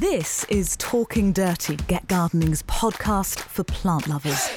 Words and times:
This 0.00 0.44
is 0.44 0.78
Talking 0.78 1.30
Dirty, 1.30 1.76
Get 1.76 2.08
Gardening's 2.08 2.62
podcast 2.62 3.38
for 3.38 3.64
plant 3.64 4.08
lovers. 4.08 4.50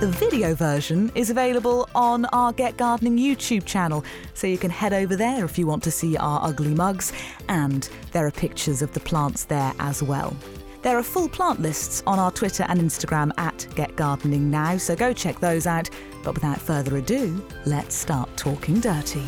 The 0.00 0.08
video 0.08 0.54
version 0.54 1.12
is 1.14 1.28
available 1.28 1.90
on 1.94 2.24
our 2.32 2.54
Get 2.54 2.78
Gardening 2.78 3.18
YouTube 3.18 3.66
channel, 3.66 4.02
so 4.32 4.46
you 4.46 4.56
can 4.56 4.70
head 4.70 4.94
over 4.94 5.14
there 5.14 5.44
if 5.44 5.58
you 5.58 5.66
want 5.66 5.82
to 5.82 5.90
see 5.90 6.16
our 6.16 6.40
ugly 6.42 6.72
mugs, 6.72 7.12
and 7.50 7.86
there 8.12 8.26
are 8.26 8.30
pictures 8.30 8.80
of 8.80 8.90
the 8.94 9.00
plants 9.00 9.44
there 9.44 9.74
as 9.78 10.02
well. 10.02 10.34
There 10.80 10.96
are 10.96 11.02
full 11.02 11.28
plant 11.28 11.60
lists 11.60 12.02
on 12.06 12.18
our 12.18 12.32
Twitter 12.32 12.64
and 12.66 12.80
Instagram 12.80 13.32
at 13.36 13.66
Get 13.74 13.94
Gardening 13.94 14.50
Now, 14.50 14.78
so 14.78 14.96
go 14.96 15.12
check 15.12 15.38
those 15.38 15.66
out. 15.66 15.90
But 16.24 16.32
without 16.32 16.62
further 16.62 16.96
ado, 16.96 17.46
let's 17.66 17.94
start 17.94 18.34
talking 18.38 18.80
dirty. 18.80 19.26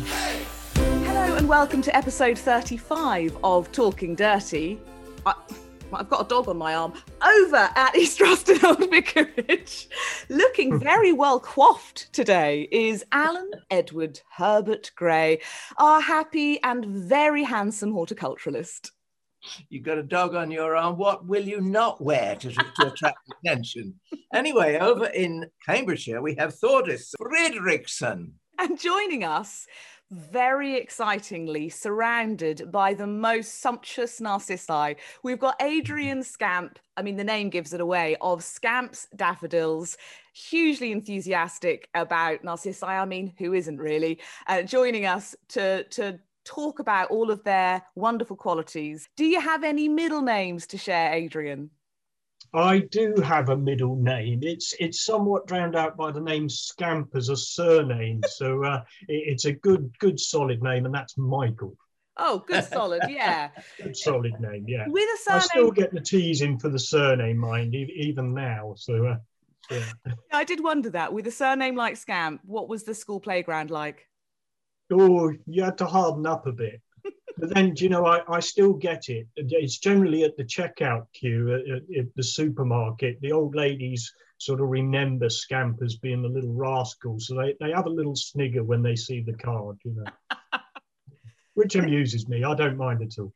Hello 0.73 1.35
and 1.35 1.47
welcome 1.47 1.83
to 1.83 1.95
episode 1.95 2.39
35 2.39 3.37
of 3.43 3.71
Talking 3.71 4.15
Dirty. 4.15 4.81
I, 5.25 5.33
I've 5.93 6.09
got 6.09 6.25
a 6.25 6.29
dog 6.29 6.47
on 6.47 6.57
my 6.57 6.73
arm 6.73 6.93
over 7.23 7.69
at 7.75 7.95
East 7.95 8.21
Ruston 8.21 8.63
Old 8.65 8.79
Vicarage. 8.89 9.87
Looking 10.29 10.71
hmm. 10.71 10.77
very 10.79 11.11
well 11.11 11.39
coiffed 11.39 12.11
today 12.13 12.67
is 12.71 13.05
Alan 13.11 13.51
Edward 13.69 14.21
Herbert 14.35 14.91
Gray, 14.95 15.41
our 15.77 16.01
happy 16.01 16.61
and 16.63 16.85
very 16.85 17.43
handsome 17.43 17.93
horticulturalist. 17.93 18.91
You've 19.69 19.83
got 19.83 19.97
a 19.97 20.03
dog 20.03 20.35
on 20.35 20.51
your 20.51 20.75
arm. 20.75 20.97
What 20.97 21.25
will 21.25 21.43
you 21.43 21.61
not 21.61 21.99
wear 21.99 22.35
to, 22.35 22.51
to 22.51 22.87
attract 22.87 23.17
attention? 23.43 23.99
Anyway, 24.33 24.77
over 24.77 25.05
in 25.07 25.47
Cambridgeshire, 25.67 26.21
we 26.21 26.35
have 26.35 26.53
Thordis 26.53 27.13
Fredrickson. 27.19 28.33
And 28.59 28.79
joining 28.79 29.23
us, 29.23 29.65
very 30.11 30.75
excitingly, 30.75 31.69
surrounded 31.69 32.69
by 32.71 32.93
the 32.93 33.07
most 33.07 33.61
sumptuous 33.61 34.19
narcissi, 34.19 34.97
we've 35.23 35.39
got 35.39 35.61
Adrian 35.61 36.21
Scamp. 36.21 36.79
I 36.97 37.01
mean, 37.01 37.15
the 37.15 37.23
name 37.23 37.49
gives 37.49 37.73
it 37.73 37.79
away 37.81 38.17
of 38.19 38.43
Scamp's 38.43 39.07
Daffodils. 39.15 39.97
Hugely 40.33 40.91
enthusiastic 40.91 41.89
about 41.93 42.43
narcissi. 42.43 42.85
I 42.85 43.05
mean, 43.05 43.33
who 43.37 43.53
isn't 43.53 43.77
really? 43.77 44.19
Uh, 44.47 44.61
joining 44.63 45.05
us 45.05 45.35
to 45.49 45.83
to 45.85 46.19
talk 46.43 46.79
about 46.79 47.09
all 47.11 47.31
of 47.31 47.43
their 47.43 47.81
wonderful 47.95 48.35
qualities. 48.35 49.07
Do 49.15 49.25
you 49.25 49.39
have 49.39 49.63
any 49.63 49.87
middle 49.87 50.21
names 50.21 50.67
to 50.67 50.77
share, 50.77 51.13
Adrian? 51.13 51.69
I 52.53 52.79
do 52.79 53.15
have 53.23 53.49
a 53.49 53.57
middle 53.57 53.95
name. 53.95 54.39
It's 54.43 54.73
it's 54.79 55.05
somewhat 55.05 55.47
drowned 55.47 55.75
out 55.75 55.95
by 55.95 56.11
the 56.11 56.19
name 56.19 56.49
Scamp 56.49 57.15
as 57.15 57.29
a 57.29 57.37
surname, 57.37 58.21
so 58.27 58.63
uh, 58.63 58.83
it, 59.07 59.23
it's 59.27 59.45
a 59.45 59.53
good 59.53 59.97
good 59.99 60.19
solid 60.19 60.61
name, 60.61 60.85
and 60.85 60.93
that's 60.93 61.17
Michael. 61.17 61.77
Oh, 62.17 62.43
good 62.45 62.65
solid, 62.65 63.03
yeah. 63.07 63.49
good 63.81 63.95
solid 63.95 64.39
name, 64.39 64.65
yeah. 64.67 64.85
With 64.87 65.07
a 65.15 65.17
surname, 65.23 65.41
I 65.41 65.45
still 65.45 65.71
get 65.71 65.93
the 65.93 66.01
teasing 66.01 66.59
for 66.59 66.69
the 66.69 66.77
surname, 66.77 67.37
mind, 67.37 67.73
even 67.73 68.33
now. 68.33 68.73
So, 68.75 69.07
uh, 69.07 69.17
yeah. 69.71 70.13
I 70.31 70.43
did 70.43 70.61
wonder 70.61 70.89
that. 70.89 71.13
With 71.13 71.25
a 71.27 71.31
surname 71.31 71.75
like 71.75 71.95
Scamp, 71.95 72.41
what 72.43 72.67
was 72.67 72.83
the 72.83 72.93
school 72.93 73.19
playground 73.19 73.71
like? 73.71 74.07
oh, 74.91 75.31
you 75.45 75.63
had 75.63 75.77
to 75.77 75.85
harden 75.85 76.25
up 76.25 76.45
a 76.47 76.51
bit. 76.51 76.81
But 77.41 77.55
then, 77.55 77.73
do 77.73 77.83
you 77.83 77.89
know, 77.89 78.05
I, 78.05 78.21
I 78.31 78.39
still 78.39 78.73
get 78.73 79.09
it. 79.09 79.27
It's 79.35 79.79
generally 79.79 80.23
at 80.23 80.37
the 80.37 80.43
checkout 80.43 81.07
queue 81.11 81.55
at, 81.55 81.97
at, 81.97 82.05
the 82.15 82.21
supermarket. 82.21 83.19
The 83.19 83.31
old 83.31 83.55
ladies 83.55 84.13
sort 84.37 84.61
of 84.61 84.69
remember 84.69 85.27
Scamp 85.27 85.81
as 85.83 85.95
being 85.95 86.23
a 86.23 86.27
little 86.27 86.53
rascal. 86.53 87.19
So 87.19 87.35
they, 87.35 87.55
they 87.59 87.71
have 87.71 87.87
a 87.87 87.89
little 87.89 88.15
snigger 88.15 88.63
when 88.63 88.83
they 88.83 88.95
see 88.95 89.21
the 89.21 89.33
card, 89.33 89.79
you 89.83 89.95
know, 89.95 90.37
which 91.55 91.75
amuses 91.75 92.29
me. 92.29 92.43
I 92.43 92.53
don't 92.53 92.77
mind 92.77 93.01
at 93.01 93.19
all. 93.19 93.33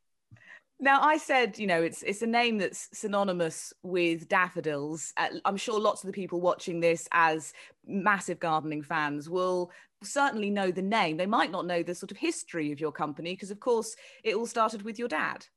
Now 0.85 1.01
I 1.01 1.17
said, 1.17 1.57
you 1.57 1.65
know, 1.65 1.81
it's 1.81 2.03
it's 2.03 2.21
a 2.21 2.27
name 2.27 2.59
that's 2.59 2.89
synonymous 2.93 3.73
with 3.81 4.29
daffodils. 4.29 5.13
Uh, 5.17 5.29
I'm 5.43 5.57
sure 5.57 5.79
lots 5.79 6.03
of 6.03 6.07
the 6.07 6.13
people 6.13 6.39
watching 6.39 6.79
this 6.79 7.07
as 7.11 7.53
massive 7.87 8.39
gardening 8.39 8.83
fans 8.83 9.27
will 9.27 9.71
certainly 10.03 10.51
know 10.51 10.69
the 10.69 10.83
name. 10.83 11.17
They 11.17 11.25
might 11.25 11.49
not 11.49 11.65
know 11.65 11.81
the 11.81 11.95
sort 11.95 12.11
of 12.11 12.17
history 12.17 12.71
of 12.71 12.79
your 12.79 12.91
company 12.91 13.33
because, 13.33 13.49
of 13.49 13.59
course, 13.59 13.95
it 14.23 14.35
all 14.35 14.45
started 14.45 14.83
with 14.83 14.99
your 14.99 15.07
dad. 15.07 15.47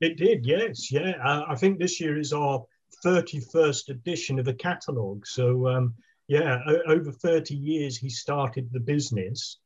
It 0.00 0.16
did, 0.16 0.46
yes, 0.46 0.92
yeah. 0.92 1.14
Uh, 1.24 1.42
I 1.48 1.56
think 1.56 1.80
this 1.80 2.00
year 2.00 2.16
is 2.16 2.32
our 2.32 2.64
31st 3.04 3.88
edition 3.88 4.38
of 4.38 4.44
the 4.44 4.54
catalogue. 4.54 5.26
So, 5.26 5.66
um, 5.66 5.94
yeah, 6.28 6.60
over 6.86 7.10
30 7.10 7.56
years 7.56 7.96
he 7.96 8.08
started 8.08 8.68
the 8.70 8.78
business. 8.78 9.58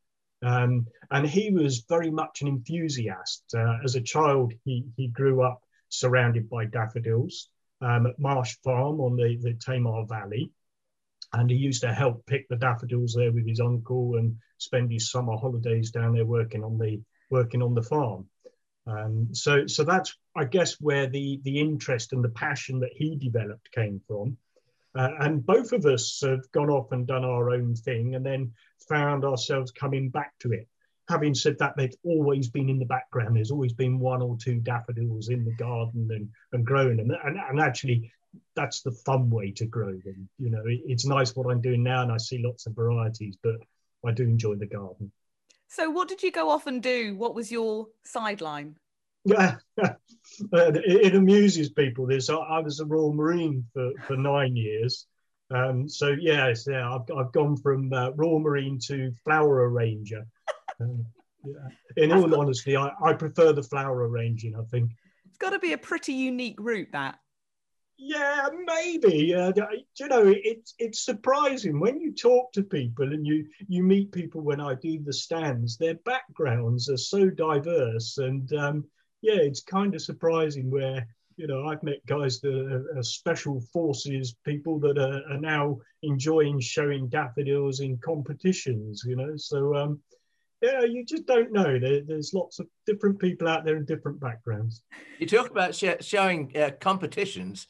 Um, 0.46 0.86
and 1.10 1.26
he 1.26 1.50
was 1.50 1.84
very 1.88 2.10
much 2.10 2.40
an 2.40 2.46
enthusiast. 2.46 3.42
Uh, 3.52 3.78
as 3.84 3.96
a 3.96 4.00
child, 4.00 4.52
he, 4.64 4.84
he 4.96 5.08
grew 5.08 5.42
up 5.42 5.60
surrounded 5.88 6.48
by 6.48 6.66
daffodils 6.66 7.48
um, 7.80 8.06
at 8.06 8.18
Marsh 8.20 8.54
Farm 8.62 9.00
on 9.00 9.16
the, 9.16 9.36
the 9.42 9.54
Tamar 9.54 10.06
Valley. 10.06 10.52
And 11.32 11.50
he 11.50 11.56
used 11.56 11.82
to 11.82 11.92
help 11.92 12.24
pick 12.26 12.48
the 12.48 12.56
daffodils 12.56 13.14
there 13.14 13.32
with 13.32 13.46
his 13.46 13.58
uncle 13.58 14.16
and 14.16 14.36
spend 14.58 14.92
his 14.92 15.10
summer 15.10 15.36
holidays 15.36 15.90
down 15.90 16.14
there 16.14 16.24
working 16.24 16.62
on 16.62 16.78
the 16.78 17.00
working 17.28 17.60
on 17.60 17.74
the 17.74 17.82
farm. 17.82 18.26
Um, 18.86 19.34
so, 19.34 19.66
so 19.66 19.82
that's 19.82 20.16
I 20.36 20.44
guess 20.44 20.80
where 20.80 21.08
the 21.08 21.40
the 21.42 21.58
interest 21.58 22.12
and 22.12 22.22
the 22.22 22.28
passion 22.28 22.78
that 22.80 22.92
he 22.94 23.16
developed 23.16 23.72
came 23.72 24.00
from. 24.06 24.36
Uh, 24.96 25.10
and 25.20 25.44
both 25.44 25.72
of 25.72 25.84
us 25.84 26.22
have 26.22 26.50
gone 26.52 26.70
off 26.70 26.92
and 26.92 27.06
done 27.06 27.24
our 27.24 27.50
own 27.50 27.74
thing 27.74 28.14
and 28.14 28.24
then 28.24 28.52
found 28.88 29.24
ourselves 29.24 29.70
coming 29.70 30.08
back 30.08 30.32
to 30.40 30.52
it. 30.52 30.66
Having 31.08 31.34
said 31.34 31.58
that, 31.58 31.74
they've 31.76 31.94
always 32.04 32.48
been 32.48 32.68
in 32.68 32.78
the 32.78 32.86
background. 32.86 33.36
There's 33.36 33.50
always 33.50 33.72
been 33.72 34.00
one 34.00 34.22
or 34.22 34.36
two 34.36 34.58
daffodils 34.60 35.28
in 35.28 35.44
the 35.44 35.52
garden 35.52 36.08
and, 36.10 36.28
and 36.52 36.66
growing 36.66 36.96
them. 36.96 37.10
And, 37.24 37.38
and 37.38 37.60
actually, 37.60 38.10
that's 38.54 38.82
the 38.82 38.90
fun 38.90 39.30
way 39.30 39.52
to 39.52 39.66
grow 39.66 39.92
them. 39.92 40.28
You 40.38 40.50
know, 40.50 40.62
it, 40.66 40.80
it's 40.86 41.06
nice 41.06 41.36
what 41.36 41.50
I'm 41.50 41.60
doing 41.60 41.82
now 41.82 42.02
and 42.02 42.10
I 42.10 42.16
see 42.16 42.42
lots 42.44 42.66
of 42.66 42.74
varieties, 42.74 43.36
but 43.42 43.56
I 44.04 44.12
do 44.12 44.24
enjoy 44.24 44.56
the 44.56 44.66
garden. 44.66 45.12
So, 45.68 45.90
what 45.90 46.08
did 46.08 46.22
you 46.22 46.32
go 46.32 46.48
off 46.48 46.66
and 46.66 46.82
do? 46.82 47.16
What 47.16 47.34
was 47.34 47.52
your 47.52 47.88
sideline? 48.04 48.76
Yeah, 50.52 50.70
it, 50.84 51.14
amuses 51.14 51.70
people. 51.70 52.06
This 52.06 52.28
I 52.28 52.58
was 52.58 52.80
a 52.80 52.84
Royal 52.84 53.12
Marine 53.12 53.64
for, 53.72 53.92
for 54.06 54.16
nine 54.16 54.56
years. 54.56 55.06
Um, 55.50 55.88
so 55.88 56.14
yes, 56.18 56.66
yeah, 56.68 56.92
I've, 56.92 57.16
I've 57.16 57.32
gone 57.32 57.56
from 57.56 57.92
uh, 57.92 58.10
Royal 58.10 58.40
Marine 58.40 58.78
to 58.86 59.12
flower 59.24 59.68
arranger. 59.68 60.26
Um, 60.80 61.06
yeah. 61.44 62.02
In 62.02 62.12
all 62.12 62.38
honesty, 62.38 62.76
I, 62.76 62.90
I 63.02 63.12
prefer 63.12 63.52
the 63.52 63.62
flower 63.62 64.08
arranging. 64.08 64.56
I 64.56 64.62
think 64.70 64.90
it's 65.28 65.38
got 65.38 65.50
to 65.50 65.58
be 65.58 65.72
a 65.72 65.78
pretty 65.78 66.12
unique 66.12 66.58
route. 66.58 66.88
That. 66.92 67.18
Yeah, 67.98 68.48
maybe. 68.66 69.34
Uh, 69.34 69.52
you 69.98 70.08
know, 70.08 70.24
it's 70.26 70.74
it's 70.78 71.04
surprising 71.04 71.78
when 71.78 72.00
you 72.00 72.12
talk 72.12 72.52
to 72.52 72.62
people 72.62 73.12
and 73.12 73.26
you 73.26 73.46
you 73.68 73.82
meet 73.82 74.12
people 74.12 74.42
when 74.42 74.60
I 74.60 74.74
do 74.74 74.98
the 75.02 75.12
stands. 75.12 75.76
Their 75.76 75.94
backgrounds 75.94 76.90
are 76.90 76.96
so 76.96 77.30
diverse, 77.30 78.18
and 78.18 78.52
um, 78.54 78.84
yeah, 79.22 79.36
it's 79.36 79.62
kind 79.62 79.94
of 79.94 80.02
surprising 80.02 80.70
where 80.70 81.06
you 81.36 81.46
know 81.46 81.66
I've 81.66 81.82
met 81.82 82.04
guys 82.06 82.40
that 82.40 82.86
are, 82.96 83.02
special 83.02 83.60
forces 83.72 84.36
people 84.44 84.78
that 84.80 84.98
are, 84.98 85.22
are, 85.32 85.40
now 85.40 85.78
enjoying 86.02 86.60
showing 86.60 87.08
daffodils 87.08 87.80
in 87.80 87.98
competitions. 87.98 89.02
You 89.06 89.16
know, 89.16 89.36
so 89.36 89.74
um, 89.74 90.00
yeah, 90.62 90.82
you 90.82 91.04
just 91.04 91.26
don't 91.26 91.52
know. 91.52 91.78
There, 91.78 92.02
there's 92.02 92.32
lots 92.34 92.58
of 92.58 92.66
different 92.86 93.18
people 93.18 93.48
out 93.48 93.64
there 93.64 93.76
in 93.76 93.84
different 93.84 94.20
backgrounds. 94.20 94.82
You 95.18 95.26
talk 95.26 95.50
about 95.50 95.74
sh- 95.74 96.00
showing 96.00 96.52
uh, 96.56 96.70
competitions. 96.80 97.68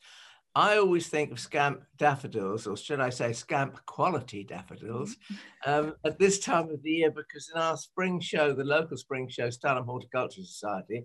I 0.57 0.79
always 0.79 1.09
think 1.09 1.33
of 1.33 1.39
scamp 1.39 1.83
daffodils, 1.99 2.67
or 2.67 2.79
should 2.79 2.99
I 2.99 3.11
say 3.11 3.35
scamp 3.35 3.85
quality 3.85 4.43
daffodils, 4.43 5.15
mm-hmm. 5.15 5.71
um, 5.71 5.95
at 6.03 6.19
this 6.19 6.39
time 6.39 6.71
of 6.71 6.83
the 6.83 6.91
year 6.91 7.11
because 7.11 7.51
in 7.55 7.61
our 7.61 7.77
spring 7.77 8.21
show, 8.21 8.55
the 8.55 8.65
local 8.65 8.97
spring 8.97 9.29
show, 9.29 9.51
Stalham 9.51 9.85
Horticultural 9.85 10.47
Society, 10.47 11.05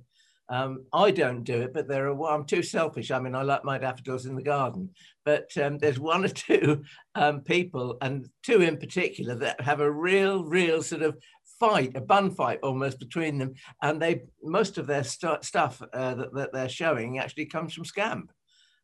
um, 0.51 0.83
I 0.91 1.11
don't 1.11 1.45
do 1.45 1.61
it, 1.61 1.73
but 1.73 1.87
there 1.87 2.09
are. 2.09 2.29
I'm 2.29 2.43
too 2.45 2.61
selfish. 2.61 3.09
I 3.09 3.19
mean, 3.19 3.35
I 3.35 3.41
like 3.41 3.63
my 3.63 3.77
daffodils 3.77 4.25
in 4.25 4.35
the 4.35 4.43
garden, 4.43 4.89
but 5.23 5.49
um, 5.57 5.77
there's 5.77 5.97
one 5.97 6.25
or 6.25 6.27
two 6.27 6.83
um, 7.15 7.39
people, 7.39 7.97
and 8.01 8.27
two 8.43 8.61
in 8.61 8.75
particular, 8.77 9.33
that 9.35 9.61
have 9.61 9.79
a 9.79 9.89
real, 9.89 10.43
real 10.43 10.83
sort 10.83 11.03
of 11.03 11.17
fight, 11.57 11.95
a 11.95 12.01
bun 12.01 12.31
fight 12.31 12.59
almost 12.63 12.99
between 12.99 13.37
them, 13.37 13.53
and 13.81 14.01
they 14.01 14.23
most 14.43 14.77
of 14.77 14.87
their 14.87 15.05
st- 15.05 15.45
stuff 15.45 15.81
uh, 15.93 16.15
that, 16.15 16.33
that, 16.33 16.51
they're 16.51 16.67
showing 16.67 17.17
actually 17.17 17.45
comes 17.45 17.73
from 17.73 17.85
Scamp, 17.85 18.29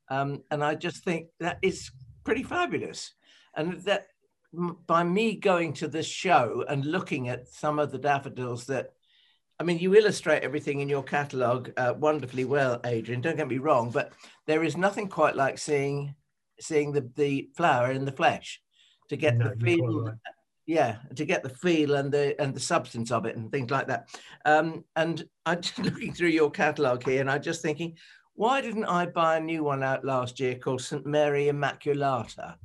um, 0.09 0.43
and 0.49 0.63
I 0.63 0.75
just 0.75 1.03
think 1.03 1.27
that 1.41 1.59
is 1.61 1.91
pretty 2.23 2.43
fabulous, 2.43 3.13
and 3.57 3.81
that 3.81 4.07
by 4.53 5.03
me 5.03 5.35
going 5.35 5.73
to 5.73 5.89
this 5.89 6.07
show 6.07 6.63
and 6.69 6.85
looking 6.85 7.27
at 7.27 7.49
some 7.49 7.77
of 7.77 7.91
the 7.91 7.97
daffodils 7.97 8.65
that 8.67 8.93
I 9.59 9.63
mean, 9.63 9.79
you 9.79 9.95
illustrate 9.95 10.43
everything 10.43 10.81
in 10.81 10.89
your 10.89 11.03
catalogue 11.03 11.71
uh, 11.77 11.93
wonderfully 11.97 12.45
well, 12.45 12.79
Adrian. 12.85 13.21
Don't 13.21 13.37
get 13.37 13.47
me 13.47 13.57
wrong, 13.57 13.89
but 13.89 14.13
there 14.45 14.63
is 14.63 14.77
nothing 14.77 15.07
quite 15.07 15.35
like 15.35 15.57
seeing 15.57 16.15
seeing 16.59 16.91
the, 16.91 17.09
the 17.15 17.49
flower 17.55 17.91
in 17.91 18.05
the 18.05 18.11
flesh 18.11 18.61
to 19.09 19.17
get 19.17 19.37
no, 19.37 19.49
the 19.49 19.65
feel. 19.65 20.05
Right. 20.05 20.15
Yeah, 20.67 20.97
to 21.15 21.25
get 21.25 21.43
the 21.43 21.49
feel 21.49 21.95
and 21.95 22.11
the 22.11 22.39
and 22.39 22.53
the 22.53 22.59
substance 22.59 23.11
of 23.11 23.25
it 23.25 23.35
and 23.35 23.51
things 23.51 23.71
like 23.71 23.87
that. 23.87 24.09
Um, 24.45 24.83
and 24.95 25.23
I'm 25.45 25.61
just 25.61 25.79
looking 25.79 26.13
through 26.13 26.29
your 26.29 26.51
catalogue 26.51 27.03
here, 27.03 27.21
and 27.21 27.31
I'm 27.31 27.41
just 27.41 27.61
thinking, 27.61 27.97
Why 28.35 28.61
didn't 28.61 28.85
I 28.85 29.07
buy 29.07 29.37
a 29.37 29.41
new 29.41 29.63
one 29.63 29.81
out 29.81 30.05
last 30.05 30.39
year 30.39 30.55
called 30.55 30.81
St 30.81 31.05
Mary 31.05 31.45
Immaculata? 31.45 32.55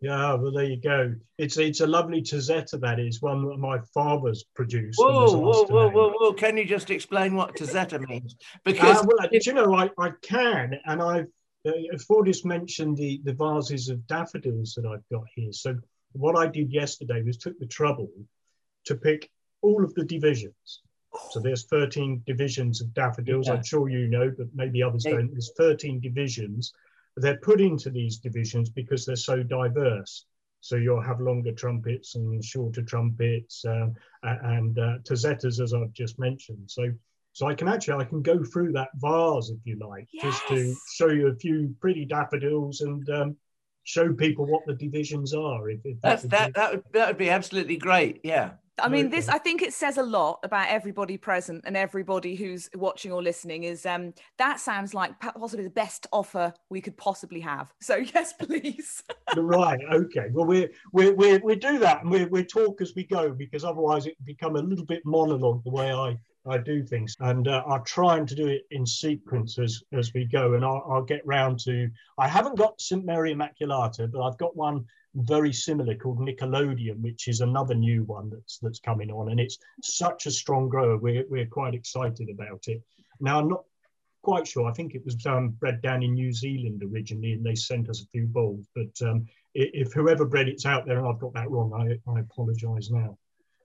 Yeah, 0.00 0.34
well, 0.34 0.52
there 0.52 0.64
you 0.64 0.80
go. 0.80 1.14
It's 1.38 1.56
it's 1.56 1.80
a 1.80 1.86
lovely 1.86 2.22
Tazetta, 2.22 2.80
that 2.80 3.00
is, 3.00 3.20
one 3.20 3.44
that 3.48 3.58
my 3.58 3.78
father's 3.92 4.44
produced. 4.54 4.98
Whoa, 4.98 5.36
whoa, 5.36 5.64
whoa, 5.64 5.90
whoa, 5.90 6.12
whoa! 6.16 6.32
Can 6.32 6.56
you 6.56 6.64
just 6.64 6.90
explain 6.90 7.34
what 7.34 7.56
Tazetta 7.56 8.06
means? 8.08 8.36
Because 8.64 8.98
Uh, 8.98 9.06
well, 9.06 9.28
do 9.28 9.38
you 9.44 9.54
know, 9.54 9.74
I, 9.74 9.90
I 9.98 10.10
can, 10.22 10.78
and 10.86 11.02
I've, 11.02 11.26
uh, 11.66 11.72
Thordis 12.08 12.44
mentioned 12.44 12.96
the, 12.96 13.20
the 13.24 13.32
vases 13.32 13.88
of 13.88 14.06
daffodils 14.06 14.74
that 14.74 14.86
I've 14.86 15.06
got 15.10 15.24
here. 15.34 15.52
So 15.52 15.76
what 16.12 16.36
I 16.36 16.46
did 16.46 16.72
yesterday 16.72 17.22
was 17.22 17.36
took 17.36 17.58
the 17.58 17.66
trouble 17.66 18.08
to 18.84 18.94
pick 18.94 19.28
all 19.62 19.84
of 19.84 19.94
the 19.94 20.04
divisions. 20.04 20.82
So 21.30 21.40
there's 21.40 21.64
13 21.64 22.22
divisions 22.24 22.80
of 22.80 22.94
daffodils. 22.94 23.48
Yeah. 23.48 23.54
I'm 23.54 23.64
sure 23.64 23.88
you 23.88 24.06
know, 24.06 24.32
but 24.36 24.46
maybe 24.54 24.82
others 24.82 25.04
Yeah. 25.04 25.14
don't. 25.14 25.32
There's 25.32 25.52
13 25.56 26.00
divisions. 26.00 26.72
They're 27.20 27.38
put 27.38 27.60
into 27.60 27.90
these 27.90 28.18
divisions 28.18 28.70
because 28.70 29.04
they're 29.04 29.16
so 29.16 29.42
diverse. 29.42 30.26
So 30.60 30.76
you'll 30.76 31.00
have 31.00 31.20
longer 31.20 31.52
trumpets 31.52 32.16
and 32.16 32.44
shorter 32.44 32.82
trumpets 32.82 33.64
um, 33.64 33.94
and 34.22 34.78
uh, 34.78 34.98
Tazettas, 35.08 35.60
as 35.60 35.72
I've 35.72 35.92
just 35.92 36.18
mentioned. 36.18 36.70
So 36.70 36.90
so 37.32 37.46
I 37.46 37.54
can 37.54 37.68
actually 37.68 38.02
I 38.02 38.08
can 38.08 38.20
go 38.20 38.42
through 38.42 38.72
that 38.72 38.88
vase 38.96 39.50
if 39.50 39.58
you 39.64 39.78
like, 39.78 40.08
just 40.20 40.48
to 40.48 40.74
show 40.90 41.08
you 41.08 41.28
a 41.28 41.36
few 41.36 41.74
pretty 41.80 42.04
daffodils 42.04 42.80
and 42.80 43.08
um, 43.10 43.36
show 43.84 44.12
people 44.12 44.44
what 44.44 44.66
the 44.66 44.74
divisions 44.74 45.32
are. 45.34 45.70
If, 45.70 45.80
if 45.84 46.00
that's 46.00 46.22
would 46.22 46.32
that 46.32 46.54
that 46.54 46.72
would 46.72 46.84
that 46.92 47.08
would 47.08 47.18
be 47.18 47.30
absolutely 47.30 47.76
great. 47.76 48.20
Yeah. 48.24 48.52
I 48.80 48.88
mean, 48.88 49.10
this. 49.10 49.28
I 49.28 49.38
think 49.38 49.62
it 49.62 49.72
says 49.72 49.98
a 49.98 50.02
lot 50.02 50.40
about 50.42 50.68
everybody 50.68 51.16
present 51.16 51.62
and 51.66 51.76
everybody 51.76 52.34
who's 52.34 52.68
watching 52.74 53.12
or 53.12 53.22
listening 53.22 53.64
is 53.64 53.86
um, 53.86 54.14
that 54.38 54.60
sounds 54.60 54.94
like 54.94 55.18
possibly 55.20 55.64
the 55.64 55.70
best 55.70 56.06
offer 56.12 56.52
we 56.70 56.80
could 56.80 56.96
possibly 56.96 57.40
have. 57.40 57.72
So 57.80 57.96
yes, 58.14 58.32
please. 58.32 59.02
right. 59.36 59.80
Okay. 59.92 60.28
Well, 60.32 60.46
we 60.46 60.68
we 60.92 61.10
we 61.10 61.38
we 61.38 61.56
do 61.56 61.78
that, 61.78 62.02
and 62.02 62.10
we 62.10 62.24
we 62.26 62.44
talk 62.44 62.80
as 62.80 62.94
we 62.94 63.04
go 63.04 63.30
because 63.30 63.64
otherwise 63.64 64.06
it 64.06 64.16
become 64.24 64.56
a 64.56 64.62
little 64.62 64.86
bit 64.86 65.02
monologue 65.04 65.64
the 65.64 65.70
way 65.70 65.92
I. 65.92 66.18
I 66.46 66.56
do 66.56 66.82
things, 66.82 67.14
and 67.20 67.46
uh, 67.46 67.62
I'm 67.68 67.84
trying 67.84 68.24
to 68.24 68.34
do 68.34 68.46
it 68.46 68.62
in 68.70 68.86
sequence 68.86 69.58
as, 69.58 69.82
as 69.92 70.14
we 70.14 70.24
go. 70.24 70.54
And 70.54 70.64
I'll, 70.64 70.82
I'll 70.88 71.02
get 71.02 71.20
round 71.26 71.58
to. 71.64 71.90
I 72.16 72.26
haven't 72.26 72.56
got 72.56 72.80
St 72.80 73.04
Mary 73.04 73.34
Immaculata, 73.34 74.10
but 74.10 74.22
I've 74.22 74.38
got 74.38 74.56
one 74.56 74.86
very 75.22 75.52
similar 75.52 75.94
called 75.94 76.18
Nickelodeon, 76.18 77.00
which 77.00 77.28
is 77.28 77.40
another 77.40 77.74
new 77.74 78.04
one 78.04 78.30
that's 78.30 78.58
that's 78.58 78.80
coming 78.80 79.10
on, 79.10 79.30
and 79.30 79.40
it's 79.40 79.58
such 79.82 80.26
a 80.26 80.30
strong 80.30 80.68
grower. 80.68 80.96
We're 80.96 81.24
we're 81.28 81.46
quite 81.46 81.74
excited 81.74 82.28
about 82.30 82.68
it. 82.68 82.82
Now 83.20 83.40
I'm 83.40 83.48
not 83.48 83.64
quite 84.22 84.46
sure. 84.46 84.68
I 84.68 84.72
think 84.72 84.94
it 84.94 85.04
was 85.04 85.24
um, 85.26 85.50
bred 85.50 85.80
down 85.80 86.02
in 86.02 86.14
New 86.14 86.32
Zealand 86.32 86.82
originally, 86.82 87.32
and 87.32 87.44
they 87.44 87.54
sent 87.54 87.88
us 87.88 88.02
a 88.02 88.06
few 88.06 88.26
bowls. 88.26 88.66
But 88.74 89.08
um, 89.08 89.26
if 89.54 89.92
whoever 89.92 90.24
bred 90.24 90.48
it's 90.48 90.66
out 90.66 90.86
there 90.86 90.98
and 90.98 91.06
I've 91.06 91.20
got 91.20 91.34
that 91.34 91.50
wrong, 91.50 91.72
I, 91.72 92.10
I 92.10 92.20
apologise 92.20 92.90
now. 92.90 93.18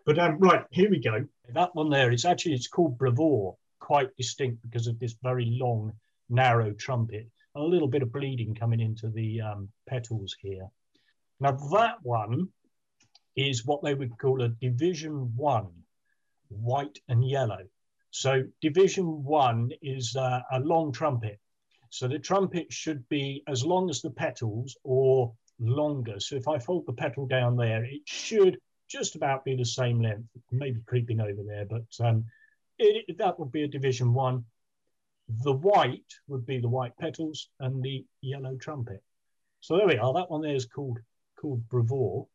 But 0.05 0.19
um, 0.19 0.37
right, 0.39 0.65
here 0.71 0.89
we 0.89 0.99
go. 0.99 1.25
That 1.53 1.75
one 1.75 1.89
there 1.89 2.11
is 2.11 2.25
actually 2.25 2.53
it's 2.53 2.67
called 2.67 2.97
Bravoure, 2.97 3.55
quite 3.79 4.15
distinct 4.17 4.61
because 4.61 4.87
of 4.87 4.99
this 4.99 5.15
very 5.21 5.57
long, 5.59 5.93
narrow 6.29 6.73
trumpet. 6.73 7.29
A 7.55 7.61
little 7.61 7.87
bit 7.87 8.01
of 8.01 8.11
bleeding 8.11 8.55
coming 8.55 8.79
into 8.79 9.09
the 9.09 9.41
um, 9.41 9.69
petals 9.87 10.35
here. 10.39 10.67
Now 11.43 11.51
that 11.73 11.97
one 12.03 12.47
is 13.35 13.65
what 13.65 13.83
they 13.83 13.95
would 13.95 14.17
call 14.17 14.41
a 14.41 14.47
Division 14.47 15.35
One, 15.35 15.67
white 16.47 16.99
and 17.09 17.27
yellow. 17.27 17.67
So 18.11 18.43
Division 18.61 19.25
One 19.25 19.71
is 19.81 20.15
uh, 20.15 20.39
a 20.53 20.61
long 20.61 20.93
trumpet. 20.93 21.41
So 21.89 22.07
the 22.07 22.17
trumpet 22.17 22.71
should 22.71 23.09
be 23.09 23.43
as 23.45 23.65
long 23.65 23.89
as 23.89 24.01
the 24.01 24.11
petals 24.11 24.77
or 24.85 25.33
longer. 25.59 26.21
So 26.21 26.37
if 26.37 26.47
I 26.47 26.59
fold 26.59 26.85
the 26.85 26.93
petal 26.93 27.27
down 27.27 27.57
there, 27.57 27.83
it 27.83 28.03
should 28.05 28.57
just 28.87 29.15
about 29.15 29.43
be 29.43 29.57
the 29.57 29.65
same 29.65 30.01
length, 30.01 30.29
maybe 30.49 30.79
creeping 30.85 31.19
over 31.19 31.43
there, 31.45 31.65
but 31.65 32.05
um, 32.07 32.23
it, 32.79 33.17
that 33.17 33.37
would 33.37 33.51
be 33.51 33.63
a 33.63 33.67
Division 33.67 34.13
One. 34.13 34.45
The 35.43 35.51
white 35.51 36.13
would 36.29 36.45
be 36.45 36.59
the 36.59 36.69
white 36.69 36.97
petals 36.97 37.49
and 37.59 37.83
the 37.83 38.05
yellow 38.21 38.55
trumpet. 38.55 39.03
So 39.59 39.75
there 39.75 39.87
we 39.87 39.97
are. 39.97 40.13
That 40.13 40.31
one 40.31 40.41
there 40.41 40.55
is 40.55 40.65
called 40.65 40.99
called 41.43 41.67
Bravoure. 41.67 42.25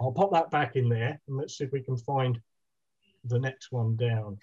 I'll 0.00 0.12
pop 0.12 0.32
that 0.32 0.50
back 0.50 0.76
in 0.76 0.88
there 0.88 1.18
and 1.26 1.36
let's 1.36 1.56
see 1.56 1.64
if 1.64 1.72
we 1.72 1.82
can 1.82 1.96
find 1.96 2.38
the 3.24 3.38
next 3.38 3.72
one 3.72 3.96
down. 3.96 4.38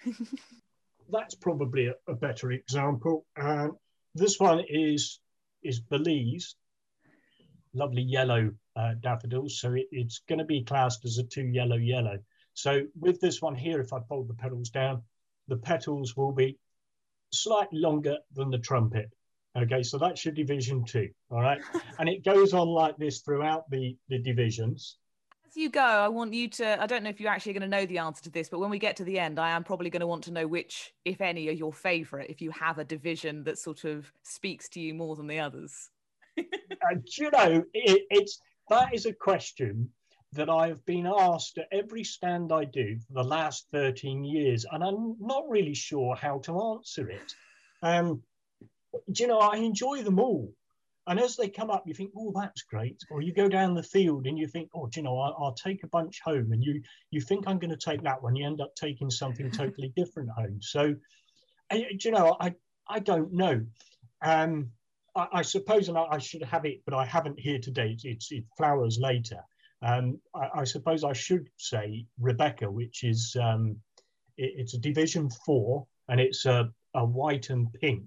That's 1.10 1.36
probably 1.36 1.86
a, 1.86 1.94
a 2.08 2.14
better 2.14 2.50
example. 2.50 3.24
Um, 3.40 3.76
this 4.14 4.38
one 4.38 4.64
is 4.68 5.20
is 5.62 5.80
Belize, 5.80 6.56
lovely 7.72 8.02
yellow 8.02 8.50
uh, 8.74 8.94
daffodils. 9.00 9.60
So 9.60 9.72
it, 9.74 9.86
it's 9.92 10.22
going 10.28 10.38
to 10.40 10.44
be 10.44 10.64
classed 10.64 11.04
as 11.04 11.18
a 11.18 11.24
two 11.24 11.46
yellow 11.46 11.76
yellow. 11.76 12.18
So 12.54 12.82
with 12.98 13.20
this 13.20 13.40
one 13.40 13.54
here, 13.54 13.80
if 13.80 13.92
I 13.92 14.00
fold 14.08 14.28
the 14.28 14.34
petals 14.34 14.70
down, 14.70 15.02
the 15.48 15.56
petals 15.56 16.16
will 16.16 16.32
be 16.32 16.58
slightly 17.32 17.78
longer 17.78 18.18
than 18.34 18.50
the 18.50 18.58
trumpet. 18.58 19.10
Okay, 19.56 19.82
so 19.82 19.98
that's 19.98 20.24
your 20.24 20.32
division 20.32 20.84
two. 20.84 21.08
All 21.30 21.40
right, 21.40 21.60
and 21.98 22.08
it 22.08 22.24
goes 22.24 22.54
on 22.54 22.68
like 22.68 22.96
this 22.96 23.20
throughout 23.20 23.68
the 23.70 23.96
the 24.08 24.18
divisions. 24.18 24.96
As 25.48 25.56
you 25.56 25.68
go, 25.68 25.80
I 25.80 26.06
want 26.06 26.32
you 26.32 26.48
to. 26.48 26.80
I 26.80 26.86
don't 26.86 27.02
know 27.02 27.10
if 27.10 27.18
you're 27.18 27.30
actually 27.30 27.54
going 27.54 27.68
to 27.68 27.68
know 27.68 27.84
the 27.84 27.98
answer 27.98 28.22
to 28.22 28.30
this, 28.30 28.48
but 28.48 28.60
when 28.60 28.70
we 28.70 28.78
get 28.78 28.94
to 28.96 29.04
the 29.04 29.18
end, 29.18 29.40
I 29.40 29.50
am 29.50 29.64
probably 29.64 29.90
going 29.90 30.00
to 30.00 30.06
want 30.06 30.22
to 30.24 30.32
know 30.32 30.46
which, 30.46 30.92
if 31.04 31.20
any, 31.20 31.48
are 31.48 31.52
your 31.52 31.72
favourite. 31.72 32.30
If 32.30 32.40
you 32.40 32.52
have 32.52 32.78
a 32.78 32.84
division 32.84 33.42
that 33.44 33.58
sort 33.58 33.84
of 33.84 34.12
speaks 34.22 34.68
to 34.70 34.80
you 34.80 34.94
more 34.94 35.16
than 35.16 35.26
the 35.26 35.40
others. 35.40 35.90
And 36.82 37.06
you 37.18 37.30
know, 37.30 37.64
it, 37.74 38.02
it's 38.10 38.40
that 38.70 38.94
is 38.94 39.04
a 39.04 39.12
question 39.12 39.90
that 40.32 40.48
I 40.48 40.68
have 40.68 40.84
been 40.86 41.06
asked 41.06 41.58
at 41.58 41.66
every 41.72 42.04
stand 42.04 42.52
I 42.52 42.64
do 42.64 42.98
for 42.98 43.14
the 43.14 43.28
last 43.28 43.66
13 43.72 44.24
years, 44.24 44.64
and 44.70 44.82
I'm 44.82 45.16
not 45.20 45.48
really 45.48 45.74
sure 45.74 46.14
how 46.14 46.38
to 46.40 46.76
answer 46.76 47.10
it. 47.10 47.34
Um, 47.82 48.22
do 49.12 49.22
you 49.22 49.28
know, 49.28 49.38
I 49.38 49.56
enjoy 49.56 50.02
them 50.02 50.18
all. 50.18 50.52
And 51.06 51.18
as 51.18 51.36
they 51.36 51.48
come 51.48 51.70
up, 51.70 51.84
you 51.86 51.94
think, 51.94 52.12
oh, 52.16 52.32
that's 52.34 52.62
great. 52.62 53.00
Or 53.10 53.22
you 53.22 53.32
go 53.32 53.48
down 53.48 53.74
the 53.74 53.82
field 53.82 54.26
and 54.26 54.38
you 54.38 54.46
think, 54.46 54.70
oh, 54.74 54.86
do 54.86 55.00
you 55.00 55.04
know, 55.04 55.18
I'll, 55.18 55.36
I'll 55.38 55.54
take 55.54 55.82
a 55.82 55.88
bunch 55.88 56.20
home. 56.22 56.52
And 56.52 56.62
you 56.62 56.82
you 57.10 57.20
think 57.20 57.44
I'm 57.46 57.58
going 57.58 57.70
to 57.70 57.76
take 57.76 58.02
that 58.02 58.22
one. 58.22 58.36
You 58.36 58.46
end 58.46 58.60
up 58.60 58.74
taking 58.76 59.10
something 59.10 59.50
totally 59.62 59.92
different 59.96 60.30
home. 60.30 60.58
So, 60.60 60.94
I, 61.70 61.78
do 61.98 62.08
you 62.08 62.10
know, 62.12 62.36
I, 62.40 62.54
I 62.88 62.98
don't 63.00 63.32
know. 63.32 63.64
Um, 64.22 64.70
I, 65.16 65.26
I 65.32 65.42
suppose, 65.42 65.88
and 65.88 65.96
I, 65.98 66.06
I 66.12 66.18
should 66.18 66.42
have 66.44 66.64
it, 66.64 66.82
but 66.84 66.94
I 66.94 67.04
haven't 67.06 67.40
here 67.40 67.58
today. 67.58 67.92
It's, 67.92 68.04
it's 68.04 68.32
it 68.32 68.44
flowers 68.56 68.98
later. 69.00 69.40
Um, 69.82 70.20
I, 70.34 70.60
I 70.60 70.64
suppose 70.64 71.02
I 71.02 71.14
should 71.14 71.48
say 71.56 72.06
Rebecca, 72.20 72.70
which 72.70 73.02
is 73.04 73.36
um, 73.40 73.76
it- 74.36 74.54
it's 74.58 74.74
a 74.74 74.78
Division 74.78 75.30
Four, 75.46 75.86
and 76.08 76.20
it's 76.20 76.44
a, 76.46 76.70
a 76.94 77.04
white 77.04 77.50
and 77.50 77.72
pink. 77.72 78.04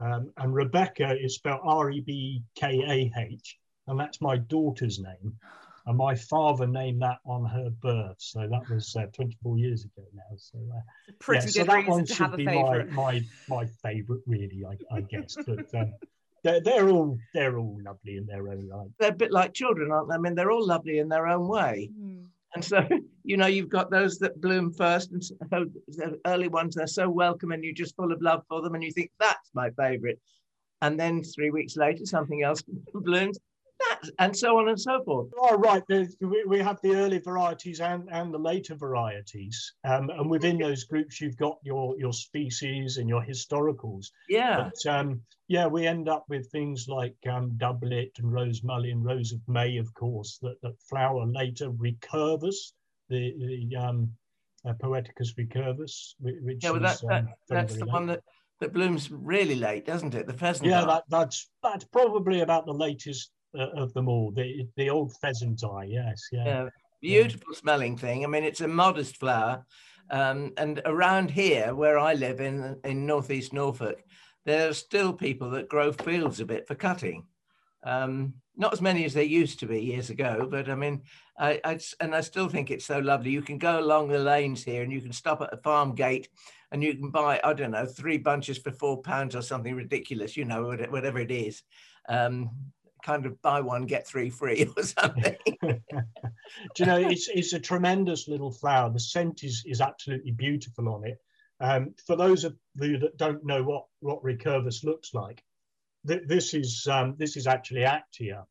Um, 0.00 0.32
and 0.38 0.54
Rebecca 0.54 1.16
is 1.20 1.34
spelled 1.34 1.60
R 1.64 1.90
E 1.90 2.00
B 2.00 2.42
K 2.54 2.82
A 2.86 3.20
H, 3.20 3.58
and 3.86 3.98
that's 3.98 4.20
my 4.20 4.36
daughter's 4.36 4.98
name. 4.98 5.36
And 5.84 5.96
my 5.98 6.14
father 6.14 6.64
named 6.64 7.02
that 7.02 7.18
on 7.26 7.44
her 7.44 7.68
birth, 7.68 8.14
so 8.18 8.46
that 8.46 8.70
was 8.70 8.94
uh, 8.94 9.06
24 9.06 9.58
years 9.58 9.84
ago 9.84 10.06
now. 10.14 10.36
So 10.36 10.60
uh, 10.72 11.12
Pretty 11.18 11.46
yeah, 11.46 11.64
so 11.64 11.64
that 11.64 11.88
one 11.88 12.04
to 12.04 12.14
should 12.14 12.22
have 12.22 12.34
a 12.34 12.36
be 12.36 12.44
my 12.44 12.84
my 12.84 13.20
my 13.48 13.66
favourite, 13.82 14.22
really, 14.28 14.62
I, 14.64 14.96
I 14.96 15.00
guess. 15.00 15.36
But 15.44 15.74
um, 15.74 15.92
they're 16.44 16.60
they're 16.60 16.88
all 16.88 17.18
they're 17.34 17.58
all 17.58 17.80
lovely 17.84 18.16
in 18.16 18.26
their 18.26 18.48
own 18.48 18.68
right. 18.68 18.88
They're 19.00 19.10
a 19.10 19.14
bit 19.14 19.32
like 19.32 19.54
children, 19.54 19.90
aren't 19.90 20.08
they? 20.08 20.14
I 20.14 20.18
mean, 20.18 20.36
they're 20.36 20.52
all 20.52 20.64
lovely 20.64 21.00
in 21.00 21.08
their 21.08 21.26
own 21.26 21.48
way. 21.48 21.90
Hmm. 21.96 22.21
And 22.54 22.64
so, 22.64 22.86
you 23.24 23.36
know, 23.36 23.46
you've 23.46 23.68
got 23.68 23.90
those 23.90 24.18
that 24.18 24.40
bloom 24.40 24.72
first, 24.72 25.12
and 25.12 25.22
so 25.24 25.36
the 25.50 26.20
early 26.26 26.48
ones 26.48 26.74
they're 26.74 26.86
so 26.86 27.08
welcome, 27.08 27.52
and 27.52 27.64
you're 27.64 27.74
just 27.74 27.96
full 27.96 28.12
of 28.12 28.22
love 28.22 28.42
for 28.48 28.62
them, 28.62 28.74
and 28.74 28.84
you 28.84 28.92
think 28.92 29.10
that's 29.18 29.50
my 29.54 29.70
favorite. 29.70 30.20
And 30.80 30.98
then 30.98 31.22
three 31.22 31.50
weeks 31.50 31.76
later, 31.76 32.04
something 32.04 32.42
else 32.42 32.62
blooms, 32.94 33.38
that, 33.88 34.10
and 34.18 34.36
so 34.36 34.58
on 34.58 34.68
and 34.68 34.80
so 34.80 35.02
forth. 35.04 35.28
Oh, 35.38 35.56
right. 35.56 35.82
We, 36.46 36.58
have 36.58 36.80
the 36.82 36.94
early 36.94 37.18
varieties 37.18 37.80
and, 37.80 38.08
and 38.10 38.32
the 38.32 38.38
later 38.38 38.74
varieties. 38.74 39.74
Um, 39.84 40.10
and 40.10 40.30
within 40.30 40.58
those 40.58 40.84
groups, 40.84 41.20
you've 41.20 41.36
got 41.36 41.58
your, 41.62 41.96
your 41.98 42.12
species 42.12 42.96
and 42.96 43.08
your 43.08 43.22
historicals. 43.22 44.06
Yeah, 44.28 44.70
But 44.70 44.92
um, 44.92 45.20
yeah, 45.48 45.66
we 45.66 45.86
end 45.86 46.08
up 46.08 46.24
with 46.28 46.50
things 46.50 46.86
like 46.88 47.16
um, 47.30 47.52
doublet 47.56 48.10
and 48.18 48.32
rose 48.32 48.62
mullein, 48.62 49.02
rose 49.02 49.32
of 49.32 49.40
May, 49.48 49.76
of 49.76 49.92
course, 49.94 50.38
that, 50.42 50.56
that 50.62 50.80
flower 50.88 51.26
later. 51.26 51.70
Recurvus, 51.70 52.72
the, 53.08 53.34
the 53.38 53.76
um, 53.76 54.12
uh, 54.66 54.72
Poeticus 54.74 55.34
recurvus, 55.34 56.14
which 56.20 56.62
yeah. 56.62 56.70
Well, 56.70 56.84
is 56.84 57.00
that, 57.00 57.08
that 57.08 57.18
um, 57.18 57.28
that's 57.48 57.76
the 57.76 57.86
one 57.86 58.06
that, 58.06 58.22
that 58.60 58.72
blooms 58.72 59.10
really 59.10 59.56
late, 59.56 59.84
doesn't 59.84 60.14
it? 60.14 60.26
The 60.26 60.32
pheasant. 60.32 60.68
Yeah, 60.68 60.84
that, 60.84 61.04
that's 61.08 61.50
that's 61.62 61.84
probably 61.84 62.40
about 62.40 62.66
the 62.66 62.72
latest 62.72 63.30
of 63.54 63.92
them 63.92 64.08
all. 64.08 64.30
The 64.30 64.66
the 64.76 64.90
old 64.90 65.14
pheasant 65.20 65.62
eye, 65.64 65.84
yes, 65.84 66.28
yeah. 66.32 66.44
yeah, 66.44 66.68
beautiful 67.00 67.54
smelling 67.54 67.96
thing. 67.96 68.24
I 68.24 68.28
mean, 68.28 68.44
it's 68.44 68.60
a 68.60 68.68
modest 68.68 69.16
flower. 69.18 69.64
Um, 70.10 70.52
and 70.56 70.82
around 70.84 71.30
here, 71.30 71.74
where 71.74 71.98
I 71.98 72.14
live 72.14 72.40
in 72.40 72.78
in 72.84 73.06
northeast 73.06 73.52
Norfolk, 73.52 74.02
there 74.44 74.68
are 74.68 74.74
still 74.74 75.12
people 75.12 75.50
that 75.50 75.68
grow 75.68 75.92
fields 75.92 76.40
a 76.40 76.46
bit 76.46 76.66
for 76.66 76.74
cutting. 76.74 77.24
Um, 77.84 78.34
not 78.56 78.72
as 78.72 78.80
many 78.80 79.04
as 79.04 79.14
they 79.14 79.24
used 79.24 79.60
to 79.60 79.66
be 79.66 79.80
years 79.80 80.10
ago, 80.10 80.46
but 80.50 80.68
I 80.68 80.74
mean, 80.74 81.02
I, 81.38 81.60
I, 81.64 81.80
and 82.00 82.14
I 82.14 82.20
still 82.20 82.48
think 82.48 82.70
it's 82.70 82.84
so 82.84 82.98
lovely. 82.98 83.30
You 83.30 83.42
can 83.42 83.58
go 83.58 83.80
along 83.80 84.08
the 84.08 84.18
lanes 84.18 84.62
here 84.62 84.82
and 84.82 84.92
you 84.92 85.00
can 85.00 85.12
stop 85.12 85.40
at 85.40 85.52
a 85.52 85.56
farm 85.56 85.94
gate 85.94 86.28
and 86.70 86.82
you 86.82 86.94
can 86.94 87.10
buy, 87.10 87.40
I 87.42 87.54
don't 87.54 87.70
know, 87.70 87.86
three 87.86 88.18
bunches 88.18 88.58
for 88.58 88.70
four 88.70 89.00
pounds 89.00 89.34
or 89.34 89.42
something 89.42 89.74
ridiculous, 89.74 90.36
you 90.36 90.44
know, 90.44 90.64
whatever 90.90 91.18
it 91.18 91.30
is. 91.30 91.62
Um, 92.08 92.50
kind 93.02 93.26
of 93.26 93.40
buy 93.42 93.60
one, 93.60 93.86
get 93.86 94.06
three 94.06 94.30
free 94.30 94.70
or 94.76 94.82
something. 94.82 95.36
Do 95.62 95.78
you 96.78 96.86
know, 96.86 96.96
it's, 96.96 97.28
it's 97.28 97.52
a 97.52 97.60
tremendous 97.60 98.28
little 98.28 98.52
flower. 98.52 98.90
The 98.90 99.00
scent 99.00 99.44
is, 99.44 99.64
is 99.66 99.80
absolutely 99.80 100.32
beautiful 100.32 100.88
on 100.88 101.04
it. 101.06 101.18
Um, 101.60 101.94
for 102.06 102.16
those 102.16 102.44
of 102.44 102.56
you 102.80 102.98
that 102.98 103.16
don't 103.16 103.44
know 103.44 103.62
what, 103.62 103.84
what 104.00 104.22
recurvus 104.22 104.84
looks 104.84 105.14
like, 105.14 105.42
th 106.06 106.22
this, 106.26 106.54
is, 106.54 106.86
um, 106.90 107.14
this 107.18 107.36
is 107.36 107.46
actually 107.46 107.82
Actaea. 107.82 108.44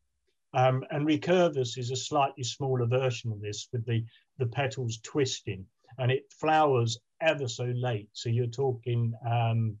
Um, 0.54 0.84
and 0.90 1.06
recurvus 1.06 1.78
is 1.78 1.90
a 1.90 1.96
slightly 1.96 2.44
smaller 2.44 2.86
version 2.86 3.32
of 3.32 3.40
this 3.40 3.68
with 3.72 3.86
the, 3.86 4.04
the 4.38 4.46
petals 4.46 4.98
twisting 5.02 5.66
and 5.98 6.10
it 6.10 6.24
flowers 6.30 6.98
ever 7.20 7.48
so 7.48 7.64
late. 7.64 8.08
So 8.12 8.28
you're 8.28 8.46
talking 8.46 9.14
um, 9.28 9.76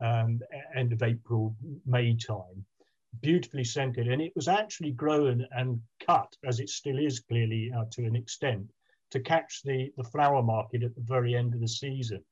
um, 0.00 0.40
end 0.74 0.92
of 0.92 1.02
April, 1.02 1.54
May 1.86 2.16
time. 2.16 2.64
Beautifully 3.20 3.64
scented, 3.64 4.08
and 4.08 4.22
it 4.22 4.32
was 4.36 4.48
actually 4.48 4.92
grown 4.92 5.46
and 5.50 5.82
cut, 5.98 6.34
as 6.44 6.60
it 6.60 6.68
still 6.68 6.98
is 6.98 7.20
clearly 7.20 7.70
uh, 7.76 7.84
to 7.90 8.04
an 8.04 8.16
extent, 8.16 8.70
to 9.10 9.20
catch 9.20 9.62
the, 9.62 9.92
the 9.96 10.04
flower 10.04 10.42
market 10.42 10.82
at 10.82 10.94
the 10.94 11.02
very 11.02 11.34
end 11.34 11.54
of 11.54 11.60
the 11.60 11.68
season. 11.68 12.24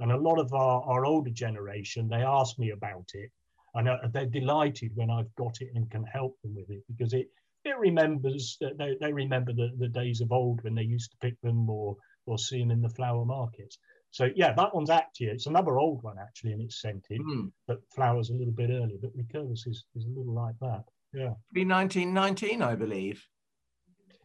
And 0.00 0.10
a 0.10 0.18
lot 0.18 0.38
of 0.40 0.52
our, 0.52 0.82
our 0.82 1.06
older 1.06 1.30
generation, 1.30 2.08
they 2.08 2.22
ask 2.22 2.58
me 2.58 2.70
about 2.70 3.10
it, 3.14 3.30
and 3.74 3.88
uh, 3.88 3.98
they're 4.12 4.26
delighted 4.26 4.90
when 4.94 5.10
I've 5.10 5.34
got 5.36 5.60
it 5.60 5.70
and 5.74 5.90
can 5.90 6.04
help 6.04 6.36
them 6.42 6.54
with 6.54 6.70
it 6.70 6.82
because 6.88 7.12
it 7.12 7.28
it 7.64 7.78
remembers 7.78 8.58
that 8.60 8.76
they, 8.76 8.96
they 9.00 9.12
remember 9.12 9.52
the, 9.52 9.70
the 9.78 9.88
days 9.88 10.20
of 10.20 10.32
old 10.32 10.62
when 10.62 10.74
they 10.74 10.82
used 10.82 11.10
to 11.12 11.16
pick 11.18 11.40
them 11.40 11.68
or 11.70 11.96
or 12.26 12.38
see 12.38 12.60
them 12.60 12.70
in 12.70 12.82
the 12.82 12.88
flower 12.90 13.24
markets. 13.24 13.78
So 14.14 14.30
yeah, 14.36 14.52
that 14.52 14.72
one's 14.72 14.90
Actaea. 14.90 15.32
It's 15.32 15.46
another 15.46 15.76
old 15.76 16.04
one 16.04 16.20
actually, 16.20 16.52
and 16.52 16.62
it's 16.62 16.80
scented, 16.80 17.20
mm. 17.20 17.50
but 17.66 17.80
flowers 17.92 18.30
a 18.30 18.34
little 18.34 18.52
bit 18.52 18.70
earlier. 18.70 18.96
But 19.02 19.10
Recurvus 19.16 19.66
is, 19.66 19.86
is 19.96 20.04
a 20.04 20.08
little 20.16 20.32
like 20.32 20.54
that. 20.60 20.84
Yeah. 21.12 21.34
Be 21.52 21.64
1919, 21.64 22.62
I 22.62 22.76
believe. 22.76 23.26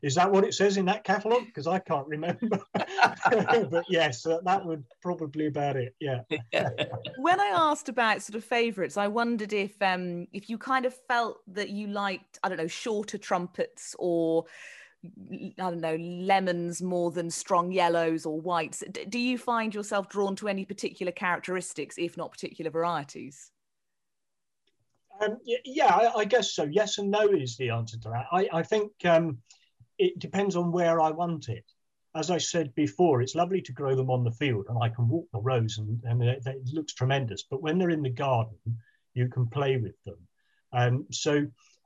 Is 0.03 0.13
that 0.13 0.31
what 0.31 0.43
it 0.43 0.53
says 0.53 0.77
in 0.77 0.85
that 0.85 1.03
catalogue? 1.03 1.47
Because 1.47 1.65
I 1.65 1.79
can't 1.79 2.07
remember. 2.07 2.59
but 2.73 3.83
yes, 3.89 4.27
uh, 4.27 4.37
that 4.45 4.63
would 4.63 4.83
probably 5.01 5.47
about 5.47 5.75
it. 5.75 5.95
Yeah. 5.99 6.19
when 7.17 7.39
I 7.39 7.51
asked 7.55 7.89
about 7.89 8.21
sort 8.21 8.35
of 8.35 8.43
favourites, 8.43 8.95
I 8.95 9.07
wondered 9.07 9.53
if 9.53 9.81
um, 9.81 10.27
if 10.31 10.51
you 10.51 10.59
kind 10.59 10.85
of 10.85 10.93
felt 11.07 11.39
that 11.47 11.69
you 11.69 11.87
liked, 11.87 12.37
I 12.43 12.49
don't 12.49 12.59
know, 12.59 12.67
shorter 12.67 13.17
trumpets 13.17 13.95
or 13.97 14.45
I 15.05 15.53
don't 15.57 15.79
know, 15.79 15.95
lemons 15.95 16.81
more 16.81 17.11
than 17.11 17.29
strong 17.29 17.71
yellows 17.71 18.25
or 18.25 18.39
whites. 18.41 18.83
Do 19.07 19.17
you 19.17 19.37
find 19.37 19.73
yourself 19.73 20.09
drawn 20.09 20.35
to 20.37 20.49
any 20.49 20.65
particular 20.65 21.11
characteristics, 21.11 21.95
if 21.97 22.17
not 22.17 22.31
particular 22.31 22.69
varieties? 22.69 23.51
Um, 25.21 25.37
yeah, 25.45 25.93
I, 25.93 26.19
I, 26.19 26.25
guess 26.25 26.53
so. 26.53 26.63
Yes 26.63 26.97
and 26.97 27.11
no 27.11 27.27
is 27.27 27.57
the 27.57 27.69
answer 27.69 27.97
to 27.99 28.09
that. 28.09 28.25
I, 28.31 28.49
I 28.53 28.63
think 28.63 28.91
um, 29.05 29.37
it 29.97 30.17
depends 30.19 30.55
on 30.55 30.71
where 30.71 31.01
I 31.01 31.11
want 31.11 31.49
it. 31.49 31.65
As 32.15 32.31
I 32.31 32.37
said 32.37 32.73
before, 32.75 33.21
it's 33.21 33.35
lovely 33.35 33.61
to 33.61 33.73
grow 33.73 33.95
them 33.95 34.09
on 34.09 34.23
the 34.23 34.31
field 34.31 34.65
and 34.69 34.77
I 34.81 34.89
can 34.89 35.07
walk 35.07 35.27
the 35.31 35.39
rows 35.39 35.77
and, 35.77 36.01
and 36.05 36.23
it, 36.23 36.41
it 36.45 36.69
looks 36.73 36.93
tremendous. 36.93 37.43
But 37.43 37.61
when 37.61 37.77
they're 37.77 37.89
in 37.89 38.01
the 38.01 38.09
garden, 38.09 38.57
you 39.13 39.27
can 39.27 39.47
play 39.47 39.77
with 39.77 40.01
them. 40.05 40.17
Um, 40.71 41.05
so, 41.11 41.45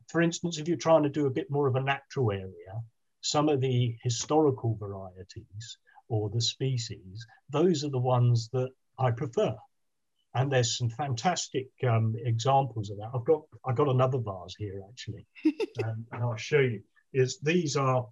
for 0.09 0.21
instance, 0.21 0.57
if 0.57 0.67
you're 0.67 0.77
trying 0.77 1.03
to 1.03 1.09
do 1.09 1.25
a 1.25 1.31
bit 1.31 1.49
more 1.49 1.67
of 1.67 1.75
a 1.75 1.81
natural 1.81 2.31
area, 2.31 2.81
some 3.23 3.49
of 3.49 3.61
the 3.61 3.95
historical 4.03 4.75
varieties 4.75 5.77
or 6.09 6.29
the 6.29 6.41
species, 6.41 7.25
those 7.49 7.83
are 7.83 7.89
the 7.89 7.99
ones 7.99 8.49
that 8.53 8.69
I 8.99 9.11
prefer. 9.11 9.55
And 10.35 10.51
there's 10.51 10.77
some 10.77 10.89
fantastic 10.89 11.69
um, 11.87 12.15
examples 12.25 12.89
of 12.89 12.97
that. 12.97 13.11
I've 13.13 13.25
got 13.25 13.43
I've 13.65 13.75
got 13.75 13.87
another 13.87 14.17
vase 14.17 14.55
here 14.57 14.81
actually, 14.89 15.25
um, 15.83 16.05
and 16.11 16.23
I'll 16.23 16.35
show 16.35 16.59
you. 16.59 16.81
Is 17.13 17.39
these 17.39 17.75
are 17.75 18.07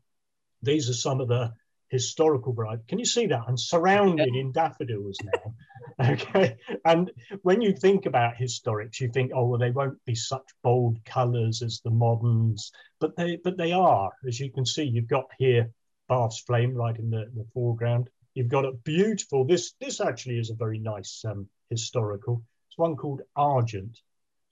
these 0.62 0.89
are 0.89 0.94
some 0.94 1.20
of 1.20 1.27
the 1.27 1.51
historical 1.91 2.53
variety. 2.53 2.83
Can 2.88 3.00
you 3.00 3.05
see 3.05 3.27
that? 3.27 3.43
I'm 3.48 3.57
surrounded 3.57 4.33
in 4.33 4.53
daffodils 4.53 5.17
now. 5.24 6.10
okay. 6.12 6.57
And 6.86 7.12
when 7.41 7.62
you 7.62 7.74
think 7.74 8.05
about 8.05 8.36
historics, 8.36 9.01
you 9.01 9.10
think, 9.10 9.31
oh, 9.36 9.45
well, 9.45 9.60
they 9.60 9.71
won't 9.71 10.03
be 10.05 10.15
such 10.15 10.48
bold 10.63 11.03
colours 11.05 11.62
as 11.62 11.81
the 11.83 11.91
moderns, 11.91 12.71
but 13.00 13.15
they 13.17 13.36
but 13.43 13.57
they 13.57 13.74
are. 13.74 14.10
As 14.25 14.39
you 14.39 14.51
can 14.51 14.65
see, 14.65 14.83
you've 14.83 15.10
got 15.10 15.25
here 15.38 15.69
Bath's 16.07 16.39
Flame 16.39 16.74
right 16.74 16.98
in 16.98 17.10
the, 17.10 17.29
the 17.36 17.45
foreground. 17.53 18.10
You've 18.36 18.48
got 18.48 18.65
a 18.65 18.71
beautiful, 18.71 19.45
this 19.45 19.74
this 19.81 20.00
actually 20.00 20.39
is 20.39 20.50
a 20.50 20.55
very 20.55 20.79
nice 20.79 21.24
um, 21.25 21.50
historical. 21.69 22.41
It's 22.69 22.77
one 22.77 22.95
called 22.95 23.21
Argent. 23.36 24.00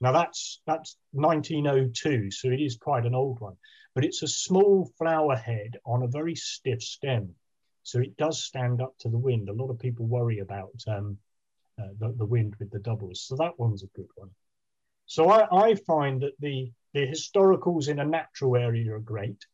Now 0.01 0.12
that's 0.12 0.62
that's 0.67 0.98
1902, 1.12 2.31
so 2.31 2.50
it 2.50 2.60
is 2.60 2.75
quite 2.75 3.05
an 3.05 3.15
old 3.15 3.39
one 3.39 3.55
but 4.00 4.06
it's 4.06 4.24
a 4.24 4.29
small 4.29 4.89
flower 4.98 5.36
head 5.36 5.75
on 5.86 6.03
a 6.03 6.08
very 6.08 6.34
stiff 6.34 6.82
stem. 6.82 7.36
So 7.84 8.00
it 8.00 8.15
does 8.15 8.41
stand 8.41 8.82
up 8.82 8.98
to 9.00 9.10
the 9.10 9.18
wind. 9.18 9.50
A 9.50 9.53
lot 9.53 9.70
of 9.70 9.77
people 9.77 10.06
worry 10.06 10.39
about 10.39 10.82
um, 10.88 11.18
uh, 11.77 11.89
the, 12.00 12.13
the, 12.18 12.25
wind 12.25 12.56
with 12.60 12.72
the 12.72 12.79
doubles. 12.79 13.25
So 13.27 13.36
that 13.36 13.60
one's 13.60 13.84
a 13.84 13.88
good 13.88 14.08
one. 14.15 14.29
So 15.06 15.29
I, 15.29 15.72
I 15.72 15.75
find 15.75 16.22
that 16.22 16.32
the, 16.39 16.72
the 16.94 17.08
historicals 17.08 17.89
in 17.89 18.00
a 18.00 18.06
natural 18.06 18.56
area 18.56 18.94
are 18.94 19.01
great. 19.01 19.46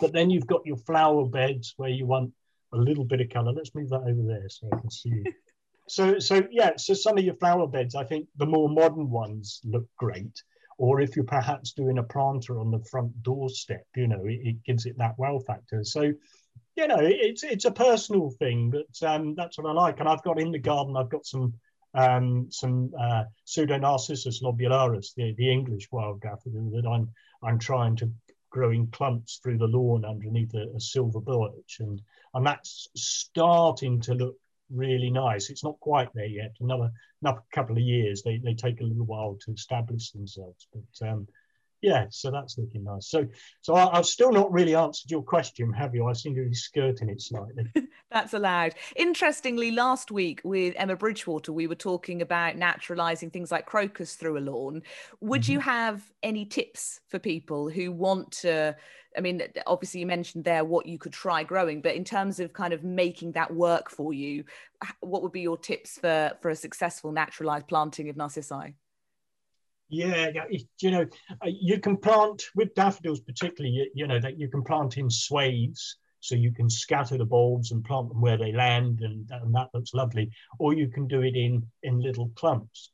But 0.00 0.14
then 0.14 0.30
you've 0.30 0.46
got 0.46 0.64
your 0.64 0.78
flower 0.78 1.26
beds 1.26 1.74
where 1.76 1.90
you 1.90 2.06
want 2.06 2.32
a 2.72 2.78
little 2.78 3.04
bit 3.04 3.20
of 3.20 3.28
color. 3.28 3.52
Let's 3.52 3.74
move 3.74 3.90
that 3.90 4.00
over 4.00 4.22
there 4.26 4.48
so 4.48 4.66
I 4.72 4.80
can 4.80 4.90
see 4.90 5.10
you. 5.10 5.24
so, 5.88 6.18
so 6.20 6.42
yeah, 6.50 6.76
so 6.78 6.94
some 6.94 7.18
of 7.18 7.24
your 7.24 7.34
flower 7.34 7.66
beds, 7.66 7.96
I 7.96 8.04
think 8.04 8.28
the 8.34 8.46
more 8.46 8.70
modern 8.70 9.10
ones 9.10 9.60
look 9.62 9.84
great 9.98 10.42
or 10.82 11.00
if 11.00 11.14
you're 11.14 11.24
perhaps 11.24 11.74
doing 11.74 11.98
a 11.98 12.02
planter 12.02 12.58
on 12.58 12.72
the 12.72 12.84
front 12.90 13.22
doorstep, 13.22 13.86
you 13.94 14.08
know, 14.08 14.24
it, 14.24 14.40
it 14.42 14.64
gives 14.64 14.84
it 14.84 14.98
that 14.98 15.16
wow 15.16 15.38
factor. 15.38 15.84
So, 15.84 16.00
you 16.00 16.88
know, 16.88 16.98
it's 16.98 17.44
it's 17.44 17.66
a 17.66 17.70
personal 17.70 18.30
thing, 18.30 18.70
but 18.70 19.08
um, 19.08 19.36
that's 19.36 19.56
what 19.56 19.68
I 19.68 19.72
like. 19.72 20.00
And 20.00 20.08
I've 20.08 20.24
got 20.24 20.40
in 20.40 20.50
the 20.50 20.58
garden, 20.58 20.96
I've 20.96 21.08
got 21.08 21.24
some 21.24 21.54
um, 21.94 22.48
some 22.50 22.90
uh, 23.00 23.24
Pseudonarcissus 23.46 24.42
lobularis, 24.42 25.14
the, 25.14 25.32
the 25.38 25.52
English 25.52 25.86
wild 25.92 26.20
daffodil 26.20 26.70
that 26.72 26.88
I'm 26.88 27.10
I'm 27.44 27.60
trying 27.60 27.94
to 27.98 28.10
grow 28.50 28.72
in 28.72 28.88
clumps 28.88 29.38
through 29.40 29.58
the 29.58 29.68
lawn 29.68 30.04
underneath 30.04 30.52
a, 30.54 30.66
a 30.74 30.80
silver 30.80 31.20
birch, 31.20 31.76
and 31.78 32.02
and 32.34 32.44
that's 32.44 32.88
starting 32.96 34.00
to 34.00 34.14
look 34.14 34.36
really 34.74 35.10
nice. 35.10 35.50
It's 35.50 35.64
not 35.64 35.78
quite 35.80 36.08
there 36.14 36.26
yet. 36.26 36.54
Another 36.60 36.90
another 37.22 37.42
couple 37.52 37.76
of 37.76 37.82
years. 37.82 38.22
They 38.22 38.38
they 38.38 38.54
take 38.54 38.80
a 38.80 38.84
little 38.84 39.06
while 39.06 39.38
to 39.44 39.52
establish 39.52 40.10
themselves. 40.10 40.66
But 40.72 41.08
um, 41.08 41.26
yeah, 41.82 42.06
so 42.10 42.30
that's 42.30 42.56
looking 42.56 42.84
nice. 42.84 43.08
So 43.08 43.26
so 43.60 43.74
I, 43.74 43.96
have 43.96 44.06
still 44.06 44.30
not 44.30 44.52
really 44.52 44.76
answered 44.76 45.10
your 45.10 45.22
question, 45.22 45.72
have 45.72 45.94
you? 45.94 46.06
I 46.06 46.12
seem 46.12 46.34
to 46.36 46.48
be 46.48 46.54
skirting 46.54 47.10
it 47.10 47.20
slightly. 47.20 47.64
that's 48.10 48.34
allowed. 48.34 48.76
Interestingly, 48.94 49.72
last 49.72 50.12
week 50.12 50.40
with 50.44 50.74
Emma 50.76 50.94
Bridgewater, 50.94 51.52
we 51.52 51.66
were 51.66 51.74
talking 51.74 52.22
about 52.22 52.56
naturalizing 52.56 53.30
things 53.30 53.50
like 53.50 53.66
crocus 53.66 54.14
through 54.14 54.38
a 54.38 54.40
lawn. 54.40 54.82
Would 55.20 55.42
mm-hmm. 55.42 55.52
you 55.52 55.60
have 55.60 56.02
any 56.22 56.46
tips 56.46 57.00
for 57.08 57.18
people 57.18 57.68
who 57.68 57.90
want 57.90 58.30
to? 58.42 58.76
I 59.16 59.20
mean, 59.20 59.42
obviously 59.66 60.00
you 60.00 60.06
mentioned 60.06 60.44
there 60.44 60.64
what 60.64 60.86
you 60.86 60.98
could 60.98 61.12
try 61.12 61.42
growing, 61.42 61.82
but 61.82 61.96
in 61.96 62.04
terms 62.04 62.40
of 62.40 62.52
kind 62.52 62.72
of 62.72 62.84
making 62.84 63.32
that 63.32 63.52
work 63.52 63.90
for 63.90 64.14
you, 64.14 64.44
what 65.00 65.22
would 65.22 65.32
be 65.32 65.42
your 65.42 65.58
tips 65.58 65.98
for 65.98 66.30
for 66.40 66.50
a 66.50 66.56
successful 66.56 67.10
naturalized 67.10 67.66
planting 67.66 68.08
of 68.08 68.16
narcissi? 68.16 68.76
Yeah, 69.94 70.30
you 70.80 70.90
know, 70.90 71.06
uh, 71.30 71.50
you 71.50 71.78
can 71.78 71.98
plant 71.98 72.44
with 72.54 72.74
daffodils, 72.74 73.20
particularly, 73.20 73.90
you 73.94 74.06
know, 74.06 74.18
that 74.18 74.38
you 74.38 74.48
can 74.48 74.62
plant 74.62 74.96
in 74.96 75.10
swathes, 75.10 75.98
so 76.20 76.34
you 76.34 76.50
can 76.50 76.70
scatter 76.70 77.18
the 77.18 77.26
bulbs 77.26 77.72
and 77.72 77.84
plant 77.84 78.08
them 78.08 78.22
where 78.22 78.38
they 78.38 78.52
land, 78.52 79.02
and, 79.02 79.30
and 79.30 79.54
that 79.54 79.68
looks 79.74 79.92
lovely. 79.92 80.30
Or 80.58 80.72
you 80.72 80.88
can 80.88 81.08
do 81.08 81.20
it 81.20 81.36
in 81.36 81.66
in 81.82 82.00
little 82.00 82.30
clumps. 82.36 82.90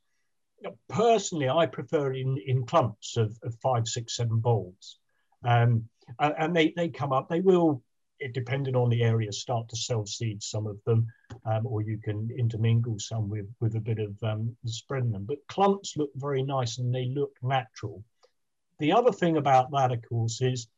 Personally, 0.89 1.49
I 1.49 1.67
prefer 1.67 2.15
in 2.15 2.37
in 2.45 2.67
clumps 2.67 3.17
of, 3.17 3.39
of 3.45 3.55
five, 3.63 3.87
six, 3.87 4.17
seven 4.17 4.41
bulbs. 4.41 4.99
Um, 5.45 5.89
and 6.19 6.57
they, 6.57 6.73
they 6.75 6.89
come 6.89 7.13
up. 7.13 7.29
They 7.29 7.41
will, 7.41 7.81
depending 8.33 8.77
on 8.77 8.89
the 8.89 9.03
area, 9.03 9.33
start 9.33 9.69
to 9.69 9.77
self 9.77 10.09
seed 10.09 10.43
some 10.43 10.67
of 10.67 10.79
them, 10.85 11.07
um, 11.45 11.67
or 11.67 11.83
you 11.83 11.99
can 11.99 12.29
intermingle 12.37 12.99
some 12.99 13.29
with, 13.29 13.47
with 13.61 13.75
a 13.77 13.81
bit 13.81 13.99
of 13.99 14.17
um, 14.23 14.57
spreading 14.67 15.13
them. 15.13 15.25
But 15.25 15.47
clumps 15.49 15.97
look 15.97 16.11
very 16.15 16.43
nice 16.43 16.79
and 16.79 16.95
they 16.95 17.07
look 17.07 17.33
natural. 17.43 18.03
The 18.79 18.93
other 18.93 19.13
thing 19.13 19.37
about 19.37 19.71
that, 19.73 19.93
of 19.93 20.03
course, 20.09 20.41
is 20.41 20.69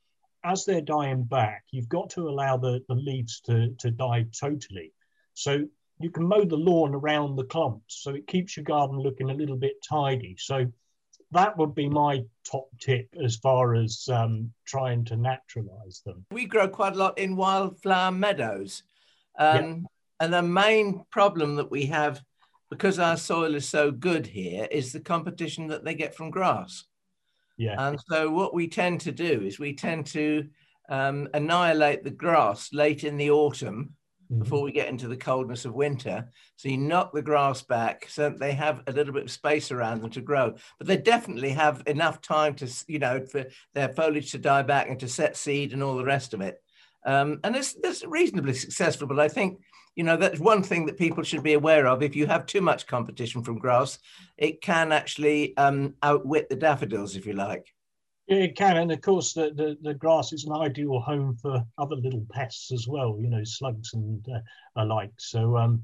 as 0.45 0.65
they're 0.65 0.81
dying 0.81 1.25
back, 1.25 1.65
you've 1.71 1.89
got 1.89 2.11
to 2.11 2.29
allow 2.29 2.57
the, 2.57 2.81
the 2.89 2.95
leaves 2.95 3.41
to, 3.43 3.75
to 3.79 3.91
die 3.91 4.27
totally. 4.39 4.93
So 5.35 5.67
you 5.99 6.11
can 6.11 6.27
mow 6.27 6.45
the 6.45 6.57
lawn 6.57 6.95
around 6.95 7.37
the 7.37 7.45
clumps, 7.45 8.03
so 8.03 8.15
it 8.15 8.27
keeps 8.27 8.57
your 8.57 8.65
garden 8.65 8.99
looking 8.99 9.31
a 9.31 9.35
little 9.35 9.57
bit 9.57 9.85
tidy. 9.87 10.37
So 10.39 10.67
that 11.33 11.57
would 11.57 11.75
be 11.75 11.89
my 11.89 12.23
top 12.51 12.69
tip 12.81 13.09
as 13.23 13.37
far 13.37 13.75
as 13.75 14.09
um, 14.11 14.53
trying 14.67 15.05
to 15.07 15.17
naturalize 15.17 16.03
them. 16.05 16.25
We 16.33 16.47
grow 16.47 16.69
quite 16.69 16.95
a 16.95 16.99
lot 16.99 17.19
in 17.19 17.37
wildflower 17.37 18.11
meadows. 18.13 18.83
Um, 19.39 19.57
yeah. 19.57 19.77
And 20.21 20.33
the 20.35 20.43
main 20.43 21.05
problem 21.11 21.57
that 21.57 21.71
we 21.71 21.87
have, 21.87 22.21
because 22.69 22.99
our 22.99 23.17
soil 23.17 23.55
is 23.55 23.69
so 23.69 23.91
good 23.91 24.27
here, 24.27 24.69
is 24.71 24.93
the 24.93 25.01
competition 25.01 25.69
that 25.69 25.85
they 25.85 25.95
get 25.95 26.15
from 26.15 26.31
grass. 26.31 26.85
Yeah. 27.57 27.77
And 27.79 27.99
so 28.11 28.31
what 28.31 28.55
we 28.55 28.69
tend 28.69 29.01
to 29.03 29.13
do 29.13 29.43
is 29.43 29.59
we 29.59 29.75
tend 29.75 30.07
to 30.09 30.47
um, 30.89 31.29
annihilate 31.33 32.05
the 32.05 32.11
grass 32.11 32.73
late 32.73 33.05
in 33.05 33.17
the 33.17 33.31
autumn 33.31 33.95
mm-hmm. 34.31 34.43
before 34.43 34.63
we 34.63 34.73
get 34.73 34.89
into 34.89 35.09
the 35.09 35.17
coldness 35.17 35.65
of 35.65 35.75
winter. 35.75 36.31
So 36.57 36.69
you 36.69 36.79
knock 36.79 37.13
the 37.13 37.23
grass 37.23 37.63
back 37.63 38.07
so 38.09 38.31
they 38.31 38.53
have 38.53 38.83
a 38.87 38.93
little 38.93 39.13
bit 39.13 39.25
of 39.25 39.31
space 39.31 39.71
around 39.71 40.03
them 40.03 40.11
to 40.11 40.21
grow. 40.21 40.55
But 40.79 40.87
they 40.87 40.97
definitely 40.97 41.51
have 41.51 41.83
enough 41.87 42.21
time 42.21 42.55
to, 42.57 42.85
you 42.87 42.99
know, 42.99 43.25
for 43.27 43.47
their 43.75 43.89
foliage 43.91 44.33
to 44.33 44.39
die 44.39 44.63
back 44.63 44.89
and 44.89 45.01
to 45.01 45.09
set 45.09 45.37
seed 45.37 45.73
and 45.73 45.83
all 45.83 45.97
the 45.97 46.05
rest 46.05 46.35
of 46.35 46.41
it. 46.41 46.63
Um, 47.05 47.41
and 47.45 47.57
it's, 47.57 47.77
it's 47.83 48.05
reasonably 48.05 48.55
successful, 48.55 49.07
but 49.07 49.19
I 49.19 49.29
think 49.29 49.61
you 49.97 50.05
know 50.05 50.17
that's 50.17 50.39
one 50.39 50.63
thing 50.63 50.87
that 50.87 50.97
people 50.97 51.25
should 51.25 51.43
be 51.43 51.55
aware 51.55 51.87
of 51.87 52.03
if 52.03 52.15
you 52.15 52.27
have 52.27 52.47
too 52.47 52.61
much 52.61 52.87
competition 52.87 53.43
from 53.43 53.59
grass 53.59 53.99
it 54.39 54.63
can 54.63 54.93
actually 54.93 55.57
um, 55.57 55.95
outwit 56.03 56.49
the 56.49 56.55
daffodils 56.55 57.17
if 57.17 57.27
you 57.27 57.33
like 57.33 57.67
it 58.31 58.57
can, 58.57 58.77
and 58.77 58.93
of 58.93 59.01
course, 59.01 59.33
the, 59.33 59.51
the, 59.55 59.77
the, 59.83 59.95
grass 59.95 60.33
is 60.33 60.45
an 60.45 60.53
ideal 60.53 61.01
home 61.01 61.37
for 61.37 61.65
other 61.79 61.97
little 61.97 62.25
pests 62.31 62.71
as 62.73 62.87
well, 62.87 63.19
you 63.21 63.29
know, 63.29 63.43
slugs 63.43 63.93
and 63.95 64.25
uh, 64.29 64.39
alike. 64.77 65.13
So, 65.19 65.57
um, 65.57 65.83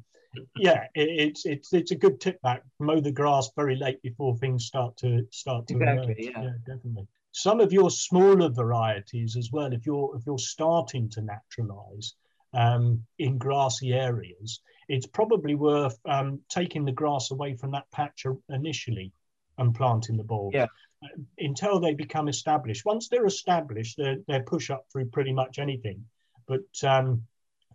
yeah, 0.57 0.85
it, 0.95 1.09
it's 1.09 1.47
it's 1.47 1.73
it's 1.73 1.91
a 1.91 1.97
good 1.97 2.21
tip 2.21 2.41
back. 2.43 2.63
Mow 2.79 3.01
the 3.01 3.11
grass 3.11 3.51
very 3.57 3.75
late 3.75 4.01
before 4.03 4.37
things 4.37 4.67
start 4.67 4.97
to 4.99 5.27
start 5.33 5.67
to 5.67 5.75
exactly, 5.75 6.15
yeah. 6.19 6.43
yeah, 6.43 6.51
definitely. 6.65 7.09
Some 7.33 7.61
of 7.61 7.73
your 7.73 7.91
smaller 7.91 8.49
varieties 8.49 9.37
as 9.37 9.51
well, 9.51 9.73
if 9.73 9.85
you're 9.85 10.17
if 10.17 10.25
you're 10.25 10.39
starting 10.39 11.09
to 11.11 11.23
naturalize 11.23 12.15
um, 12.55 13.03
in 13.19 13.39
grassy 13.39 13.93
areas, 13.93 14.61
it's 14.89 15.07
probably 15.07 15.57
worth 15.57 15.99
um, 16.05 16.41
taking 16.49 16.85
the 16.85 16.93
grass 16.93 17.33
away 17.33 17.57
from 17.57 17.73
that 17.73 17.91
patch 17.91 18.25
initially 18.51 19.13
and 19.59 19.75
planting 19.75 20.17
the 20.17 20.25
bulb. 20.25 20.55
Yeah 20.55 20.67
until 21.39 21.81
they 21.81 21.95
become 21.95 22.29
established. 22.29 22.85
Once 22.85 23.09
they're 23.09 23.27
established, 23.27 23.97
they're, 23.97 24.19
they're 24.27 24.43
push 24.43 24.71
up 24.71 24.87
through 24.91 25.07
pretty 25.07 25.33
much 25.33 25.59
anything. 25.59 26.05
But 26.47 26.63
um, 26.85 27.23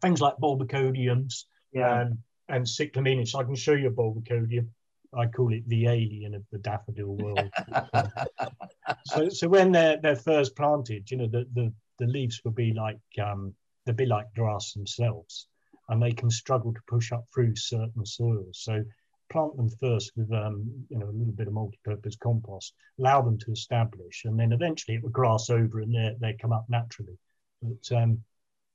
things 0.01 0.21
like 0.21 0.37
bulbocodiums 0.37 1.45
yeah. 1.73 2.01
um, 2.01 2.17
and 2.49 2.65
cyclamineus, 2.65 3.35
I 3.35 3.43
can 3.43 3.55
show 3.55 3.73
you 3.73 3.87
a 3.87 3.91
bulbocodium. 3.91 4.67
I 5.13 5.27
call 5.27 5.53
it 5.53 5.67
the 5.67 5.87
alien 5.87 6.33
of 6.35 6.43
the 6.51 6.59
daffodil 6.59 7.17
world. 7.17 7.51
so, 9.05 9.27
so 9.27 9.49
when 9.49 9.73
they're 9.73 9.97
they're 9.97 10.15
first 10.15 10.55
planted, 10.55 11.11
you 11.11 11.17
know, 11.17 11.27
the 11.27 11.45
the, 11.53 11.73
the 11.99 12.05
leaves 12.05 12.39
will 12.45 12.53
be 12.53 12.73
like 12.73 12.99
um, 13.21 13.53
they'll 13.85 13.95
be 13.95 14.05
like 14.05 14.33
grass 14.33 14.71
themselves, 14.71 15.47
and 15.89 16.01
they 16.01 16.13
can 16.13 16.29
struggle 16.29 16.73
to 16.73 16.79
push 16.87 17.11
up 17.11 17.25
through 17.33 17.57
certain 17.57 18.05
soils. 18.05 18.59
So 18.61 18.85
plant 19.31 19.55
them 19.55 19.69
first 19.69 20.11
with 20.15 20.31
um, 20.33 20.69
you 20.89 20.99
know 20.99 21.07
a 21.07 21.17
little 21.17 21.33
bit 21.33 21.47
of 21.47 21.53
multi-purpose 21.53 22.17
compost, 22.17 22.73
allow 22.99 23.21
them 23.21 23.37
to 23.39 23.51
establish, 23.51 24.25
and 24.25 24.39
then 24.39 24.51
eventually 24.51 24.95
it 24.97 25.03
will 25.03 25.09
grass 25.09 25.49
over 25.49 25.79
and 25.79 25.93
they 25.93 26.15
they 26.19 26.33
come 26.33 26.53
up 26.53 26.65
naturally. 26.69 27.17
But 27.61 27.97
um, 27.97 28.19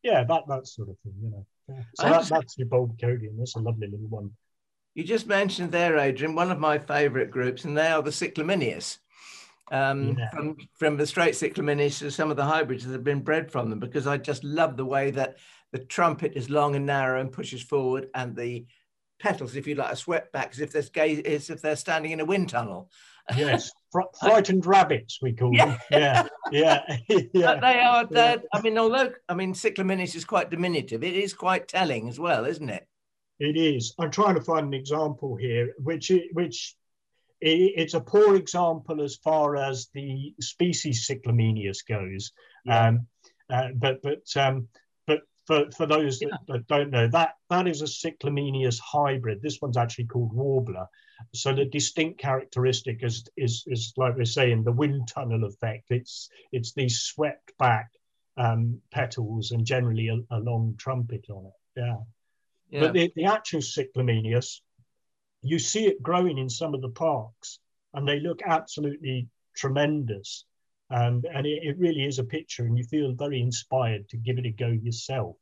yeah, 0.02 0.24
that 0.24 0.44
that 0.48 0.66
sort 0.66 0.88
of 0.88 0.96
thing, 1.00 1.14
you 1.22 1.30
know. 1.30 1.46
So 1.94 2.08
that, 2.08 2.28
that's 2.28 2.56
your 2.58 2.68
bulbocodium. 2.68 3.38
That's 3.38 3.56
a 3.56 3.60
lovely 3.60 3.88
little 3.88 4.06
one. 4.06 4.30
You 4.94 5.04
just 5.04 5.26
mentioned 5.26 5.72
there, 5.72 5.98
Adrian, 5.98 6.34
one 6.34 6.50
of 6.50 6.58
my 6.58 6.78
favourite 6.78 7.30
groups, 7.30 7.64
and 7.64 7.76
they 7.76 7.88
are 7.88 8.02
the 8.02 8.10
cyclamineus. 8.10 8.98
Um, 9.72 10.16
yeah. 10.16 10.30
from, 10.30 10.56
from 10.74 10.96
the 10.96 11.08
straight 11.08 11.34
cyclamineus 11.34 11.98
to 11.98 12.10
some 12.12 12.30
of 12.30 12.36
the 12.36 12.44
hybrids 12.44 12.86
that 12.86 12.92
have 12.92 13.02
been 13.02 13.20
bred 13.20 13.50
from 13.50 13.68
them, 13.68 13.80
because 13.80 14.06
I 14.06 14.16
just 14.16 14.44
love 14.44 14.76
the 14.76 14.86
way 14.86 15.10
that 15.10 15.38
the 15.72 15.80
trumpet 15.80 16.34
is 16.36 16.48
long 16.48 16.76
and 16.76 16.86
narrow 16.86 17.20
and 17.20 17.32
pushes 17.32 17.62
forward, 17.62 18.08
and 18.14 18.36
the 18.36 18.64
petals, 19.18 19.56
if 19.56 19.66
you 19.66 19.74
like, 19.74 19.92
are 19.92 19.96
swept 19.96 20.32
back 20.32 20.50
as 20.52 20.60
if 20.60 20.72
they're, 20.72 20.82
as 21.26 21.50
if 21.50 21.62
they're 21.62 21.76
standing 21.76 22.12
in 22.12 22.20
a 22.20 22.24
wind 22.24 22.48
tunnel. 22.48 22.90
yes, 23.36 23.72
Fr- 23.90 24.00
frightened 24.20 24.66
rabbits, 24.66 25.18
we 25.20 25.32
call 25.32 25.52
yeah. 25.52 25.66
them. 25.66 25.78
Yeah, 25.90 26.28
yeah, 26.52 26.96
yeah. 27.08 27.20
But 27.34 27.60
they 27.60 27.80
are. 27.80 28.06
Yeah. 28.10 28.36
I 28.52 28.60
mean, 28.60 28.78
although 28.78 29.12
I 29.28 29.34
mean, 29.34 29.52
cyclamineus 29.52 30.14
is 30.14 30.24
quite 30.24 30.50
diminutive, 30.50 31.02
it 31.02 31.14
is 31.14 31.34
quite 31.34 31.66
telling 31.66 32.08
as 32.08 32.20
well, 32.20 32.44
isn't 32.44 32.70
it? 32.70 32.86
It 33.40 33.56
is. 33.56 33.94
I'm 33.98 34.10
trying 34.10 34.36
to 34.36 34.40
find 34.40 34.66
an 34.66 34.74
example 34.74 35.36
here, 35.36 35.74
which 35.78 36.12
which 36.32 36.76
it's 37.40 37.94
a 37.94 38.00
poor 38.00 38.36
example 38.36 39.02
as 39.02 39.16
far 39.16 39.56
as 39.56 39.88
the 39.92 40.34
species 40.40 41.06
cyclamineus 41.08 41.78
goes. 41.86 42.32
Yeah. 42.64 42.88
Um, 42.88 43.06
uh, 43.50 43.68
but 43.74 44.02
but 44.02 44.24
um, 44.36 44.68
for, 45.46 45.70
for 45.70 45.86
those 45.86 46.18
that, 46.18 46.38
that, 46.48 46.66
don't 46.66 46.90
know, 46.90 47.08
that, 47.08 47.34
that 47.50 47.68
is 47.68 47.82
a 47.82 47.84
Cyclamineus 47.84 48.78
hybrid. 48.80 49.40
This 49.40 49.60
one's 49.60 49.76
actually 49.76 50.06
called 50.06 50.32
Warbler. 50.32 50.86
So 51.34 51.54
the 51.54 51.64
distinct 51.64 52.20
characteristic 52.20 53.02
is, 53.02 53.26
is, 53.36 53.64
is 53.66 53.92
like 53.96 54.16
we're 54.16 54.24
saying, 54.24 54.64
the 54.64 54.72
wind 54.72 55.08
tunnel 55.08 55.44
effect. 55.44 55.84
It's, 55.90 56.28
it's 56.52 56.72
these 56.72 57.00
swept 57.00 57.56
back 57.58 57.90
um, 58.36 58.80
petals 58.90 59.52
and 59.52 59.64
generally 59.64 60.08
a, 60.08 60.18
a, 60.36 60.40
long 60.40 60.74
trumpet 60.78 61.26
on 61.30 61.46
it. 61.46 61.80
Yeah. 61.80 61.96
yeah. 62.70 62.80
But 62.80 62.92
the, 62.92 63.12
the 63.14 63.24
actual 63.24 63.60
Cyclamineus, 63.60 64.60
you 65.42 65.58
see 65.58 65.86
it 65.86 66.02
growing 66.02 66.38
in 66.38 66.50
some 66.50 66.74
of 66.74 66.82
the 66.82 66.90
parks 66.90 67.60
and 67.94 68.06
they 68.06 68.20
look 68.20 68.40
absolutely 68.44 69.28
tremendous. 69.56 70.44
Um, 70.90 71.22
and 71.32 71.46
it, 71.46 71.64
it, 71.64 71.78
really 71.78 72.04
is 72.04 72.18
a 72.18 72.24
picture, 72.24 72.64
and 72.64 72.78
you 72.78 72.84
feel 72.84 73.12
very 73.12 73.40
inspired 73.40 74.08
to 74.10 74.16
give 74.16 74.38
it 74.38 74.46
a 74.46 74.50
go 74.50 74.68
yourself. 74.68 75.36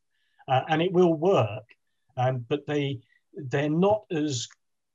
Uh, 0.48 0.62
and 0.68 0.80
it 0.80 0.92
will 0.92 1.12
work, 1.14 1.64
um, 2.16 2.44
but 2.48 2.66
they 2.66 3.00
they're 3.34 3.68
not 3.68 4.04
as 4.10 4.48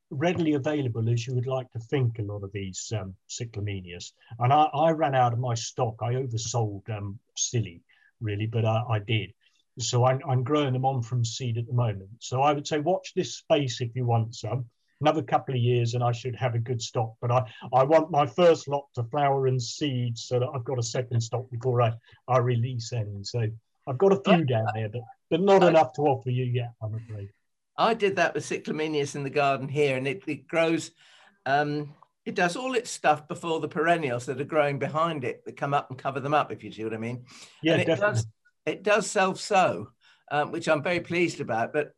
readily 0.10 0.54
available 0.54 1.08
as 1.10 1.28
you 1.28 1.36
would 1.36 1.46
like 1.46 1.72
to 1.72 1.80
think. 1.80 2.18
A 2.18 2.24
lot 2.24 2.44
of 2.44 2.52
these 2.52 2.92
um, 3.00 3.16
cyclamenias, 3.30 4.14
and 4.40 4.52
I, 4.52 4.64
I, 4.74 4.92
ran 4.92 5.14
out 5.14 5.34
of 5.34 5.40
my 5.40 5.54
stock. 5.54 5.98
I 6.02 6.14
oversold 6.14 6.90
um, 6.90 7.20
silly, 7.36 7.84
really, 8.20 8.48
but 8.48 8.66
I, 8.66 8.84
I 8.90 9.00
did. 9.00 9.34
So 9.78 10.06
I'm, 10.06 10.20
I'm 10.28 10.44
growing 10.44 10.74
them 10.74 10.86
on 10.86 11.04
from 11.04 11.24
seed 11.24 11.58
at 11.58 11.68
the 11.68 11.74
moment. 11.74 12.10
So 12.20 12.42
I 12.42 12.54
would 12.54 12.68
say 12.68 12.80
watch 12.80 13.14
this 13.14 13.36
space 13.36 13.82
if 13.82 13.96
you 13.96 14.06
want 14.06 14.36
some 14.36 14.66
another 15.02 15.22
couple 15.22 15.56
of 15.56 15.62
years 15.62 15.94
and 15.94 16.04
I 16.04 16.12
should 16.12 16.36
have 16.36 16.56
a 16.56 16.60
good 16.60 16.82
stock. 16.82 17.14
But 17.22 17.32
I, 17.32 17.44
I 17.74 17.84
want 17.84 18.12
my 18.12 18.26
first 18.26 18.68
lot 18.68 18.86
to 18.96 19.04
flower 19.04 19.48
and 19.48 19.62
seed 19.62 20.18
so 20.18 20.40
that 20.40 20.50
I've 20.54 20.64
got 20.64 20.80
a 20.80 20.84
second 20.84 21.22
stock 21.22 21.50
before 21.50 21.82
I, 21.82 21.94
I 22.28 22.40
release 22.40 22.92
any. 22.94 23.24
So 23.24 23.48
I've 23.88 23.98
got 23.98 24.14
a 24.14 24.22
few 24.24 24.46
down 24.46 24.68
there, 24.74 24.90
but, 24.90 25.02
but 25.30 25.42
not 25.42 25.64
enough 25.64 25.94
to 25.94 26.02
offer 26.04 26.30
you 26.30 26.46
yet, 26.46 26.74
I'm 26.82 26.96
afraid. 26.96 27.30
I 27.78 27.94
did 27.94 28.18
that 28.18 28.34
with 28.34 28.44
cyclamineus 28.44 29.16
in 29.16 29.24
the 29.24 29.30
garden 29.30 29.70
here, 29.70 29.96
and 29.96 30.06
it, 30.06 30.22
it 30.28 30.48
grows. 30.48 30.92
Um, 31.46 31.96
it 32.26 32.36
does 32.36 32.58
all 32.58 32.76
its 32.76 32.92
stuff 32.92 33.28
before 33.28 33.62
the 33.62 33.70
perennials 33.70 34.26
that 34.26 34.42
are 34.42 34.46
growing 34.46 34.80
behind 34.80 35.24
it 35.24 35.46
that 35.46 35.56
come 35.56 35.74
up 35.74 35.90
and 35.90 35.98
cover 35.98 36.20
them 36.20 36.34
up, 36.34 36.52
if 36.52 36.62
you 36.62 36.72
see 36.72 36.84
what 36.84 36.94
I 36.94 36.98
mean. 36.98 37.24
Yeah, 37.64 37.74
and 37.74 37.82
it 37.82 37.86
definitely. 37.86 38.16
Does, 38.16 38.28
it 38.66 38.84
does 38.84 39.10
self 39.10 39.40
sow, 39.40 39.92
um, 40.30 40.52
which 40.52 40.68
I'm 40.68 40.84
very 40.84 41.00
pleased 41.00 41.40
about. 41.40 41.72
But 41.72 41.94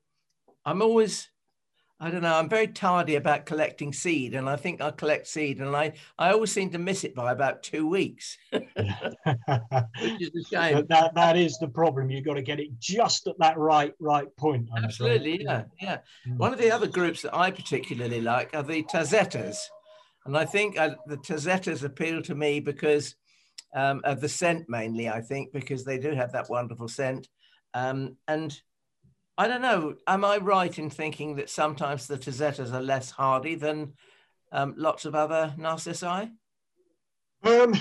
I'm 0.64 0.84
always 0.84 1.28
I 2.04 2.10
don't 2.10 2.24
know. 2.24 2.34
I'm 2.34 2.50
very 2.50 2.68
tardy 2.68 3.14
about 3.14 3.46
collecting 3.46 3.94
seed, 3.94 4.34
and 4.34 4.50
I 4.50 4.56
think 4.56 4.82
I 4.82 4.90
collect 4.90 5.28
seed, 5.28 5.60
and 5.60 5.76
I, 5.76 5.94
I 6.18 6.32
always 6.32 6.52
seem 6.52 6.72
to 6.72 6.80
miss 6.80 7.04
it 7.04 7.14
by 7.14 7.32
about 7.32 7.62
two 7.62 7.88
weeks, 7.88 8.40
which 8.52 8.66
is 10.20 10.32
a 10.36 10.44
shame. 10.50 10.88
That 10.90 11.14
that 11.14 11.38
is 11.38 11.60
the 11.60 11.68
problem. 11.68 12.10
You've 12.10 12.26
got 12.26 12.34
to 12.34 12.42
get 12.42 12.60
it 12.60 12.80
just 12.80 13.28
at 13.28 13.38
that 13.38 13.56
right 13.60 13.94
right 14.00 14.36
point. 14.36 14.68
I'm 14.76 14.84
Absolutely, 14.84 15.44
yeah, 15.44 15.66
yeah. 15.80 16.00
Mm. 16.28 16.38
One 16.38 16.52
of 16.52 16.58
the 16.58 16.72
other 16.72 16.88
groups 16.88 17.22
that 17.22 17.36
I 17.36 17.52
particularly 17.52 18.20
like 18.20 18.56
are 18.56 18.64
the 18.64 18.82
tazettas, 18.82 19.60
and 20.26 20.36
I 20.36 20.46
think 20.46 20.80
uh, 20.80 20.96
the 21.06 21.18
tazettas 21.18 21.84
appeal 21.84 22.24
to 22.24 22.34
me 22.34 22.62
because 22.62 23.16
um, 23.76 24.02
of 24.06 24.22
the 24.22 24.30
scent 24.30 24.68
mainly. 24.68 25.08
I 25.08 25.22
think 25.22 25.54
because 25.54 25.86
they 25.86 26.00
do 26.00 26.16
have 26.16 26.32
that 26.32 26.50
wonderful 26.50 26.88
scent, 26.88 27.28
um, 27.76 28.18
and 28.28 28.60
I 29.42 29.48
don't 29.48 29.64
know. 29.64 29.96
Am 30.06 30.24
I 30.24 30.38
right 30.38 30.78
in 30.78 30.92
thinking 30.92 31.38
that 31.38 31.50
sometimes 31.50 32.06
the 32.06 32.16
Tazettas 32.16 32.72
are 32.72 32.80
less 32.80 33.10
hardy 33.10 33.56
than 33.56 33.94
um, 34.52 34.76
lots 34.78 35.04
of 35.06 35.16
other 35.16 35.56
narcissi? 35.58 36.30
Um, 37.44 37.74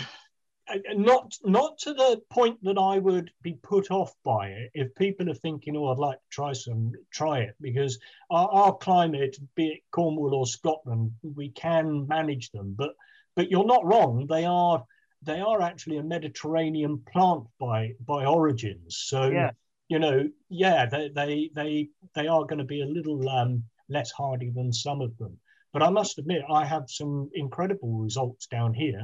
not 0.94 1.35
not 1.44 1.77
to 1.81 1.92
the 1.92 2.23
point 2.31 2.57
that 2.62 2.79
I 2.79 2.96
would 2.96 3.31
be 3.42 3.59
put 3.62 3.90
off 3.90 4.14
by 4.25 4.46
it. 4.49 4.70
If 4.73 4.94
people 4.94 5.29
are 5.29 5.35
thinking, 5.35 5.77
"Oh, 5.77 5.88
I'd 5.88 5.99
like 5.99 6.16
to 6.16 6.31
try 6.31 6.55
some," 6.55 6.92
try 7.12 7.40
it 7.40 7.57
because 7.61 7.99
our, 8.31 8.49
our 8.49 8.77
climate, 8.79 9.37
be 9.55 9.66
it 9.66 9.81
Cornwall 9.90 10.35
or 10.35 10.46
Scotland, 10.46 11.12
we 11.23 11.51
can 11.51 12.07
manage 12.09 12.51
them. 12.53 12.75
But 12.75 12.94
but 13.37 13.51
you're 13.51 13.66
not 13.66 13.85
wrong. 13.85 14.27
They 14.27 14.46
are 14.46 14.83
they 15.20 15.40
are 15.40 15.61
actually 15.61 15.99
a 15.99 16.03
Mediterranean 16.03 17.03
plant 17.12 17.44
by 17.59 17.96
by 18.07 18.25
origins. 18.25 18.96
So. 18.96 19.29
Yeah 19.29 19.51
you 19.90 19.98
know, 19.98 20.29
yeah, 20.48 20.87
they 20.87 21.11
they 21.14 21.50
they, 21.55 21.88
they 22.14 22.29
are 22.29 22.44
going 22.44 22.61
to 22.61 22.64
be 22.64 22.83
a 22.83 22.87
little 22.87 23.29
um, 23.29 23.64
less 23.88 24.12
hardy 24.12 24.50
than 24.50 24.72
some 24.72 25.00
of 25.00 25.18
them. 25.18 25.37
But 25.72 25.83
I 25.83 25.90
must 25.90 26.18
admit, 26.18 26.42
I 26.48 26.64
have 26.64 26.85
some 26.88 27.29
incredible 27.35 27.98
results 27.98 28.46
down 28.46 28.72
here, 28.72 29.03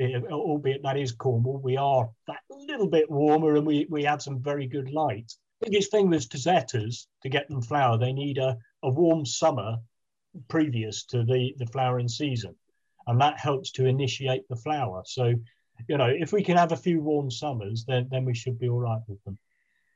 albeit 0.00 0.82
that 0.84 0.96
is 0.96 1.12
Cornwall. 1.12 1.58
We 1.58 1.76
are 1.76 2.08
that 2.28 2.40
little 2.50 2.88
bit 2.88 3.10
warmer 3.10 3.56
and 3.56 3.66
we, 3.66 3.86
we 3.90 4.04
have 4.04 4.22
some 4.22 4.40
very 4.40 4.66
good 4.66 4.90
light. 4.90 5.32
Biggest 5.60 5.90
thing 5.90 6.08
with 6.10 6.28
Tazettas, 6.28 7.06
to 7.22 7.28
get 7.28 7.48
them 7.48 7.62
flower, 7.62 7.98
they 7.98 8.12
need 8.12 8.38
a, 8.38 8.56
a 8.82 8.90
warm 8.90 9.24
summer 9.24 9.76
previous 10.48 11.04
to 11.06 11.24
the, 11.24 11.54
the 11.58 11.66
flowering 11.66 12.08
season. 12.08 12.54
And 13.06 13.20
that 13.20 13.38
helps 13.38 13.70
to 13.72 13.86
initiate 13.86 14.48
the 14.48 14.56
flower. 14.56 15.02
So, 15.04 15.34
you 15.88 15.98
know, 15.98 16.12
if 16.12 16.32
we 16.32 16.42
can 16.42 16.56
have 16.56 16.72
a 16.72 16.76
few 16.76 17.00
warm 17.00 17.30
summers, 17.30 17.84
then, 17.86 18.08
then 18.10 18.24
we 18.24 18.34
should 18.34 18.58
be 18.58 18.68
all 18.68 18.80
right 18.80 19.02
with 19.06 19.22
them. 19.24 19.38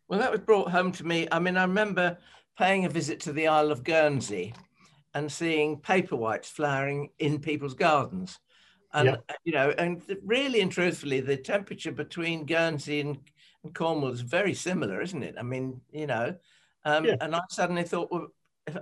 Well, 0.09 0.21
that 0.21 0.31
was 0.31 0.41
brought 0.41 0.71
home 0.71 0.93
to 0.93 1.05
me. 1.05 1.27
I 1.33 1.39
mean, 1.39 1.57
I 1.57 1.63
remember 1.63 2.19
paying 2.59 2.85
a 2.85 2.89
visit 2.89 3.21
to 3.21 3.33
the 3.33 3.49
Isle 3.49 3.73
of 3.73 3.85
Guernsey 3.85 4.55
and 5.15 5.31
seeing 5.31 5.79
paper 5.79 6.17
whites 6.17 6.49
flowering 6.49 7.11
in 7.19 7.41
people's 7.41 7.75
gardens. 7.75 8.39
And, 8.95 9.09
yeah. 9.09 9.37
you 9.45 9.53
know, 9.53 9.75
and 9.77 10.03
really 10.25 10.61
and 10.61 10.71
truthfully, 10.71 11.21
the 11.21 11.37
temperature 11.37 11.93
between 11.93 12.47
Guernsey 12.47 13.01
and, 13.01 13.19
and 13.65 13.75
Cornwall 13.75 14.13
is 14.13 14.21
very 14.21 14.55
similar, 14.55 15.03
isn't 15.03 15.23
it? 15.23 15.35
I 15.39 15.43
mean, 15.43 15.81
you 15.93 16.07
know, 16.07 16.35
um, 16.85 17.05
yeah. 17.05 17.17
and 17.21 17.35
I 17.35 17.41
suddenly 17.51 17.83
thought, 17.83 18.11
well, 18.11 18.29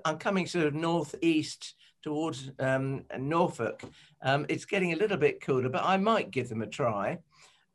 I'm 0.04 0.18
coming 0.18 0.46
sort 0.46 0.66
of 0.66 0.74
northeast 0.74 1.74
towards 2.04 2.50
um, 2.58 3.04
Norfolk, 3.18 3.82
um, 4.20 4.44
it's 4.50 4.66
getting 4.66 4.92
a 4.92 4.96
little 4.96 5.16
bit 5.16 5.40
cooler, 5.40 5.70
but 5.70 5.84
I 5.84 5.96
might 5.96 6.30
give 6.30 6.50
them 6.50 6.60
a 6.60 6.66
try. 6.66 7.18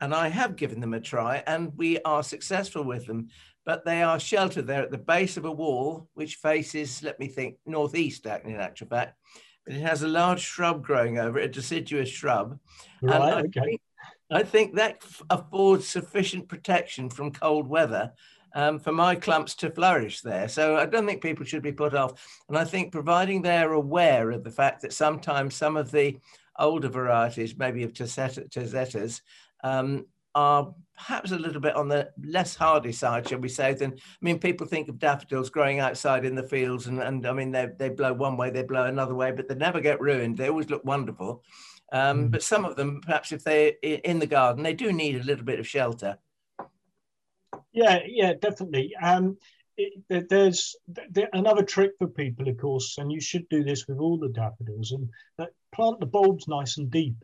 And 0.02 0.14
I 0.14 0.30
have 0.30 0.56
given 0.56 0.80
them 0.80 0.94
a 0.94 1.00
try, 1.00 1.44
and 1.46 1.74
we 1.76 2.00
are 2.02 2.24
successful 2.24 2.84
with 2.84 3.06
them. 3.06 3.30
But 3.66 3.86
they 3.86 4.02
are 4.02 4.20
sheltered 4.20 4.66
there 4.66 4.82
at 4.82 4.92
the 4.92 4.98
base 4.98 5.38
of 5.38 5.46
a 5.46 5.52
wall, 5.52 6.08
which 6.14 6.36
faces, 6.36 7.04
let 7.04 7.20
me 7.20 7.28
think, 7.28 7.58
northeast, 7.66 8.26
in 8.26 8.56
actual 8.56 8.88
fact. 8.88 9.16
But 9.66 9.76
it 9.76 9.82
has 9.82 10.02
a 10.02 10.08
large 10.08 10.42
shrub 10.42 10.84
growing 10.84 11.20
over 11.20 11.38
it, 11.38 11.46
a 11.46 11.50
deciduous 11.50 12.10
shrub. 12.10 12.58
Right, 13.02 13.22
I 13.22 13.42
okay. 13.42 13.60
Think, 13.62 13.82
I 14.32 14.44
think 14.44 14.76
that 14.76 15.04
affords 15.30 15.88
sufficient 15.88 16.48
protection 16.48 17.10
from 17.10 17.32
cold 17.32 17.68
weather 17.68 18.14
um, 18.56 18.80
for 18.80 18.92
my 18.92 19.16
clumps 19.16 19.56
to 19.56 19.70
flourish 19.70 20.22
there. 20.22 20.48
So 20.48 20.78
I 20.78 20.86
don't 20.86 21.06
think 21.06 21.22
people 21.22 21.46
should 21.46 21.62
be 21.62 21.72
put 21.72 21.94
off. 21.94 22.42
And 22.48 22.58
I 22.58 22.66
think 22.66 22.92
providing 22.92 23.42
they're 23.42 23.74
aware 23.74 24.32
of 24.32 24.44
the 24.44 24.52
fact 24.52 24.82
that 24.82 24.94
sometimes 24.94 25.56
some 25.56 25.78
of 25.78 25.92
the 25.92 26.18
older 26.58 26.90
varieties, 26.90 27.58
maybe 27.58 27.84
of 27.84 27.94
Tazettas, 27.94 29.22
um, 29.64 30.06
are 30.36 30.74
perhaps 30.96 31.32
a 31.32 31.38
little 31.38 31.62
bit 31.62 31.76
on 31.76 31.88
the 31.88 32.10
less 32.24 32.56
hardy 32.56 32.92
side, 32.92 33.28
shall 33.28 33.40
we 33.40 33.48
say, 33.50 33.74
than, 33.74 33.94
I 33.94 33.98
mean, 34.22 34.38
people 34.38 34.68
think 34.68 34.90
of 34.90 35.00
daffodils 35.00 35.50
growing 35.50 35.80
outside 35.80 36.26
in 36.26 36.36
the 36.36 36.44
fields 36.44 36.88
and, 36.88 37.02
and 37.02 37.26
I 37.26 37.32
mean, 37.32 37.52
they, 37.52 37.70
they 37.78 37.90
blow 37.90 38.14
one 38.14 38.36
way, 38.36 38.50
they 38.50 38.64
blow 38.64 38.86
another 38.86 39.16
way, 39.16 39.32
but 39.32 39.48
they 39.48 39.56
never 39.56 39.80
get 39.80 40.02
ruined. 40.02 40.38
They 40.38 40.50
always 40.50 40.70
look 40.70 40.84
wonderful. 40.84 41.44
Um, 41.92 42.28
mm. 42.28 42.32
But 42.32 42.44
some 42.44 42.66
of 42.66 42.76
them, 42.76 43.02
perhaps 43.02 43.32
if 43.32 43.44
they're 43.44 43.74
in 43.82 44.20
the 44.20 44.28
garden, 44.28 44.62
they 44.62 44.74
do 44.74 44.92
need 44.92 45.16
a 45.16 45.24
little 45.24 45.46
bit 45.46 45.60
of 45.60 45.68
shelter. 45.68 46.18
Yeah, 47.72 48.00
yeah, 48.06 48.34
definitely. 48.34 48.94
Um, 49.02 49.38
it, 49.78 50.28
there's 50.30 50.76
there, 51.10 51.30
another 51.32 51.64
trick 51.64 51.92
for 51.98 52.08
people, 52.08 52.50
of 52.50 52.58
course, 52.58 52.98
and 52.98 53.12
you 53.12 53.22
should 53.22 53.48
do 53.50 53.64
this 53.64 53.88
with 53.88 54.00
all 54.00 54.18
the 54.18 54.30
daffodils, 54.30 54.92
and 54.92 55.10
that 55.38 55.52
plant 55.74 56.00
the 56.00 56.06
bulbs 56.06 56.48
nice 56.48 56.78
and 56.78 56.92
deep. 56.92 57.16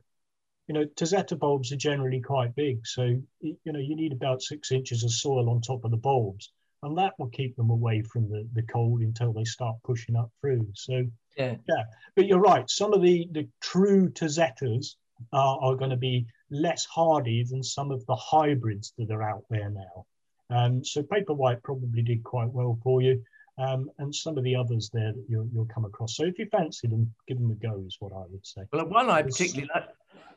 You 0.67 0.73
know, 0.73 0.85
Tazetta 0.85 1.37
bulbs 1.37 1.71
are 1.71 1.77
generally 1.77 2.21
quite 2.21 2.55
big, 2.55 2.85
so 2.87 3.03
you 3.41 3.57
know 3.65 3.79
you 3.79 3.95
need 3.95 4.13
about 4.13 4.41
six 4.41 4.71
inches 4.71 5.03
of 5.03 5.11
soil 5.11 5.49
on 5.49 5.61
top 5.61 5.85
of 5.85 5.91
the 5.91 5.97
bulbs, 5.97 6.51
and 6.83 6.97
that 6.97 7.13
will 7.19 7.29
keep 7.29 7.55
them 7.55 7.69
away 7.69 8.01
from 8.01 8.29
the, 8.29 8.47
the 8.53 8.63
cold 8.63 9.01
until 9.01 9.31
they 9.31 9.43
start 9.43 9.75
pushing 9.83 10.15
up 10.15 10.31
through. 10.41 10.67
So 10.73 11.03
yeah, 11.37 11.55
yeah. 11.69 11.83
But 12.15 12.25
you're 12.27 12.39
right. 12.39 12.69
Some 12.69 12.93
of 12.93 13.01
the 13.01 13.27
the 13.31 13.47
true 13.61 14.09
Tazettas 14.09 14.95
are, 15.31 15.59
are 15.61 15.75
going 15.75 15.91
to 15.91 15.97
be 15.97 16.25
less 16.49 16.85
hardy 16.85 17.43
than 17.43 17.63
some 17.63 17.91
of 17.91 18.05
the 18.05 18.15
hybrids 18.15 18.93
that 18.97 19.11
are 19.11 19.23
out 19.23 19.45
there 19.49 19.69
now. 19.69 20.05
Um, 20.49 20.83
so 20.83 21.01
paper 21.03 21.33
white 21.33 21.63
probably 21.63 22.01
did 22.01 22.23
quite 22.23 22.51
well 22.51 22.77
for 22.83 23.01
you. 23.01 23.21
Um, 23.57 23.89
and 23.99 24.13
some 24.13 24.37
of 24.37 24.43
the 24.43 24.55
others 24.55 24.89
there 24.93 25.13
that 25.13 25.25
you'll, 25.29 25.47
you'll 25.53 25.67
come 25.73 25.85
across. 25.85 26.17
So 26.17 26.25
if 26.25 26.37
you 26.37 26.45
fancy 26.51 26.87
them, 26.87 27.13
give 27.27 27.37
them 27.37 27.51
a 27.51 27.55
go 27.55 27.83
is 27.87 27.95
what 27.99 28.11
I 28.11 28.23
would 28.29 28.45
say. 28.45 28.63
Well, 28.73 28.85
one 28.87 29.09
I 29.09 29.21
particularly 29.21 29.69
like 29.73 29.87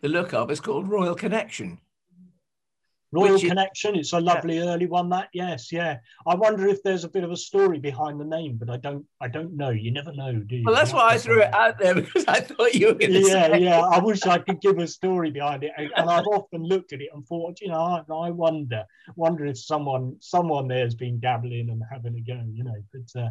the 0.00 0.08
look 0.08 0.32
of 0.34 0.50
is 0.50 0.60
called 0.60 0.88
Royal 0.88 1.14
Connection. 1.14 1.80
Royal 3.10 3.38
Connection. 3.38 3.96
It's 3.96 4.12
a 4.12 4.20
lovely 4.20 4.58
yeah. 4.58 4.64
early 4.64 4.86
one. 4.86 5.08
That 5.08 5.28
yes, 5.32 5.72
yeah. 5.72 5.98
I 6.26 6.34
wonder 6.34 6.68
if 6.68 6.82
there's 6.82 7.04
a 7.04 7.08
bit 7.08 7.24
of 7.24 7.30
a 7.30 7.36
story 7.36 7.78
behind 7.78 8.20
the 8.20 8.24
name, 8.24 8.58
but 8.58 8.68
I 8.68 8.76
don't. 8.76 9.06
I 9.20 9.28
don't 9.28 9.56
know. 9.56 9.70
You 9.70 9.90
never 9.90 10.12
know, 10.12 10.34
do 10.34 10.56
you? 10.56 10.64
Well, 10.66 10.74
that's 10.74 10.92
why 10.92 11.08
I 11.08 11.18
threw 11.18 11.40
it 11.40 11.54
out 11.54 11.78
there 11.78 11.94
because 12.02 12.26
I 12.26 12.40
thought 12.40 12.74
you 12.74 12.88
were 12.88 12.94
going 12.94 13.12
to. 13.12 13.20
Yeah, 13.20 13.48
say. 13.48 13.60
yeah. 13.60 13.80
I 13.80 13.98
wish 13.98 14.26
I 14.26 14.38
could 14.38 14.60
give 14.60 14.78
a 14.78 14.86
story 14.86 15.30
behind 15.30 15.64
it, 15.64 15.72
and 15.78 16.10
I've 16.10 16.26
often 16.26 16.62
looked 16.62 16.92
at 16.92 17.00
it 17.00 17.08
and 17.14 17.26
thought, 17.26 17.60
you 17.62 17.68
know, 17.68 17.80
I, 17.80 18.12
I 18.12 18.30
wonder, 18.30 18.84
wonder 19.16 19.46
if 19.46 19.58
someone, 19.58 20.16
someone 20.20 20.68
there 20.68 20.84
has 20.84 20.94
been 20.94 21.18
dabbling 21.18 21.70
and 21.70 21.82
having 21.90 22.14
a 22.14 22.20
go, 22.20 22.42
you 22.52 22.64
know. 22.64 22.76
But 22.92 23.20
uh, 23.20 23.30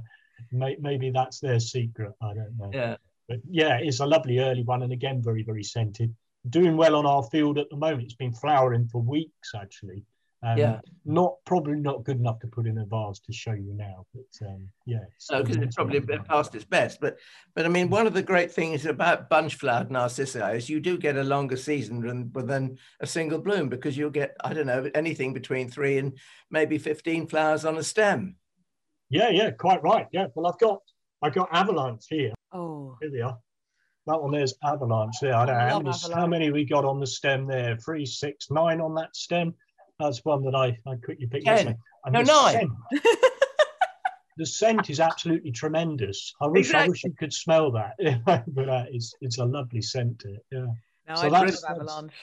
may, 0.51 0.75
maybe 0.79 1.11
that's 1.11 1.39
their 1.39 1.59
secret. 1.59 2.13
I 2.21 2.33
don't 2.33 2.57
know. 2.57 2.71
Yeah. 2.73 2.95
But 3.29 3.39
yeah, 3.47 3.77
it's 3.79 3.99
a 3.99 4.05
lovely 4.07 4.39
early 4.39 4.63
one, 4.63 4.81
and 4.81 4.93
again, 4.93 5.21
very, 5.21 5.43
very 5.43 5.63
scented 5.63 6.15
doing 6.49 6.77
well 6.77 6.95
on 6.95 7.05
our 7.05 7.23
field 7.23 7.57
at 7.57 7.69
the 7.69 7.77
moment. 7.77 8.03
It's 8.03 8.15
been 8.15 8.33
flowering 8.33 8.87
for 8.87 9.01
weeks 9.01 9.51
actually. 9.55 10.03
Um, 10.43 10.57
yeah. 10.57 10.79
Not 11.03 11.35
probably 11.45 11.77
not 11.77 12.03
good 12.03 12.17
enough 12.17 12.39
to 12.41 12.47
put 12.47 12.67
in 12.67 12.77
a 12.77 12.85
vase 12.85 13.19
to 13.21 13.33
show 13.33 13.53
you 13.53 13.73
now, 13.73 14.05
but 14.13 14.47
um, 14.47 14.69
yeah. 14.85 14.99
No, 15.31 15.41
because 15.41 15.57
it's 15.57 15.75
probably 15.75 15.99
past 15.99 16.53
its 16.53 16.63
best. 16.63 17.01
But 17.01 17.17
but 17.55 17.65
I 17.65 17.69
mean, 17.69 17.89
one 17.89 18.05
of 18.05 18.13
the 18.13 18.21
great 18.21 18.51
things 18.51 18.85
about 18.85 19.29
bunch 19.29 19.55
flowered 19.55 19.89
narcissi 19.89 20.39
is 20.39 20.69
you 20.69 20.79
do 20.79 20.97
get 20.97 21.17
a 21.17 21.23
longer 21.23 21.57
season 21.57 22.01
than 22.01 22.31
than 22.45 22.77
a 22.99 23.07
single 23.07 23.39
bloom 23.39 23.67
because 23.67 23.97
you'll 23.97 24.11
get 24.11 24.37
I 24.43 24.53
don't 24.53 24.67
know 24.67 24.89
anything 24.93 25.33
between 25.33 25.69
three 25.69 25.97
and 25.97 26.15
maybe 26.51 26.77
fifteen 26.77 27.25
flowers 27.25 27.65
on 27.65 27.77
a 27.77 27.83
stem. 27.83 28.35
Yeah, 29.09 29.29
yeah, 29.29 29.51
quite 29.51 29.81
right. 29.81 30.05
Yeah. 30.11 30.27
Well, 30.35 30.45
I've 30.45 30.59
got 30.59 30.81
I've 31.23 31.33
got 31.33 31.49
avalanche 31.51 32.05
here. 32.09 32.33
Oh. 32.53 32.95
Here 33.01 33.09
they 33.09 33.21
are 33.21 33.39
that 34.07 34.21
one 34.21 34.31
there's 34.31 34.55
avalanche 34.63 35.15
there. 35.21 35.35
I 35.35 35.45
don't 35.45 35.57
know 35.57 35.67
how 35.67 35.79
many, 35.79 36.13
how 36.13 36.27
many, 36.27 36.51
we 36.51 36.65
got 36.65 36.85
on 36.85 36.99
the 36.99 37.07
stem 37.07 37.45
there. 37.45 37.77
Three, 37.77 38.05
six, 38.05 38.49
nine 38.49 38.81
on 38.81 38.95
that 38.95 39.15
stem. 39.15 39.53
That's 39.99 40.23
one 40.23 40.43
that 40.45 40.55
I, 40.55 40.77
I 40.89 40.95
quickly 40.95 41.27
picked. 41.27 41.45
Ten. 41.45 41.77
No, 42.09 42.21
nine. 42.21 42.23
Scent, 42.23 42.71
the 44.37 44.45
scent 44.45 44.89
is 44.89 44.99
absolutely 44.99 45.51
tremendous. 45.51 46.33
I 46.41 46.47
wish 46.47 46.67
exactly. 46.67 46.85
I 46.85 46.89
wish 46.89 47.03
you 47.03 47.13
could 47.19 47.33
smell 47.33 47.71
that, 47.71 48.43
but 48.47 48.69
uh, 48.69 48.85
it's 48.91 49.13
it's 49.21 49.39
a 49.39 49.45
lovely 49.45 49.81
scent 49.81 50.19
to 50.19 50.35
it. 50.35 50.45
Yeah. 50.51 50.67
No, 51.07 51.15
so 51.15 51.33
I 51.33 51.45
that's, 51.45 51.63
avalanche. 51.63 52.13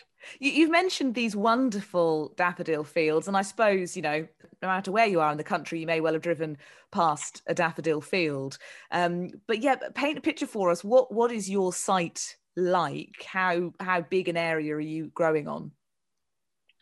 You, 0.41 0.63
have 0.63 0.71
mentioned 0.71 1.15
these 1.15 1.35
wonderful 1.35 2.35
daffodil 2.37 2.85
fields, 2.85 3.29
and 3.29 3.37
I 3.37 3.43
suppose 3.43 3.97
you 3.97 4.03
know, 4.03 4.27
no 4.63 4.69
matter 4.69 4.93
where 4.93 5.07
you 5.07 5.21
are 5.21 5.33
in 5.33 5.39
the 5.39 5.45
country, 5.45 5.81
you 5.81 5.87
may 5.87 6.01
well 6.01 6.13
have 6.13 6.23
driven 6.23 6.59
past 6.93 7.43
a 7.47 7.55
daffodil 7.55 8.01
field. 8.01 8.59
Um, 8.91 9.31
but 9.47 9.63
yeah, 9.63 9.77
paint 9.95 10.19
a 10.19 10.21
picture 10.21 10.47
for 10.47 10.71
us. 10.71 10.85
What 10.85 11.13
what 11.13 11.33
is 11.33 11.49
your 11.49 11.73
site 11.73 12.37
like? 12.57 13.25
How 13.25 13.73
how 13.81 14.03
big 14.03 14.29
an 14.29 14.37
area 14.37 14.75
are 14.75 14.81
you 14.81 15.11
growing 15.15 15.49
on? 15.49 15.71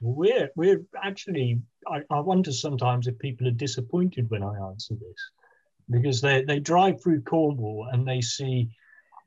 We're 0.00 0.50
we're 0.56 0.82
actually. 1.02 1.60
I, 1.88 2.02
I 2.10 2.20
wonder 2.20 2.52
sometimes 2.52 3.06
if 3.06 3.18
people 3.18 3.48
are 3.48 3.52
disappointed 3.52 4.30
when 4.30 4.42
I 4.42 4.54
answer 4.70 4.94
this, 4.94 5.30
because 5.90 6.20
they 6.20 6.44
they 6.44 6.58
drive 6.58 7.00
through 7.02 7.22
Cornwall 7.22 7.88
and 7.92 8.06
they 8.06 8.20
see 8.20 8.70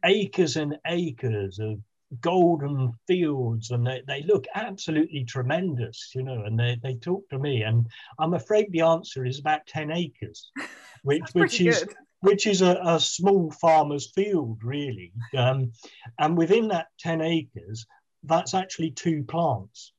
acres 0.03 0.55
and 0.55 0.77
acres 0.85 1.59
of 1.59 1.79
golden 2.21 2.93
fields 3.08 3.71
and 3.71 3.86
they, 3.86 4.01
they 4.08 4.21
look 4.23 4.45
absolutely 4.56 5.23
tremendous, 5.23 6.12
you 6.15 6.23
know, 6.23 6.43
and 6.43 6.60
they, 6.60 6.80
they 6.82 6.95
talk 6.95 7.28
to 7.30 7.39
me. 7.39 7.63
And 7.63 7.88
I'm 8.19 8.34
afraid 8.34 8.71
the 8.71 8.82
answer 8.82 9.25
is 9.25 9.39
about 9.39 9.65
10 9.67 9.91
acres, 9.91 10.51
which, 11.04 11.30
which 11.34 11.62
is 11.62 11.84
good. 11.84 11.95
which 12.21 12.47
is 12.47 12.62
a, 12.62 12.80
a, 12.84 12.99
small 12.99 13.51
farmer's 13.51 14.12
field, 14.12 14.60
really. 14.63 15.13
Um, 15.36 15.71
and 16.19 16.38
within 16.38 16.67
that 16.69 16.88
10 16.99 17.21
acres, 17.21 17.86
that's 18.23 18.54
actually 18.54 18.91
two 18.91 19.23
plants. 19.23 19.93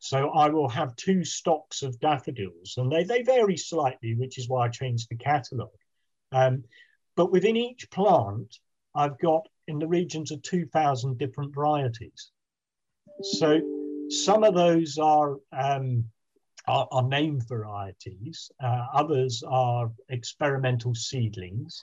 So 0.00 0.30
I 0.30 0.50
will 0.50 0.68
have 0.68 0.96
two 0.96 1.24
stocks 1.24 1.82
of 1.82 1.98
daffodils, 1.98 2.74
and 2.76 2.92
they, 2.92 3.04
they 3.04 3.22
vary 3.22 3.56
slightly, 3.56 4.14
which 4.14 4.36
is 4.36 4.50
why 4.50 4.66
I 4.66 4.68
changed 4.68 5.08
the 5.08 5.16
catalogue. 5.16 5.70
Um, 6.30 6.64
but 7.16 7.32
within 7.32 7.56
each 7.56 7.90
plant, 7.90 8.58
I've 8.94 9.18
got 9.18 9.48
in 9.68 9.78
the 9.78 9.86
regions 9.86 10.30
of 10.30 10.42
2,000 10.42 11.18
different 11.18 11.54
varieties. 11.54 12.30
So 13.22 13.60
some 14.08 14.44
of 14.44 14.54
those 14.54 14.98
are, 14.98 15.36
um, 15.52 16.04
are, 16.66 16.88
are, 16.90 17.08
named 17.08 17.46
varieties, 17.48 18.50
uh, 18.62 18.86
others 18.92 19.42
are 19.46 19.90
experimental 20.08 20.94
seedlings. 20.94 21.82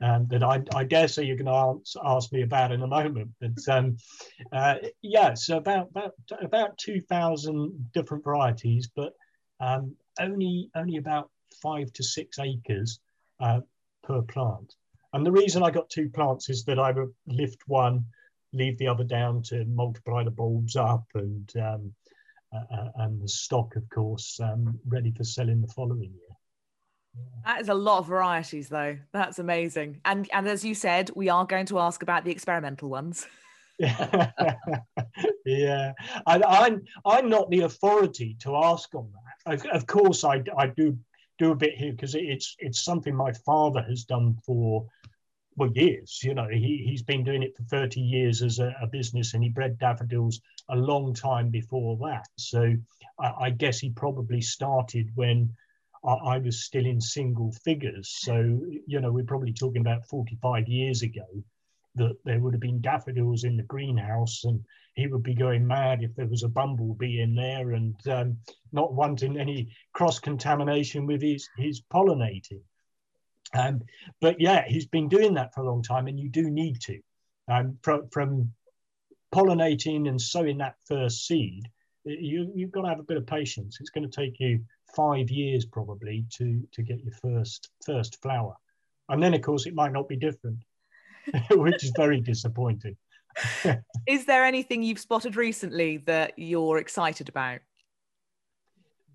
Um, 0.00 0.26
that 0.28 0.42
I, 0.42 0.60
I, 0.74 0.82
dare 0.82 1.06
say 1.06 1.22
you're 1.22 1.36
going 1.36 1.46
to 1.46 1.98
ask, 2.04 2.32
me 2.32 2.42
about 2.42 2.72
in 2.72 2.82
a 2.82 2.86
moment. 2.86 3.30
But 3.40 3.68
um, 3.68 3.96
uh, 4.52 4.74
yeah, 5.02 5.34
so 5.34 5.56
about, 5.56 5.90
about, 5.90 6.14
about 6.42 6.76
2,000 6.78 7.92
different 7.94 8.24
varieties, 8.24 8.90
but 8.94 9.12
um, 9.60 9.94
only 10.18 10.70
only 10.74 10.96
about 10.96 11.30
five 11.62 11.92
to 11.94 12.02
six 12.02 12.38
acres 12.38 13.00
uh, 13.40 13.60
per 14.02 14.22
plant. 14.22 14.74
And 15.14 15.24
the 15.24 15.32
reason 15.32 15.62
I 15.62 15.70
got 15.70 15.88
two 15.88 16.08
plants 16.08 16.50
is 16.50 16.64
that 16.64 16.80
I 16.80 16.90
would 16.90 17.14
lift 17.28 17.62
one, 17.66 18.04
leave 18.52 18.76
the 18.78 18.88
other 18.88 19.04
down 19.04 19.42
to 19.44 19.64
multiply 19.64 20.24
the 20.24 20.30
bulbs 20.32 20.74
up 20.74 21.04
and 21.14 21.50
um, 21.56 21.94
uh, 22.52 22.74
uh 22.74 22.88
and 22.96 23.22
the 23.22 23.28
stock, 23.28 23.76
of 23.76 23.88
course, 23.90 24.40
um, 24.40 24.78
ready 24.88 25.12
for 25.12 25.22
selling 25.22 25.60
the 25.60 25.72
following 25.72 26.12
year. 26.12 26.36
That 27.44 27.60
is 27.60 27.68
a 27.68 27.74
lot 27.74 27.98
of 27.98 28.08
varieties, 28.08 28.68
though. 28.68 28.98
That's 29.12 29.38
amazing. 29.38 30.00
And 30.04 30.28
and 30.32 30.48
as 30.48 30.64
you 30.64 30.74
said, 30.74 31.10
we 31.14 31.28
are 31.28 31.46
going 31.46 31.66
to 31.66 31.78
ask 31.78 32.02
about 32.02 32.24
the 32.24 32.32
experimental 32.32 32.88
ones. 32.88 33.26
yeah, 33.78 34.30
yeah. 35.44 35.92
I, 36.26 36.36
am 36.36 36.42
I'm, 36.44 36.82
I'm 37.04 37.28
not 37.28 37.50
the 37.50 37.62
authority 37.62 38.36
to 38.40 38.56
ask 38.56 38.92
on 38.94 39.10
that. 39.12 39.54
Of, 39.54 39.66
of 39.66 39.86
course, 39.86 40.24
I, 40.24 40.42
I 40.56 40.68
do 40.68 40.96
do 41.38 41.50
a 41.50 41.56
bit 41.56 41.74
here 41.74 41.92
because 41.92 42.14
it's 42.14 42.54
it's 42.58 42.84
something 42.84 43.14
my 43.14 43.32
father 43.44 43.82
has 43.82 44.04
done 44.04 44.36
for 44.44 44.86
well 45.56 45.70
years. 45.74 46.20
You 46.22 46.34
know, 46.34 46.48
he 46.48 46.84
he's 46.86 47.02
been 47.02 47.24
doing 47.24 47.42
it 47.42 47.56
for 47.56 47.64
30 47.64 48.00
years 48.00 48.42
as 48.42 48.58
a, 48.58 48.74
a 48.80 48.86
business, 48.86 49.34
and 49.34 49.42
he 49.42 49.50
bred 49.50 49.78
daffodils 49.78 50.40
a 50.68 50.76
long 50.76 51.14
time 51.14 51.50
before 51.50 51.96
that. 52.08 52.26
So 52.36 52.74
I, 53.18 53.32
I 53.40 53.50
guess 53.50 53.78
he 53.78 53.90
probably 53.90 54.40
started 54.40 55.10
when 55.14 55.54
I, 56.06 56.38
was 56.38 56.64
still 56.64 56.84
in 56.84 57.00
single 57.00 57.52
figures. 57.64 58.10
So, 58.20 58.60
you 58.86 59.00
know, 59.00 59.10
we're 59.10 59.24
probably 59.24 59.54
talking 59.54 59.80
about 59.80 60.06
45 60.06 60.68
years 60.68 61.02
ago 61.02 61.24
that 61.94 62.16
there 62.24 62.40
would 62.40 62.52
have 62.52 62.60
been 62.60 62.80
daffodils 62.80 63.44
in 63.44 63.56
the 63.56 63.62
greenhouse 63.62 64.44
and 64.44 64.62
he 64.94 65.06
would 65.06 65.22
be 65.22 65.34
going 65.34 65.66
mad 65.66 66.02
if 66.02 66.14
there 66.14 66.26
was 66.26 66.42
a 66.42 66.48
bumblebee 66.48 67.20
in 67.20 67.34
there 67.34 67.72
and 67.72 67.94
um, 68.08 68.38
not 68.72 68.94
wanting 68.94 69.38
any 69.38 69.68
cross 69.92 70.18
contamination 70.18 71.06
with 71.06 71.22
his, 71.22 71.48
his 71.56 71.82
pollinating. 71.92 72.62
Um, 73.54 73.82
but 74.20 74.40
yeah, 74.40 74.64
he's 74.66 74.86
been 74.86 75.08
doing 75.08 75.34
that 75.34 75.54
for 75.54 75.62
a 75.62 75.66
long 75.66 75.82
time 75.82 76.06
and 76.06 76.18
you 76.18 76.28
do 76.28 76.50
need 76.50 76.80
to. 76.82 77.00
Um, 77.48 77.78
from, 77.82 78.08
from 78.10 78.52
pollinating 79.34 80.08
and 80.08 80.20
sowing 80.20 80.58
that 80.58 80.76
first 80.86 81.26
seed, 81.26 81.68
you, 82.04 82.52
you've 82.54 82.72
got 82.72 82.82
to 82.82 82.88
have 82.88 83.00
a 83.00 83.04
bit 83.04 83.16
of 83.16 83.26
patience. 83.26 83.78
It's 83.80 83.90
going 83.90 84.08
to 84.08 84.20
take 84.20 84.38
you 84.38 84.60
five 84.94 85.30
years 85.30 85.64
probably 85.64 86.24
to 86.30 86.62
to 86.72 86.82
get 86.82 87.02
your 87.02 87.12
first 87.14 87.70
first 87.84 88.20
flower 88.22 88.54
and 89.08 89.22
then 89.22 89.34
of 89.34 89.42
course 89.42 89.66
it 89.66 89.74
might 89.74 89.92
not 89.92 90.08
be 90.08 90.16
different 90.16 90.58
which 91.50 91.82
is 91.82 91.92
very 91.96 92.20
disappointing 92.20 92.96
is 94.06 94.26
there 94.26 94.44
anything 94.44 94.82
you've 94.82 94.98
spotted 94.98 95.36
recently 95.36 95.98
that 96.06 96.32
you're 96.36 96.78
excited 96.78 97.28
about? 97.28 97.60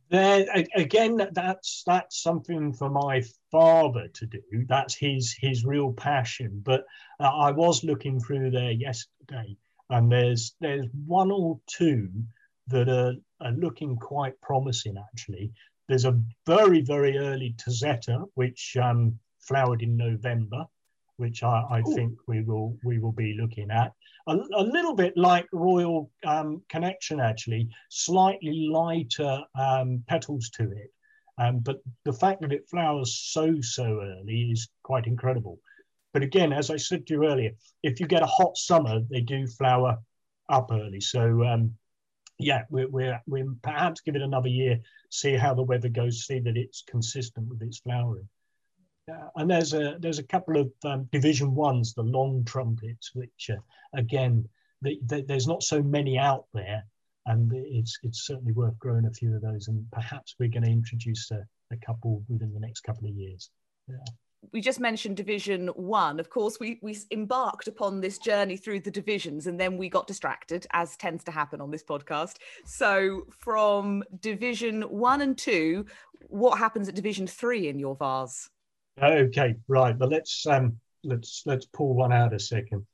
There 0.10 0.46
again 0.76 1.30
that's 1.34 1.84
that's 1.86 2.24
something 2.24 2.74
for 2.74 2.90
my 2.90 3.22
father 3.52 4.08
to 4.08 4.26
do. 4.26 4.42
That's 4.68 4.96
his 4.96 5.36
his 5.40 5.66
real 5.66 5.94
passion. 5.94 6.62
But 6.66 6.86
uh, 7.20 7.30
i 7.30 7.52
was 7.52 7.84
looking 7.84 8.20
through 8.20 8.50
there 8.50 8.72
yesterday 8.72 9.56
and 9.90 10.12
there's 10.12 10.56
there's 10.60 10.88
one 11.06 11.32
or 11.32 11.60
two 11.68 12.10
that 12.68 12.88
are, 12.88 13.14
are 13.42 13.52
looking 13.54 13.96
quite 13.98 14.40
promising 14.42 14.96
actually. 14.98 15.52
There's 15.88 16.06
a 16.06 16.22
very, 16.46 16.82
very 16.82 17.18
early 17.18 17.56
Tazetta, 17.58 18.26
which 18.36 18.78
um, 18.80 19.18
flowered 19.40 19.82
in 19.82 19.98
November, 19.98 20.66
which 21.20 21.44
I, 21.44 21.64
I 21.70 21.82
think 21.82 22.18
we 22.28 22.42
will 22.42 22.78
we 22.84 23.00
will 23.00 23.12
be 23.12 23.38
looking 23.40 23.70
at. 23.72 23.94
A, 24.28 24.36
a 24.56 24.64
little 24.64 24.96
bit 24.96 25.16
like 25.16 25.48
Royal 25.52 26.12
um, 26.26 26.62
Connection, 26.70 27.20
actually, 27.20 27.70
slightly 27.90 28.70
lighter 28.72 29.42
um, 29.58 30.04
petals 30.08 30.50
to 30.52 30.72
it. 30.72 30.92
Um, 31.38 31.60
but 31.60 31.78
the 32.04 32.14
fact 32.14 32.42
that 32.42 32.52
it 32.52 32.68
flowers 32.70 33.16
so, 33.16 33.62
so 33.62 34.02
early 34.02 34.50
is 34.52 34.68
quite 34.84 35.08
incredible. 35.08 35.60
But 36.14 36.24
again, 36.24 36.52
as 36.52 36.70
I 36.70 36.78
said 36.78 37.08
to 37.08 37.14
you 37.14 37.26
earlier, 37.26 37.52
if 37.82 38.00
you 38.00 38.08
get 38.08 38.24
a 38.24 38.28
hot 38.28 38.58
summer, 38.58 39.00
they 39.10 39.22
do 39.22 39.48
flower 39.48 39.98
up 40.50 40.70
early. 40.72 41.00
So 41.00 41.46
um, 41.46 41.76
yeah, 42.38 42.64
we're, 42.70 42.90
we're, 42.90 43.22
we're 43.26 43.54
perhaps 43.62 44.02
give 44.02 44.16
it 44.16 44.22
another 44.22 44.50
year 44.50 44.80
see 45.10 45.36
how 45.36 45.54
the 45.54 45.64
weather 45.64 45.90
goes, 45.90 46.26
see 46.26 46.40
that 46.40 46.58
it's 46.58 46.84
consistent 46.88 47.48
with 47.48 47.62
its 47.62 47.80
flowering. 47.80 48.28
And 49.36 49.50
there's 49.50 49.74
a 49.74 49.98
there's 50.00 50.20
a 50.20 50.24
couple 50.24 50.58
of 50.58 50.72
um, 50.84 51.08
division 51.12 51.56
ones, 51.56 51.94
the 51.94 52.04
long 52.04 52.44
trumpets, 52.46 53.14
which 53.14 53.50
uh, 53.52 53.60
again 53.94 54.48
the, 54.82 55.00
the, 55.06 55.22
there's 55.22 55.48
not 55.48 55.64
so 55.64 55.82
many 55.82 56.18
out 56.18 56.46
there, 56.54 56.84
and 57.26 57.52
it's 57.54 58.00
it's 58.04 58.26
certainly 58.26 58.54
worth 58.54 58.78
growing 58.80 59.06
a 59.06 59.12
few 59.12 59.36
of 59.36 59.42
those. 59.42 59.68
And 59.68 59.86
perhaps 59.92 60.36
we're 60.40 60.50
going 60.50 60.64
to 60.64 60.72
introduce 60.72 61.32
a, 61.32 61.46
a 61.72 61.78
couple 61.78 62.24
within 62.28 62.54
the 62.54 62.60
next 62.60 62.82
couple 62.82 63.08
of 63.08 63.16
years. 63.16 63.50
Yeah 63.88 63.96
we 64.52 64.62
just 64.62 64.80
mentioned 64.80 65.18
division 65.18 65.68
one 65.70 66.20
of 66.20 66.30
course 66.30 66.60
we 66.60 66.80
we 66.82 66.98
embarked 67.12 67.68
upon 67.68 68.00
this 68.00 68.18
journey 68.18 68.58
through 68.58 68.80
the 68.80 68.92
divisions 68.92 69.48
and 69.48 69.60
then 69.60 69.78
we 69.78 69.90
got 69.90 70.08
distracted 70.08 70.66
as 70.72 70.96
tends 70.96 71.24
to 71.24 71.32
happen 71.32 71.60
on 71.62 71.72
this 71.72 71.84
podcast 71.84 72.38
so 72.66 73.26
from 73.30 74.04
division 74.22 74.82
one 74.84 75.22
and 75.22 75.38
two 75.38 75.86
what 76.28 76.58
happens 76.58 76.88
at 76.88 76.96
division 76.96 77.28
three 77.28 77.68
in 77.68 77.80
your 77.80 77.96
vase 77.96 78.50
okay 79.02 79.56
right 79.68 79.98
but 79.98 80.10
let's 80.10 80.46
um 80.48 80.78
let's 81.04 81.44
let's 81.46 81.66
pull 81.66 81.94
one 81.94 82.12
out 82.12 82.34
a 82.34 82.40
second 82.40 82.86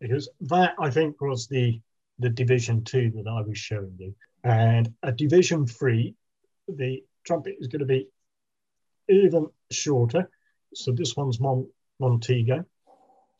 because 0.00 0.28
that 0.40 0.74
i 0.78 0.90
think 0.90 1.20
was 1.20 1.46
the 1.48 1.80
the 2.18 2.28
division 2.28 2.84
two 2.84 3.10
that 3.14 3.28
i 3.28 3.40
was 3.40 3.58
showing 3.58 3.94
you 3.98 4.14
and 4.44 4.92
a 5.02 5.12
division 5.12 5.66
three 5.66 6.14
the 6.68 7.02
trumpet 7.24 7.56
is 7.58 7.68
going 7.68 7.80
to 7.80 7.86
be 7.86 8.06
even 9.08 9.46
shorter 9.70 10.28
so 10.74 10.92
this 10.92 11.16
one's 11.16 11.40
Mon- 11.40 11.68
Montego. 11.98 12.64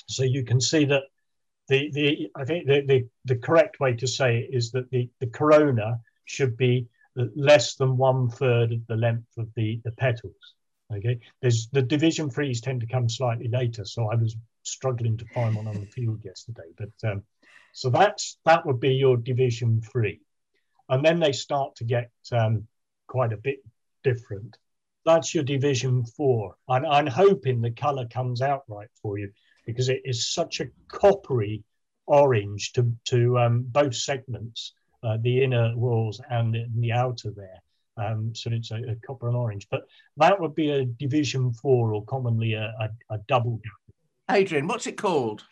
So 0.07 0.25
you 0.25 0.45
can 0.45 0.61
see 0.61 0.85
that 0.87 1.05
the, 1.69 1.91
the 1.93 2.31
I 2.35 2.45
think 2.45 2.67
the, 2.67 2.83
the, 2.83 3.09
the 3.25 3.37
correct 3.37 3.81
way 3.81 3.95
to 3.95 4.07
say 4.07 4.39
it 4.39 4.51
is 4.53 4.73
that 4.73 4.91
the, 4.91 5.09
the 5.21 5.29
corona 5.29 6.01
should 6.25 6.57
be 6.57 6.87
less 7.15 7.75
than 7.77 7.97
one 7.97 8.29
third 8.29 8.73
of 8.73 8.87
the 8.87 8.97
length 8.97 9.37
of 9.39 9.49
the, 9.55 9.81
the 9.85 9.93
petals. 9.93 10.55
Okay, 10.93 11.21
there's 11.41 11.69
the 11.69 11.83
division 11.83 12.31
threes 12.31 12.61
tend 12.61 12.81
to 12.81 12.87
come 12.87 13.09
slightly 13.09 13.49
later, 13.49 13.85
so 13.85 14.11
I 14.11 14.17
was 14.17 14.37
struggling 14.63 15.17
to 15.19 15.25
find 15.27 15.55
one 15.55 15.69
on 15.69 15.81
the 15.81 15.87
field 15.87 16.25
yesterday. 16.25 16.71
But 16.77 17.11
um, 17.11 17.23
so 17.73 17.91
that's 17.91 18.39
that 18.45 18.67
would 18.67 18.81
be 18.81 18.95
your 18.95 19.17
division 19.17 19.81
three, 19.81 20.21
and 20.89 21.05
then 21.05 21.21
they 21.21 21.33
start 21.33 21.77
to 21.77 21.85
get 21.85 22.11
um, 22.33 22.67
quite 23.07 23.33
a 23.33 23.37
bit 23.37 23.65
different 24.03 24.57
that's 25.05 25.35
your 25.35 25.45
division 25.45 26.05
four. 26.05 26.55
And 26.69 26.87
I'm 26.87 27.07
hoping 27.07 27.61
the 27.61 27.71
color 27.71 28.07
comes 28.07 28.43
out 28.43 28.65
right 28.69 28.89
for 29.03 29.19
you 29.19 29.31
because 29.67 29.89
it 29.89 30.03
is 30.05 30.33
such 30.33 30.61
a 30.61 30.69
coppery 30.89 31.65
orange 32.07 32.73
to, 32.73 32.93
to 33.07 33.39
um, 33.39 33.65
both 33.69 33.95
segments, 33.95 34.75
uh, 35.03 35.17
the 35.21 35.43
inner 35.43 35.77
walls 35.77 36.21
and 36.31 36.55
the, 36.55 36.67
the 36.77 36.93
outer 36.93 37.31
there. 37.35 37.63
Um, 38.01 38.35
so 38.35 38.51
it's 38.53 38.71
a, 38.71 38.77
a, 38.77 38.97
copper 39.07 39.29
and 39.29 39.37
orange, 39.37 39.67
but 39.71 39.83
that 40.17 40.41
would 40.41 40.55
be 40.55 40.71
a 40.71 40.85
division 40.85 41.53
four 41.53 41.93
or 41.93 42.05
commonly 42.05 42.55
a, 42.55 42.73
a, 42.81 43.15
a 43.15 43.19
double. 43.29 43.61
Adrian, 44.31 44.67
what's 44.67 44.87
it 44.87 44.97
called? 44.97 45.45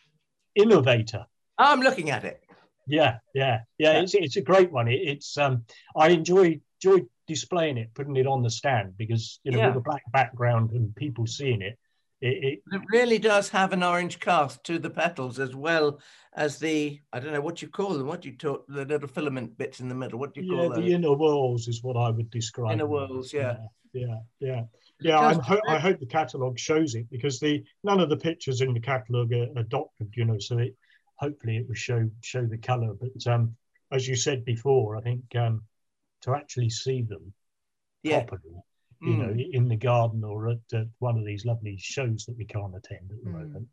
Innovator. 0.54 1.26
I'm 1.58 1.80
looking 1.80 2.10
at 2.10 2.24
it. 2.24 2.42
Yeah, 2.86 3.18
yeah, 3.34 3.60
yeah. 3.78 3.92
yeah. 3.92 4.00
It's, 4.00 4.14
it's 4.14 4.36
a 4.36 4.42
great 4.42 4.72
one. 4.72 4.88
It, 4.88 5.00
it's 5.04 5.36
um, 5.36 5.64
I 5.96 6.08
enjoy 6.08 6.60
enjoy 6.82 7.04
displaying 7.26 7.76
it, 7.76 7.92
putting 7.94 8.16
it 8.16 8.26
on 8.26 8.42
the 8.42 8.50
stand 8.50 8.96
because 8.96 9.40
you 9.44 9.52
know 9.52 9.58
yeah. 9.58 9.68
with 9.68 9.76
a 9.76 9.80
black 9.80 10.02
background 10.12 10.70
and 10.70 10.94
people 10.96 11.26
seeing 11.26 11.60
it, 11.60 11.78
it, 12.20 12.44
it, 12.44 12.62
it, 12.72 12.82
really 12.90 13.18
does 13.18 13.48
have 13.48 13.72
an 13.72 13.82
orange 13.82 14.18
cast 14.18 14.64
to 14.64 14.78
the 14.78 14.90
petals 14.90 15.38
as 15.38 15.54
well 15.54 16.00
as 16.34 16.58
the 16.58 17.00
I 17.12 17.20
don't 17.20 17.32
know 17.32 17.40
what 17.40 17.62
you 17.62 17.68
call 17.68 17.94
them. 17.94 18.06
What 18.06 18.22
do 18.22 18.28
you 18.28 18.36
talk 18.36 18.64
the 18.68 18.84
little 18.84 19.08
filament 19.08 19.56
bits 19.56 19.80
in 19.80 19.88
the 19.88 19.94
middle? 19.94 20.18
What 20.18 20.34
do 20.34 20.40
you 20.40 20.52
yeah, 20.52 20.60
call 20.60 20.70
them? 20.70 20.84
The 20.84 20.92
inner 20.92 21.14
whorls 21.14 21.68
is 21.68 21.82
what 21.82 21.96
I 21.96 22.10
would 22.10 22.30
describe. 22.30 22.72
Inner 22.72 22.86
whorls, 22.86 23.32
yeah. 23.32 23.56
yeah, 23.92 24.16
yeah, 24.40 24.62
yeah. 25.00 25.20
I, 25.20 25.34
ho- 25.34 25.60
I 25.68 25.78
hope 25.78 26.00
the 26.00 26.06
catalogue 26.06 26.58
shows 26.58 26.94
it 26.96 27.08
because 27.10 27.38
the 27.38 27.62
none 27.84 28.00
of 28.00 28.08
the 28.08 28.16
pictures 28.16 28.60
in 28.62 28.72
the 28.72 28.80
catalogue 28.80 29.32
are, 29.32 29.48
are 29.56 29.64
doctored, 29.64 30.12
you 30.16 30.24
know. 30.24 30.38
So 30.38 30.58
it 30.58 30.74
hopefully 31.18 31.58
it 31.58 31.68
will 31.68 31.74
show 31.74 32.08
show 32.20 32.44
the 32.44 32.58
colour. 32.58 32.94
But 32.94 33.32
um, 33.32 33.54
as 33.92 34.08
you 34.08 34.16
said 34.16 34.44
before, 34.44 34.96
I 34.96 35.02
think 35.02 35.22
um, 35.36 35.62
to 36.22 36.34
actually 36.34 36.70
see 36.70 37.02
them 37.02 37.32
yeah. 38.02 38.24
properly, 38.24 38.54
you 39.00 39.12
mm. 39.12 39.18
know, 39.18 39.44
in 39.52 39.68
the 39.68 39.76
garden 39.76 40.24
or 40.24 40.48
at, 40.48 40.58
at, 40.72 40.86
one 40.98 41.18
of 41.18 41.24
these 41.24 41.44
lovely 41.44 41.76
shows 41.78 42.24
that 42.26 42.36
we 42.36 42.44
can't 42.44 42.76
attend 42.76 43.10
at 43.10 43.22
the 43.22 43.30
mm. 43.30 43.32
moment. 43.32 43.68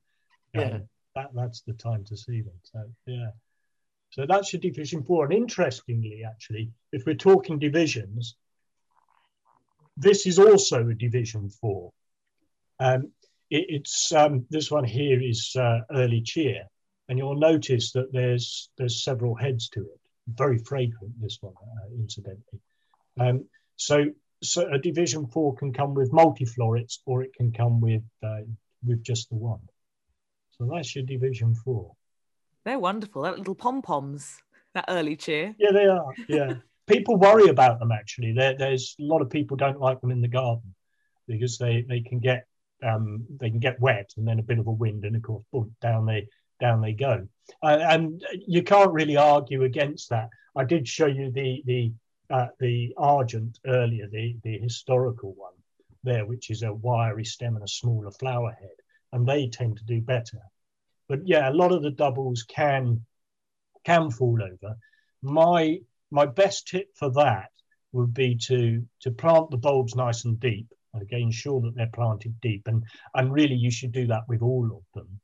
Yeah, 0.53 0.79
that 1.15 1.29
that's 1.33 1.61
the 1.61 1.73
time 1.73 2.05
to 2.05 2.17
see 2.17 2.41
them. 2.41 2.53
So 2.63 2.83
yeah, 3.05 3.31
so 4.11 4.25
that's 4.25 4.53
your 4.53 4.61
division 4.61 5.03
four. 5.03 5.25
And 5.25 5.33
interestingly, 5.33 6.23
actually, 6.23 6.71
if 6.91 7.05
we're 7.05 7.15
talking 7.15 7.59
divisions, 7.59 8.35
this 9.97 10.25
is 10.25 10.39
also 10.39 10.87
a 10.87 10.93
division 10.93 11.49
four. 11.49 11.91
Um, 12.79 13.11
it, 13.49 13.65
it's 13.69 14.11
um, 14.13 14.45
this 14.49 14.71
one 14.71 14.85
here 14.85 15.21
is 15.21 15.55
uh, 15.59 15.79
early 15.91 16.21
cheer, 16.21 16.63
and 17.09 17.17
you'll 17.17 17.35
notice 17.35 17.91
that 17.93 18.13
there's 18.13 18.69
there's 18.77 19.03
several 19.03 19.35
heads 19.35 19.69
to 19.69 19.81
it 19.81 19.99
very 20.27 20.57
fragrant, 20.57 21.13
this 21.21 21.37
one, 21.41 21.53
uh, 21.61 21.87
incidentally. 21.97 22.61
Um, 23.19 23.45
so 23.75 24.05
so 24.43 24.67
a 24.71 24.77
Division 24.77 25.27
Four 25.27 25.55
can 25.55 25.73
come 25.73 25.93
with 25.93 26.13
multi-florets, 26.13 27.01
or 27.05 27.23
it 27.23 27.33
can 27.33 27.51
come 27.51 27.81
with 27.81 28.03
uh, 28.23 28.41
with 28.85 29.03
just 29.03 29.29
the 29.29 29.35
one. 29.35 29.61
So 30.51 30.69
that's 30.71 30.95
your 30.95 31.05
Division 31.05 31.55
Four. 31.55 31.93
They're 32.63 32.79
wonderful. 32.79 33.23
That 33.23 33.37
little 33.37 33.55
pom 33.55 33.81
poms, 33.81 34.41
that 34.73 34.85
early 34.87 35.15
cheer. 35.15 35.55
Yeah, 35.57 35.71
they 35.71 35.85
are. 35.85 36.13
Yeah, 36.27 36.53
people 36.87 37.17
worry 37.17 37.49
about 37.49 37.79
them 37.79 37.91
actually. 37.91 38.33
There, 38.33 38.55
there's 38.57 38.95
a 38.99 39.03
lot 39.03 39.21
of 39.21 39.29
people 39.29 39.57
don't 39.57 39.79
like 39.79 40.01
them 40.01 40.11
in 40.11 40.21
the 40.21 40.27
garden 40.27 40.75
because 41.27 41.57
they 41.57 41.85
they 41.87 42.01
can 42.01 42.19
get 42.19 42.45
um, 42.83 43.25
they 43.39 43.49
can 43.49 43.59
get 43.59 43.79
wet 43.79 44.11
and 44.17 44.27
then 44.27 44.39
a 44.39 44.43
bit 44.43 44.59
of 44.59 44.67
a 44.67 44.71
wind 44.71 45.05
and 45.05 45.15
of 45.15 45.21
course 45.21 45.43
boom, 45.51 45.75
down 45.81 46.05
they 46.05 46.27
down 46.59 46.81
they 46.81 46.93
go. 46.93 47.27
Uh, 47.61 47.79
and 47.81 48.23
you 48.47 48.63
can't 48.63 48.91
really 48.91 49.17
argue 49.17 49.63
against 49.63 50.09
that. 50.09 50.29
I 50.55 50.63
did 50.63 50.87
show 50.87 51.07
you 51.07 51.31
the 51.31 51.61
the 51.65 51.93
uh, 52.29 52.47
the 52.59 52.93
argent 52.97 53.59
earlier, 53.65 54.07
the 54.07 54.35
the 54.43 54.57
historical 54.57 55.33
one 55.33 55.53
there, 56.03 56.25
which 56.25 56.49
is 56.49 56.63
a 56.63 56.73
wiry 56.73 57.25
stem 57.25 57.55
and 57.55 57.63
a 57.63 57.67
smaller 57.67 58.11
flower 58.11 58.51
head, 58.51 58.77
and 59.11 59.27
they 59.27 59.47
tend 59.47 59.77
to 59.77 59.83
do 59.85 60.01
better. 60.01 60.39
But 61.07 61.27
yeah, 61.27 61.49
a 61.49 61.53
lot 61.53 61.71
of 61.71 61.83
the 61.83 61.91
doubles 61.91 62.43
can 62.43 63.05
can 63.83 64.11
fall 64.11 64.39
over. 64.41 64.77
My 65.21 65.79
my 66.11 66.25
best 66.25 66.67
tip 66.67 66.95
for 66.95 67.11
that 67.11 67.51
would 67.91 68.13
be 68.13 68.35
to 68.47 68.85
to 69.01 69.11
plant 69.11 69.51
the 69.51 69.57
bulbs 69.57 69.95
nice 69.95 70.25
and 70.25 70.39
deep. 70.39 70.67
Again, 70.93 71.23
ensure 71.23 71.59
that 71.61 71.75
they're 71.75 71.89
planted 71.93 72.39
deep, 72.41 72.67
and 72.67 72.83
and 73.13 73.33
really 73.33 73.55
you 73.55 73.71
should 73.71 73.91
do 73.91 74.07
that 74.07 74.27
with 74.27 74.41
all 74.41 74.65
of 74.65 74.83
them. 74.93 75.19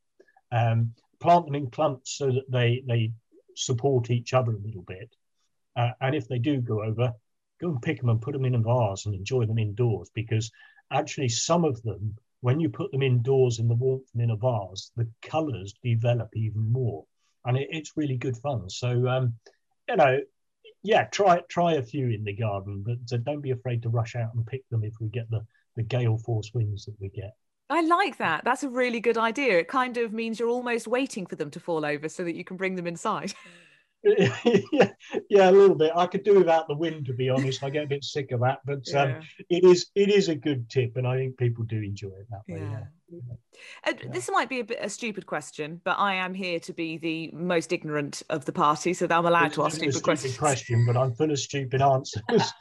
Um, 0.52 0.94
plant 1.20 1.46
them 1.46 1.56
in 1.56 1.70
clumps 1.70 2.18
so 2.18 2.28
that 2.28 2.52
they 2.52 2.84
they 2.88 3.12
support 3.56 4.10
each 4.10 4.34
other 4.34 4.52
a 4.52 4.60
little 4.60 4.84
bit. 4.84 5.16
Uh, 5.76 5.92
and 6.02 6.16
if 6.16 6.28
they 6.28 6.40
do 6.40 6.62
go 6.62 6.84
over, 6.84 7.12
go 7.62 7.70
and 7.70 7.82
pick 7.82 8.00
them 8.00 8.10
and 8.10 8.22
put 8.22 8.34
them 8.34 8.46
in 8.46 8.56
a 8.56 8.60
vase 8.60 9.06
and 9.06 9.16
enjoy 9.16 9.46
them 9.46 9.60
indoors 9.60 10.10
because 10.14 10.52
actually 10.92 11.30
some 11.30 11.64
of 11.64 11.82
them, 11.84 12.16
when 12.42 12.60
you 12.60 12.70
put 12.70 12.92
them 12.92 13.04
indoors 13.04 13.60
in 13.60 13.68
the 13.68 13.76
warmth 13.76 14.08
and 14.14 14.24
in 14.24 14.32
a 14.32 14.36
vase, 14.36 14.92
the 14.96 15.08
colours 15.22 15.74
develop 15.84 16.30
even 16.36 16.72
more, 16.72 17.06
and 17.46 17.58
it, 17.58 17.68
it's 17.72 17.96
really 17.96 18.18
good 18.18 18.36
fun. 18.38 18.70
So 18.70 19.08
um, 19.08 19.36
you 19.88 19.96
know, 19.96 20.20
yeah, 20.84 21.06
try 21.06 21.42
try 21.50 21.74
a 21.74 21.84
few 21.84 22.10
in 22.10 22.24
the 22.24 22.34
garden, 22.34 22.84
but 22.86 23.16
uh, 23.16 23.18
don't 23.18 23.42
be 23.42 23.52
afraid 23.52 23.84
to 23.84 23.90
rush 23.90 24.16
out 24.16 24.34
and 24.34 24.46
pick 24.46 24.68
them 24.70 24.84
if 24.84 24.94
we 25.00 25.08
get 25.10 25.30
the 25.30 25.46
the 25.76 25.84
gale 25.84 26.18
force 26.18 26.52
winds 26.54 26.86
that 26.86 26.96
we 27.00 27.10
get. 27.10 27.36
I 27.70 27.82
like 27.82 28.18
that. 28.18 28.44
That's 28.44 28.64
a 28.64 28.70
really 28.70 29.00
good 29.00 29.18
idea. 29.18 29.58
It 29.60 29.70
kind 29.70 29.96
of 29.96 30.12
means 30.12 30.40
you're 30.40 30.50
almost 30.50 30.88
waiting 30.88 31.26
for 31.26 31.38
them 31.38 31.50
to 31.52 31.60
fall 31.60 31.86
over 31.86 32.10
so 32.10 32.26
that 32.26 32.36
you 32.36 32.44
can 32.44 32.58
bring 32.58 32.76
them 32.76 32.88
inside. 32.88 33.34
yeah, 34.04 34.38
yeah, 35.30 35.50
a 35.50 35.52
little 35.52 35.76
bit. 35.76 35.92
I 35.96 36.08
could 36.08 36.24
do 36.24 36.38
without 36.38 36.68
the 36.68 36.76
wind, 36.76 37.06
to 37.08 37.14
be 37.14 37.30
honest. 37.30 37.64
I 37.64 37.70
get 37.70 37.84
a 37.84 37.88
bit 37.88 38.04
sick 38.04 38.32
of 38.32 38.42
that, 38.42 38.60
but 38.66 38.88
um, 38.96 39.10
yeah. 39.10 39.16
um, 39.18 39.22
it 39.50 39.64
is 39.64 39.88
it 39.96 40.10
is 40.10 40.30
a 40.30 40.36
good 40.36 40.70
tip, 40.70 40.98
and 40.98 41.08
I 41.08 41.18
think 41.18 41.38
people 41.38 41.64
do 41.66 41.78
enjoy 41.78 42.08
it 42.08 42.28
that 42.30 42.54
way. 42.54 42.62
Yeah. 42.62 42.84
Uh, 43.86 43.94
this 44.12 44.30
might 44.32 44.50
be 44.50 44.62
a 44.62 44.64
bit 44.64 44.80
a 44.82 44.90
stupid 44.90 45.26
question, 45.26 45.82
but 45.84 46.00
I 46.00 46.16
am 46.16 46.34
here 46.34 46.60
to 46.62 46.74
be 46.74 46.98
the 46.98 47.30
most 47.34 47.74
ignorant 47.74 48.24
of 48.30 48.46
the 48.46 48.54
party, 48.54 48.94
so 48.94 49.08
I'm 49.10 49.26
allowed 49.26 49.48
it's 49.48 49.56
to 49.56 49.66
ask 49.66 49.76
stupid, 49.76 49.94
stupid 49.94 50.04
questions. 50.04 50.38
Question, 50.38 50.86
but 50.86 50.98
I'm 50.98 51.14
full 51.14 51.32
of 51.32 51.40
stupid 51.40 51.82
answers. 51.82 52.22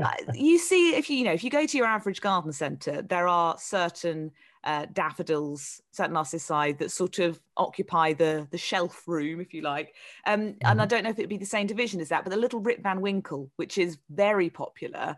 Uh, 0.00 0.10
you 0.32 0.58
see, 0.58 0.94
if 0.94 1.10
you, 1.10 1.16
you 1.16 1.24
know, 1.24 1.32
if 1.32 1.42
you 1.42 1.50
go 1.50 1.66
to 1.66 1.76
your 1.76 1.86
average 1.86 2.20
garden 2.20 2.52
centre, 2.52 3.02
there 3.02 3.26
are 3.26 3.56
certain 3.58 4.30
uh, 4.64 4.86
daffodils, 4.92 5.80
certain 5.92 6.14
narcissi 6.14 6.72
that 6.72 6.90
sort 6.90 7.18
of 7.18 7.40
occupy 7.56 8.12
the 8.12 8.48
the 8.50 8.58
shelf 8.58 9.06
room, 9.06 9.40
if 9.40 9.54
you 9.54 9.62
like. 9.62 9.94
Um, 10.26 10.40
mm-hmm. 10.40 10.48
And 10.64 10.80
I 10.80 10.84
mm-hmm. 10.84 10.88
don't 10.88 11.04
know 11.04 11.10
if 11.10 11.18
it'd 11.18 11.28
be 11.28 11.36
the 11.36 11.46
same 11.46 11.66
division 11.66 12.00
as 12.00 12.08
that, 12.08 12.24
but 12.24 12.30
the 12.30 12.36
little 12.36 12.60
Rip 12.60 12.82
Van 12.82 13.00
Winkle, 13.00 13.50
which 13.56 13.78
is 13.78 13.98
very 14.10 14.50
popular. 14.50 15.16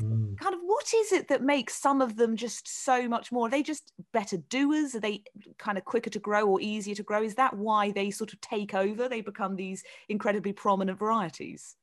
Mm. 0.00 0.38
Kind 0.38 0.54
of, 0.54 0.60
what 0.64 0.92
is 0.94 1.12
it 1.12 1.28
that 1.28 1.42
makes 1.42 1.74
some 1.74 2.00
of 2.00 2.16
them 2.16 2.34
just 2.34 2.66
so 2.84 3.08
much 3.08 3.30
more? 3.30 3.46
Are 3.46 3.50
they 3.50 3.62
just 3.62 3.92
better 4.12 4.38
doers? 4.38 4.94
Are 4.94 5.00
they 5.00 5.22
kind 5.58 5.76
of 5.76 5.84
quicker 5.84 6.10
to 6.10 6.18
grow 6.18 6.46
or 6.46 6.60
easier 6.60 6.94
to 6.94 7.02
grow? 7.02 7.22
Is 7.22 7.34
that 7.34 7.56
why 7.56 7.92
they 7.92 8.10
sort 8.10 8.32
of 8.32 8.40
take 8.40 8.74
over? 8.74 9.08
They 9.08 9.20
become 9.20 9.54
these 9.54 9.84
incredibly 10.08 10.52
prominent 10.52 10.98
varieties. 10.98 11.76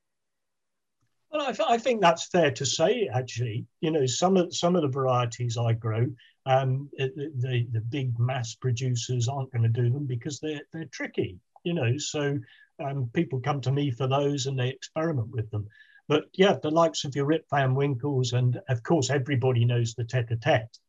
Well, 1.32 1.44
I, 1.44 1.52
th- 1.52 1.70
I, 1.70 1.78
think 1.78 2.02
that's 2.02 2.26
fair 2.26 2.50
to 2.52 2.66
say. 2.66 3.08
Actually, 3.14 3.68
you 3.82 3.92
know, 3.92 4.08
some 4.08 4.36
of 4.36 4.56
some 4.56 4.76
of 4.76 4.82
the 4.82 4.88
varieties 4.88 5.58
I 5.58 5.74
grow, 5.74 6.08
um, 6.46 6.90
the, 6.98 7.68
the, 7.72 7.82
big 7.82 8.18
mass 8.18 8.56
producers 8.56 9.28
aren't 9.28 9.52
going 9.52 9.64
to 9.64 9.82
do 9.82 9.90
them 9.90 10.06
because 10.06 10.40
they're 10.40 10.62
they're 10.72 10.86
tricky. 10.86 11.38
You 11.64 11.74
know, 11.74 11.98
so 11.98 12.40
um, 12.84 13.10
people 13.14 13.42
come 13.42 13.62
to 13.62 13.72
me 13.72 13.92
for 13.92 14.08
those 14.08 14.46
and 14.46 14.58
they 14.58 14.70
experiment 14.70 15.30
with 15.30 15.50
them. 15.52 15.68
But 16.08 16.26
yeah, 16.34 16.56
the 16.62 16.72
likes 16.72 17.06
of 17.06 17.16
your 17.16 17.26
Rip 17.26 17.46
Van 17.52 17.76
Winkles 17.76 18.34
and 18.34 18.60
of 18.70 18.82
course 18.84 19.10
everybody 19.10 19.66
knows 19.66 19.94
the 19.94 20.06
Tete-a-Tete. 20.06 20.80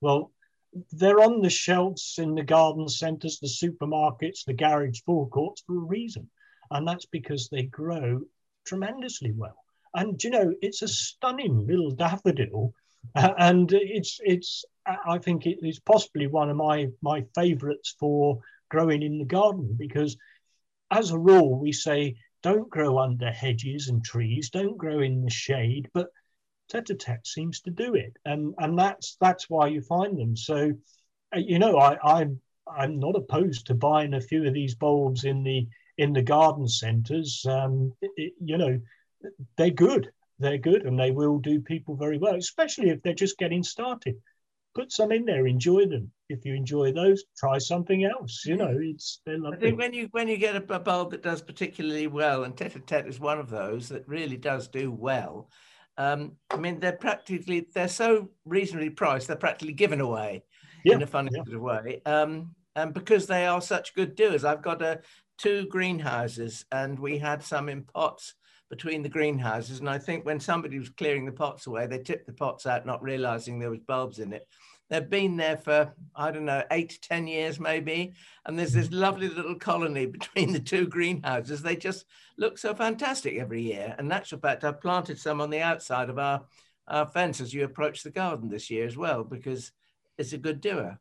Well, 0.00 0.32
they're 0.92 1.20
on 1.20 1.40
the 1.40 1.50
shelves 1.50 2.16
in 2.18 2.34
the 2.34 2.42
garden 2.42 2.88
centres, 2.88 3.38
the 3.38 3.46
supermarkets, 3.46 4.44
the 4.44 4.52
garage 4.52 5.00
forecourts 5.06 5.62
for 5.66 5.76
a 5.76 5.86
reason, 5.86 6.28
and 6.70 6.86
that's 6.86 7.06
because 7.06 7.48
they 7.48 7.62
grow 7.62 8.22
tremendously 8.66 9.32
well. 9.32 9.56
And 9.94 10.22
you 10.22 10.30
know, 10.30 10.52
it's 10.60 10.82
a 10.82 10.88
stunning 10.88 11.66
little 11.66 11.92
daffodil, 11.92 12.74
uh, 13.14 13.32
and 13.38 13.72
it's 13.72 14.20
it's 14.22 14.64
I 14.86 15.18
think 15.18 15.46
it 15.46 15.58
is 15.62 15.78
possibly 15.80 16.26
one 16.26 16.50
of 16.50 16.56
my 16.56 16.88
my 17.02 17.24
favourites 17.34 17.94
for 17.98 18.40
growing 18.70 19.02
in 19.02 19.18
the 19.18 19.24
garden 19.24 19.74
because, 19.78 20.16
as 20.90 21.10
a 21.10 21.18
rule, 21.18 21.58
we 21.58 21.72
say 21.72 22.16
don't 22.42 22.68
grow 22.68 22.98
under 22.98 23.30
hedges 23.30 23.88
and 23.88 24.04
trees, 24.04 24.50
don't 24.50 24.76
grow 24.76 25.00
in 25.00 25.24
the 25.24 25.30
shade, 25.30 25.88
but 25.94 26.08
Tete-a-Tete 26.68 27.26
seems 27.26 27.60
to 27.62 27.70
do 27.70 27.94
it, 27.94 28.16
and 28.24 28.54
and 28.58 28.78
that's 28.78 29.16
that's 29.20 29.48
why 29.48 29.68
you 29.68 29.80
find 29.80 30.18
them. 30.18 30.36
So, 30.36 30.72
uh, 31.34 31.38
you 31.38 31.58
know, 31.58 31.78
I 31.78 31.98
I'm 32.02 32.40
I'm 32.66 32.98
not 32.98 33.16
opposed 33.16 33.66
to 33.66 33.74
buying 33.74 34.14
a 34.14 34.20
few 34.20 34.46
of 34.46 34.54
these 34.54 34.74
bulbs 34.74 35.24
in 35.24 35.42
the 35.42 35.66
in 35.98 36.12
the 36.12 36.22
garden 36.22 36.66
centres, 36.66 37.46
um, 37.48 37.92
you 38.16 38.58
know, 38.58 38.80
they're 39.56 39.70
good. 39.70 40.10
They're 40.44 40.58
good 40.58 40.84
and 40.84 40.98
they 40.98 41.10
will 41.10 41.38
do 41.38 41.60
people 41.60 41.96
very 41.96 42.18
well, 42.18 42.34
especially 42.34 42.90
if 42.90 43.02
they're 43.02 43.14
just 43.14 43.38
getting 43.38 43.62
started. 43.62 44.16
Put 44.74 44.92
some 44.92 45.10
in 45.10 45.24
there, 45.24 45.46
enjoy 45.46 45.86
them. 45.86 46.10
If 46.28 46.44
you 46.44 46.54
enjoy 46.54 46.92
those, 46.92 47.24
try 47.38 47.56
something 47.58 48.04
else. 48.04 48.42
You 48.44 48.56
know, 48.56 48.76
it's 48.78 49.22
they're 49.24 49.38
lovely. 49.38 49.56
I 49.56 49.60
think 49.60 49.78
when 49.78 49.94
you 49.94 50.08
when 50.10 50.28
you 50.28 50.36
get 50.36 50.56
a, 50.56 50.74
a 50.74 50.80
bulb 50.80 51.12
that 51.12 51.22
does 51.22 51.40
particularly 51.40 52.08
well, 52.08 52.44
and 52.44 52.54
Tete-a-Tete 52.54 53.06
is 53.06 53.18
one 53.18 53.38
of 53.38 53.48
those 53.48 53.88
that 53.88 54.06
really 54.06 54.36
does 54.36 54.68
do 54.68 54.90
well. 54.90 55.48
Um, 55.96 56.32
I 56.50 56.56
mean, 56.56 56.80
they're 56.80 56.92
practically 56.92 57.68
they're 57.72 57.88
so 57.88 58.30
reasonably 58.44 58.90
priced, 58.90 59.28
they're 59.28 59.36
practically 59.36 59.74
given 59.74 60.00
away 60.00 60.44
yeah, 60.84 60.96
in 60.96 61.02
a 61.02 61.06
funny 61.06 61.30
yeah. 61.32 61.44
sort 61.44 61.56
of 61.56 61.62
way. 61.62 62.02
Um, 62.04 62.54
and 62.76 62.92
because 62.92 63.26
they 63.26 63.46
are 63.46 63.62
such 63.62 63.94
good 63.94 64.14
doers, 64.14 64.44
I've 64.44 64.62
got 64.62 64.82
a 64.82 65.00
two 65.38 65.66
greenhouses 65.66 66.64
and 66.70 66.98
we 66.98 67.18
had 67.18 67.42
some 67.42 67.68
in 67.68 67.82
pots 67.82 68.34
between 68.70 69.02
the 69.02 69.08
greenhouses. 69.08 69.80
And 69.80 69.88
I 69.88 69.98
think 69.98 70.24
when 70.24 70.40
somebody 70.40 70.78
was 70.78 70.88
clearing 70.88 71.24
the 71.24 71.32
pots 71.32 71.66
away, 71.66 71.86
they 71.86 71.98
tipped 71.98 72.26
the 72.26 72.32
pots 72.32 72.66
out, 72.66 72.86
not 72.86 73.02
realizing 73.02 73.58
there 73.58 73.70
was 73.70 73.80
bulbs 73.80 74.18
in 74.18 74.32
it. 74.32 74.46
They've 74.90 75.08
been 75.08 75.36
there 75.36 75.56
for, 75.56 75.94
I 76.14 76.30
don't 76.30 76.44
know, 76.44 76.62
eight 76.70 76.90
to 76.90 77.00
10 77.00 77.26
years 77.26 77.58
maybe. 77.58 78.12
And 78.44 78.58
there's 78.58 78.72
this 78.72 78.88
mm-hmm. 78.88 79.00
lovely 79.00 79.28
little 79.28 79.54
colony 79.54 80.06
between 80.18 80.52
the 80.52 80.60
two 80.60 80.86
greenhouses. 80.86 81.62
They 81.62 81.76
just 81.76 82.04
look 82.36 82.58
so 82.58 82.74
fantastic 82.74 83.38
every 83.38 83.62
year. 83.62 83.94
And 83.98 84.08
natural 84.08 84.40
fact, 84.40 84.64
I've 84.64 84.80
planted 84.80 85.18
some 85.18 85.40
on 85.40 85.50
the 85.50 85.60
outside 85.60 86.10
of 86.10 86.18
our, 86.18 86.44
our 86.88 87.06
fence 87.06 87.40
as 87.40 87.54
you 87.54 87.64
approach 87.64 88.02
the 88.02 88.10
garden 88.10 88.48
this 88.48 88.70
year 88.70 88.86
as 88.86 88.96
well, 88.96 89.24
because 89.24 89.72
it's 90.18 90.32
a 90.32 90.38
good 90.38 90.60
doer. 90.60 90.98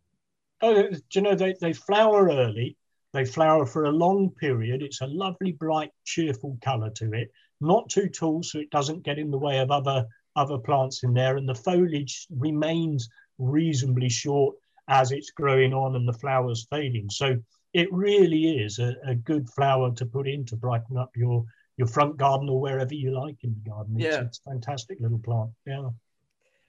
Oh, 0.61 0.89
do 0.89 1.01
you 1.13 1.21
know, 1.21 1.35
they, 1.35 1.55
they 1.59 1.73
flower 1.73 2.29
early 2.29 2.77
they 3.13 3.25
flower 3.25 3.65
for 3.65 3.85
a 3.85 3.91
long 3.91 4.31
period. 4.31 4.81
It's 4.81 5.01
a 5.01 5.07
lovely, 5.07 5.51
bright, 5.51 5.91
cheerful 6.03 6.57
colour 6.63 6.89
to 6.91 7.13
it. 7.13 7.31
Not 7.63 7.89
too 7.89 8.09
tall, 8.09 8.43
so 8.43 8.59
it 8.59 8.69
doesn't 8.69 9.03
get 9.03 9.17
in 9.17 9.31
the 9.31 9.37
way 9.37 9.59
of 9.59 9.71
other 9.71 10.05
other 10.35 10.57
plants 10.57 11.03
in 11.03 11.13
there. 11.13 11.37
And 11.37 11.47
the 11.47 11.55
foliage 11.55 12.27
remains 12.29 13.09
reasonably 13.37 14.09
short 14.09 14.55
as 14.87 15.11
it's 15.11 15.29
growing 15.31 15.73
on 15.73 15.95
and 15.95 16.07
the 16.07 16.13
flowers 16.13 16.67
fading. 16.69 17.09
So 17.09 17.37
it 17.73 17.91
really 17.91 18.57
is 18.59 18.79
a, 18.79 18.95
a 19.07 19.15
good 19.15 19.49
flower 19.49 19.91
to 19.93 20.05
put 20.05 20.27
in 20.27 20.45
to 20.45 20.55
brighten 20.55 20.97
up 20.97 21.11
your 21.15 21.45
your 21.77 21.87
front 21.87 22.17
garden 22.17 22.49
or 22.49 22.59
wherever 22.59 22.93
you 22.93 23.11
like 23.11 23.37
in 23.43 23.53
the 23.53 23.69
garden. 23.69 23.95
It's, 23.95 24.05
yeah. 24.05 24.21
it's 24.21 24.39
a 24.45 24.51
fantastic 24.51 24.99
little 24.99 25.19
plant. 25.19 25.49
Yeah. 25.65 25.89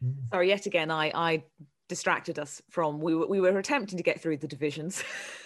Mm. 0.02 0.14
Sorry, 0.32 0.48
yet 0.48 0.66
again, 0.66 0.90
I, 0.90 1.10
I 1.14 1.42
distracted 1.88 2.38
us 2.38 2.62
from 2.70 3.00
we 3.00 3.14
were, 3.14 3.26
we 3.26 3.40
were 3.40 3.58
attempting 3.58 3.98
to 3.98 4.02
get 4.02 4.20
through 4.20 4.38
the 4.38 4.48
divisions. 4.48 5.02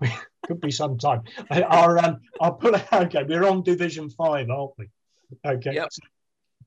could 0.46 0.60
be 0.60 0.70
some 0.70 0.98
time. 0.98 1.22
Our, 1.50 1.98
um, 1.98 2.20
I'll 2.40 2.54
pull 2.54 2.74
it. 2.74 2.86
Okay, 2.92 3.24
we're 3.24 3.46
on 3.46 3.62
Division 3.62 4.10
Five, 4.10 4.50
aren't 4.50 4.72
we? 4.78 4.88
Okay. 5.44 5.74
Yep. 5.74 5.88
So 5.92 6.02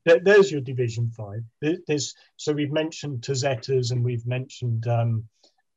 there, 0.06 0.20
there's 0.20 0.52
your 0.52 0.62
Division 0.62 1.12
Five. 1.12 1.44
There's 1.62 2.16
so 2.38 2.54
we've 2.54 2.72
mentioned 2.72 3.22
Tazettas 3.22 3.92
and 3.92 4.04
we've 4.04 4.26
mentioned. 4.26 4.88
Um, 4.88 5.26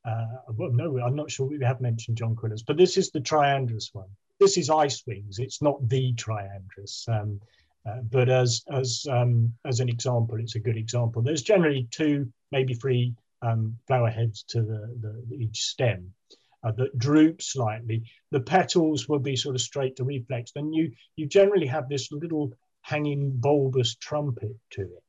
uh, 0.05 0.27
well, 0.49 0.73
no, 0.73 0.99
I'm 1.01 1.15
not 1.15 1.31
sure 1.31 1.47
we 1.47 1.65
have 1.65 1.81
mentioned 1.81 2.19
Jonquillas, 2.19 2.65
but 2.67 2.77
this 2.77 2.97
is 2.97 3.11
the 3.11 3.21
Triandrus 3.21 3.91
one. 3.93 4.09
This 4.41 4.57
is 4.57 4.69
Ice 4.69 5.05
Wings. 5.07 5.39
It's 5.39 5.63
not 5.63 5.89
the 5.89 6.13
Triandrus. 6.15 7.09
Um, 7.09 7.41
Uh, 7.85 8.01
but 8.11 8.29
as 8.29 8.63
as 8.71 9.07
um, 9.11 9.53
as 9.65 9.81
an 9.81 9.89
example, 9.89 10.39
it's 10.39 10.55
a 10.55 10.61
good 10.61 10.77
example. 10.77 11.21
There's 11.21 11.43
generally 11.43 11.89
two, 11.91 12.33
maybe 12.53 12.75
three 12.75 13.13
um, 13.43 13.77
flower 13.89 14.09
heads 14.11 14.45
to 14.53 14.63
the, 14.63 14.81
the 15.03 15.35
each 15.35 15.63
stem 15.65 16.15
uh, 16.63 16.73
that 16.73 16.97
droop 16.99 17.43
slightly. 17.43 18.03
The 18.31 18.41
petals 18.41 19.09
will 19.09 19.19
be 19.19 19.37
sort 19.37 19.55
of 19.55 19.61
straight 19.61 19.97
to 19.97 20.05
reflex. 20.05 20.53
and 20.55 20.75
you 20.75 20.93
you 21.17 21.27
generally 21.27 21.67
have 21.67 21.89
this 21.89 22.13
little 22.13 22.53
hanging 22.83 23.33
bulbous 23.37 23.95
trumpet 23.97 24.57
to 24.71 24.83
it, 24.83 25.05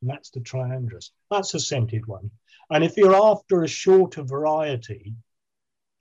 and 0.00 0.10
that's 0.10 0.30
the 0.30 0.40
triandrus. 0.40 1.10
That's 1.30 1.54
a 1.54 1.60
scented 1.60 2.06
one. 2.06 2.30
And 2.70 2.84
if 2.84 2.96
you're 2.96 3.16
after 3.16 3.62
a 3.62 3.68
shorter 3.68 4.22
variety, 4.22 5.14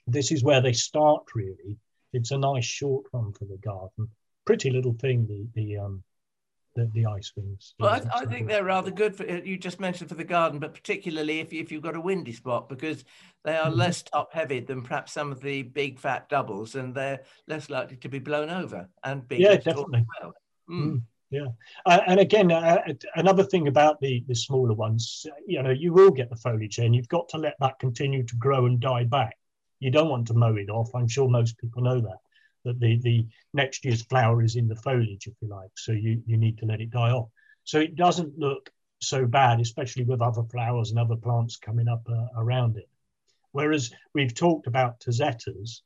this 0.06 0.32
is 0.32 0.44
where 0.44 0.62
they 0.62 0.74
start 0.74 1.24
really. 1.36 1.78
It's 2.14 2.32
a 2.32 2.38
nice 2.38 2.66
short 2.66 3.06
one 3.12 3.34
for 3.34 3.46
the 3.46 3.58
garden. 3.58 4.10
Pretty 4.46 4.70
little 4.70 4.94
thing, 4.94 5.28
the 5.28 5.48
the 5.54 5.78
um, 5.78 6.04
the, 6.78 6.90
the 6.94 7.06
ice 7.08 7.34
wings. 7.36 7.74
Well, 7.80 7.90
I, 7.90 8.20
I, 8.20 8.26
think 8.26 8.48
they're 8.48 8.64
rather 8.64 8.92
good 8.92 9.16
for 9.16 9.26
you 9.26 9.58
just 9.58 9.80
mentioned 9.80 10.10
for 10.10 10.16
the 10.16 10.24
garden, 10.24 10.60
but 10.60 10.74
particularly 10.74 11.40
if, 11.40 11.52
if 11.52 11.72
you've 11.72 11.82
got 11.82 11.96
a 11.96 12.02
windy 12.02 12.32
spot 12.32 12.70
because 12.70 13.04
they 13.44 13.58
are 13.58 13.68
mm-hmm. 13.68 13.80
less 13.80 14.04
top 14.04 14.32
heavy 14.32 14.60
than 14.60 14.84
perhaps 14.84 15.12
some 15.12 15.32
of 15.32 15.42
the 15.42 15.64
big 15.64 16.00
fat 16.00 16.30
doubles 16.30 16.76
and 16.76 16.94
they're 16.94 17.22
less 17.48 17.70
likely 17.70 17.98
to 17.98 18.10
be 18.10 18.20
blown 18.20 18.50
over 18.50 18.88
and 19.04 19.28
be 19.28 19.38
yeah 19.38 19.56
definitely 19.56 20.06
well. 20.22 20.34
mm. 20.70 20.92
Mm, 20.92 21.02
yeah 21.32 21.48
uh, 21.86 22.02
and 22.08 22.20
again 22.20 22.52
uh, 22.52 22.82
another 23.16 23.44
thing 23.44 23.68
about 23.68 24.00
the 24.02 24.24
the 24.28 24.36
smaller 24.36 24.74
ones 24.74 25.26
you 25.46 25.64
know 25.64 25.72
you 25.72 25.94
will 25.94 26.12
get 26.12 26.30
the 26.30 26.36
foliage 26.36 26.78
and 26.78 26.94
you've 26.94 27.08
got 27.08 27.30
to 27.30 27.38
let 27.38 27.56
that 27.60 27.80
continue 27.80 28.24
to 28.24 28.36
grow 28.36 28.66
and 28.66 28.80
die 28.80 29.06
back 29.06 29.38
you 29.80 29.92
don't 29.92 30.10
want 30.10 30.28
to 30.28 30.34
mow 30.34 30.56
it 30.56 30.70
off 30.70 30.94
i'm 30.94 31.08
sure 31.08 31.30
most 31.30 31.58
people 31.58 31.82
know 31.82 32.02
that 32.02 32.18
that 32.66 32.80
the, 32.80 33.00
the 33.02 33.26
next 33.54 33.86
year's 33.86 34.04
flower 34.04 34.44
is 34.44 34.56
in 34.56 34.68
the 34.68 34.76
foliage, 34.76 35.28
if 35.28 35.34
you 35.42 35.48
like. 35.48 35.72
So 35.76 35.92
you, 35.92 36.22
you 36.26 36.38
need 36.38 36.58
to 36.60 36.66
let 36.66 36.82
it 36.82 36.92
die 36.92 37.12
off. 37.12 37.30
So 37.64 37.80
it 37.80 37.96
doesn't 37.96 38.38
look 38.38 38.70
so 39.00 39.26
bad, 39.26 39.60
especially 39.60 40.04
with 40.04 40.22
other 40.22 40.44
flowers 40.44 40.90
and 40.90 41.00
other 41.00 41.16
plants 41.16 41.58
coming 41.58 41.88
up 41.88 42.02
uh, 42.10 42.26
around 42.36 42.78
it. 42.78 42.90
Whereas 43.52 43.92
we've 44.14 44.34
talked 44.34 44.68
about 44.68 45.00
Tazettas, 45.00 45.82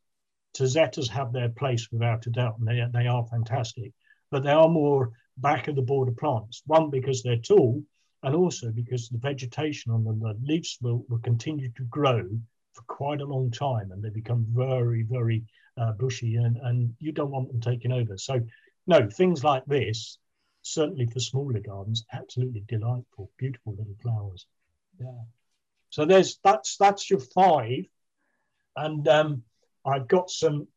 Tazettas 0.56 1.10
have 1.10 1.32
their 1.32 1.50
place 1.50 1.90
without 1.92 2.26
a 2.28 2.30
doubt, 2.30 2.58
and 2.60 2.68
they, 2.68 2.84
they 2.94 3.08
are 3.08 3.26
fantastic, 3.26 3.94
but 4.30 4.44
they 4.44 4.52
are 4.52 4.68
more 4.68 5.12
back 5.38 5.68
of 5.68 5.76
the 5.76 5.82
border 5.82 6.12
plants. 6.12 6.62
One, 6.66 6.90
because 6.90 7.24
they're 7.24 7.38
tall, 7.38 7.84
and 8.24 8.36
also 8.36 8.72
because 8.72 9.10
the 9.10 9.18
vegetation 9.18 9.92
on 9.92 10.04
them, 10.04 10.20
the 10.20 10.38
leaves 10.44 10.78
will, 10.82 11.06
will 11.10 11.20
continue 11.20 11.72
to 11.72 11.84
grow 11.84 12.28
for 12.74 12.84
quite 12.84 13.22
a 13.22 13.26
long 13.26 13.52
time 13.52 13.92
and 13.92 14.02
they 14.02 14.10
become 14.10 14.46
very, 14.50 15.04
very 15.04 15.44
uh, 15.78 15.92
bushy 15.94 16.36
and, 16.36 16.58
and 16.58 16.94
you 17.00 17.12
don't 17.12 17.32
want 17.32 17.48
them 17.48 17.62
taking 17.62 17.92
over. 17.92 18.18
So, 18.18 18.42
no, 18.88 19.10
things 19.10 19.44
like 19.44 19.66
this, 19.66 20.18
certainly 20.62 21.08
for 21.08 21.20
smaller 21.20 21.60
gardens, 21.60 22.06
absolutely 22.12 22.64
delightful, 22.68 23.32
beautiful 23.38 23.74
little 23.74 23.96
flowers. 24.02 24.46
Yeah. 25.00 25.24
So 25.90 26.06
there's 26.06 26.40
that's 26.44 26.78
that's 26.78 27.10
your 27.10 27.20
five, 27.20 27.86
and 28.76 29.08
um, 29.08 29.44
I've 29.86 30.08
got 30.08 30.30
some 30.30 30.68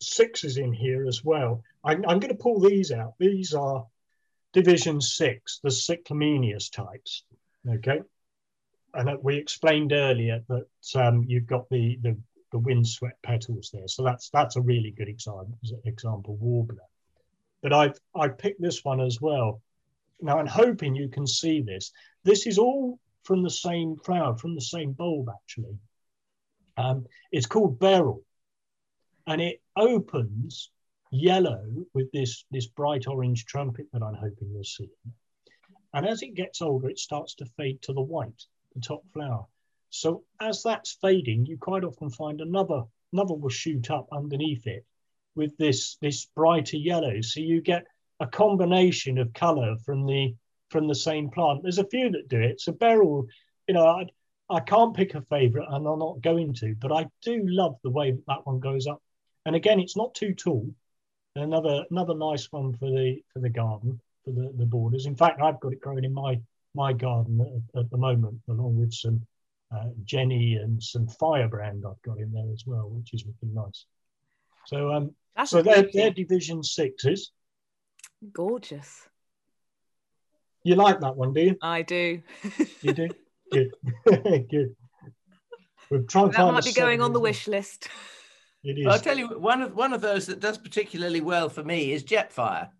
sixes 0.00 0.56
in 0.56 0.72
here 0.72 1.06
as 1.06 1.24
well. 1.24 1.62
I'm, 1.84 2.04
I'm 2.06 2.20
going 2.20 2.34
to 2.36 2.42
pull 2.42 2.60
these 2.60 2.92
out. 2.92 3.14
These 3.18 3.54
are 3.54 3.86
division 4.52 5.00
six, 5.00 5.58
the 5.62 5.70
cyclamineus 5.70 6.70
types. 6.70 7.24
Okay, 7.68 8.02
and 8.94 9.18
we 9.22 9.36
explained 9.36 9.92
earlier 9.92 10.44
that 10.48 10.66
um, 10.94 11.24
you've 11.26 11.46
got 11.46 11.68
the, 11.68 11.98
the 12.02 12.16
the 12.56 12.60
windswept 12.60 13.22
petals 13.22 13.70
there. 13.74 13.86
So 13.86 14.02
that's 14.02 14.30
that's 14.30 14.56
a 14.56 14.62
really 14.62 14.90
good 14.90 15.08
example, 15.08 15.58
example 15.84 16.36
warbler. 16.36 16.88
But 17.62 17.74
I've 17.74 17.98
I 18.14 18.28
picked 18.28 18.62
this 18.62 18.82
one 18.82 19.00
as 19.00 19.20
well. 19.20 19.60
Now 20.22 20.38
I'm 20.38 20.46
hoping 20.46 20.94
you 20.94 21.10
can 21.10 21.26
see 21.26 21.60
this. 21.60 21.92
This 22.24 22.46
is 22.46 22.56
all 22.56 22.98
from 23.24 23.42
the 23.42 23.50
same 23.50 23.96
flower, 23.98 24.38
from 24.38 24.54
the 24.54 24.62
same 24.62 24.92
bulb 24.92 25.28
actually. 25.28 25.76
Um, 26.78 27.04
it's 27.30 27.44
called 27.44 27.78
beryl, 27.78 28.22
and 29.26 29.42
it 29.42 29.60
opens 29.76 30.70
yellow 31.10 31.62
with 31.92 32.10
this 32.12 32.46
this 32.50 32.68
bright 32.68 33.06
orange 33.06 33.44
trumpet 33.44 33.86
that 33.92 34.02
I'm 34.02 34.14
hoping 34.14 34.50
you'll 34.50 34.64
see. 34.64 34.88
And 35.92 36.06
as 36.06 36.22
it 36.22 36.34
gets 36.34 36.62
older, 36.62 36.88
it 36.88 36.98
starts 36.98 37.34
to 37.34 37.46
fade 37.58 37.82
to 37.82 37.92
the 37.92 38.08
white, 38.14 38.46
the 38.74 38.80
top 38.80 39.02
flower. 39.12 39.44
So 40.00 40.24
as 40.40 40.62
that's 40.62 40.98
fading, 41.00 41.46
you 41.46 41.56
quite 41.58 41.84
often 41.84 42.10
find 42.10 42.40
another 42.40 42.82
another 43.12 43.34
will 43.34 43.48
shoot 43.48 43.90
up 43.90 44.08
underneath 44.12 44.66
it 44.66 44.84
with 45.34 45.56
this 45.56 45.96
this 46.02 46.26
brighter 46.26 46.76
yellow. 46.76 47.20
So 47.20 47.40
you 47.40 47.60
get 47.60 47.86
a 48.20 48.26
combination 48.26 49.18
of 49.18 49.32
colour 49.32 49.76
from 49.84 50.06
the 50.06 50.34
from 50.70 50.88
the 50.88 50.94
same 50.94 51.30
plant. 51.30 51.62
There's 51.62 51.78
a 51.78 51.86
few 51.86 52.10
that 52.10 52.28
do 52.28 52.40
it. 52.40 52.60
So 52.60 52.72
beryl, 52.72 53.26
you 53.68 53.74
know, 53.74 53.86
I, 53.86 54.06
I 54.50 54.60
can't 54.60 54.96
pick 54.96 55.14
a 55.14 55.22
favourite, 55.22 55.68
and 55.68 55.86
I'm 55.86 55.98
not 55.98 56.20
going 56.20 56.52
to, 56.54 56.74
but 56.74 56.92
I 56.92 57.06
do 57.22 57.44
love 57.46 57.76
the 57.82 57.90
way 57.90 58.10
that, 58.10 58.26
that 58.26 58.46
one 58.46 58.60
goes 58.60 58.86
up. 58.86 59.02
And 59.44 59.54
again, 59.56 59.80
it's 59.80 59.96
not 59.96 60.14
too 60.14 60.34
tall. 60.34 60.68
Another 61.36 61.84
another 61.90 62.14
nice 62.14 62.50
one 62.50 62.72
for 62.74 62.90
the 62.90 63.22
for 63.32 63.38
the 63.40 63.50
garden 63.50 64.00
for 64.24 64.32
the, 64.32 64.52
the 64.56 64.66
borders. 64.66 65.06
In 65.06 65.16
fact, 65.16 65.40
I've 65.40 65.60
got 65.60 65.72
it 65.72 65.80
growing 65.80 66.04
in 66.04 66.12
my 66.12 66.40
my 66.74 66.92
garden 66.92 67.40
at, 67.40 67.80
at 67.80 67.90
the 67.90 67.96
moment, 67.96 68.40
along 68.48 68.76
with 68.76 68.92
some 68.92 69.26
uh, 69.74 69.88
Jenny 70.04 70.54
and 70.54 70.82
some 70.82 71.08
Firebrand 71.08 71.84
I've 71.86 72.00
got 72.02 72.18
in 72.18 72.32
there 72.32 72.52
as 72.52 72.64
well, 72.66 72.88
which 72.88 73.14
is 73.14 73.24
looking 73.26 73.54
nice. 73.54 73.86
So 74.66 74.92
um, 74.92 75.14
That's 75.34 75.50
so 75.50 75.62
they're, 75.62 75.88
they're 75.92 76.10
Division 76.10 76.62
Sixes. 76.62 77.32
Gorgeous. 78.32 79.08
You 80.64 80.74
like 80.74 81.00
that 81.00 81.16
one, 81.16 81.32
do 81.32 81.40
you? 81.40 81.56
I 81.62 81.82
do. 81.82 82.22
you 82.82 82.92
do? 82.92 83.08
Good. 83.52 83.70
Good. 84.50 84.74
We're 85.90 86.02
trying 86.02 86.32
that 86.32 86.52
might 86.52 86.64
be 86.64 86.72
going 86.72 87.00
on 87.00 87.12
the 87.12 87.20
wish 87.20 87.46
list. 87.46 87.88
It 88.64 88.80
is. 88.80 88.86
I'll 88.88 88.98
tell 88.98 89.16
you, 89.16 89.28
one 89.38 89.62
of 89.62 89.76
one 89.76 89.92
of 89.92 90.00
those 90.00 90.26
that 90.26 90.40
does 90.40 90.58
particularly 90.58 91.20
well 91.20 91.48
for 91.48 91.62
me 91.62 91.92
is 91.92 92.02
Jetfire. 92.02 92.70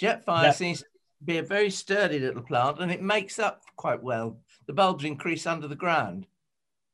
Jetfire 0.00 0.44
yeah. 0.44 0.50
seems 0.50 0.80
to 0.80 0.86
be 1.24 1.38
a 1.38 1.42
very 1.44 1.70
sturdy 1.70 2.18
little 2.18 2.42
plant, 2.42 2.80
and 2.80 2.90
it 2.90 3.00
makes 3.00 3.38
up 3.38 3.62
quite 3.76 4.02
well 4.02 4.40
the 4.66 4.72
bulbs 4.72 5.04
increase 5.04 5.46
under 5.46 5.68
the 5.68 5.76
ground. 5.76 6.26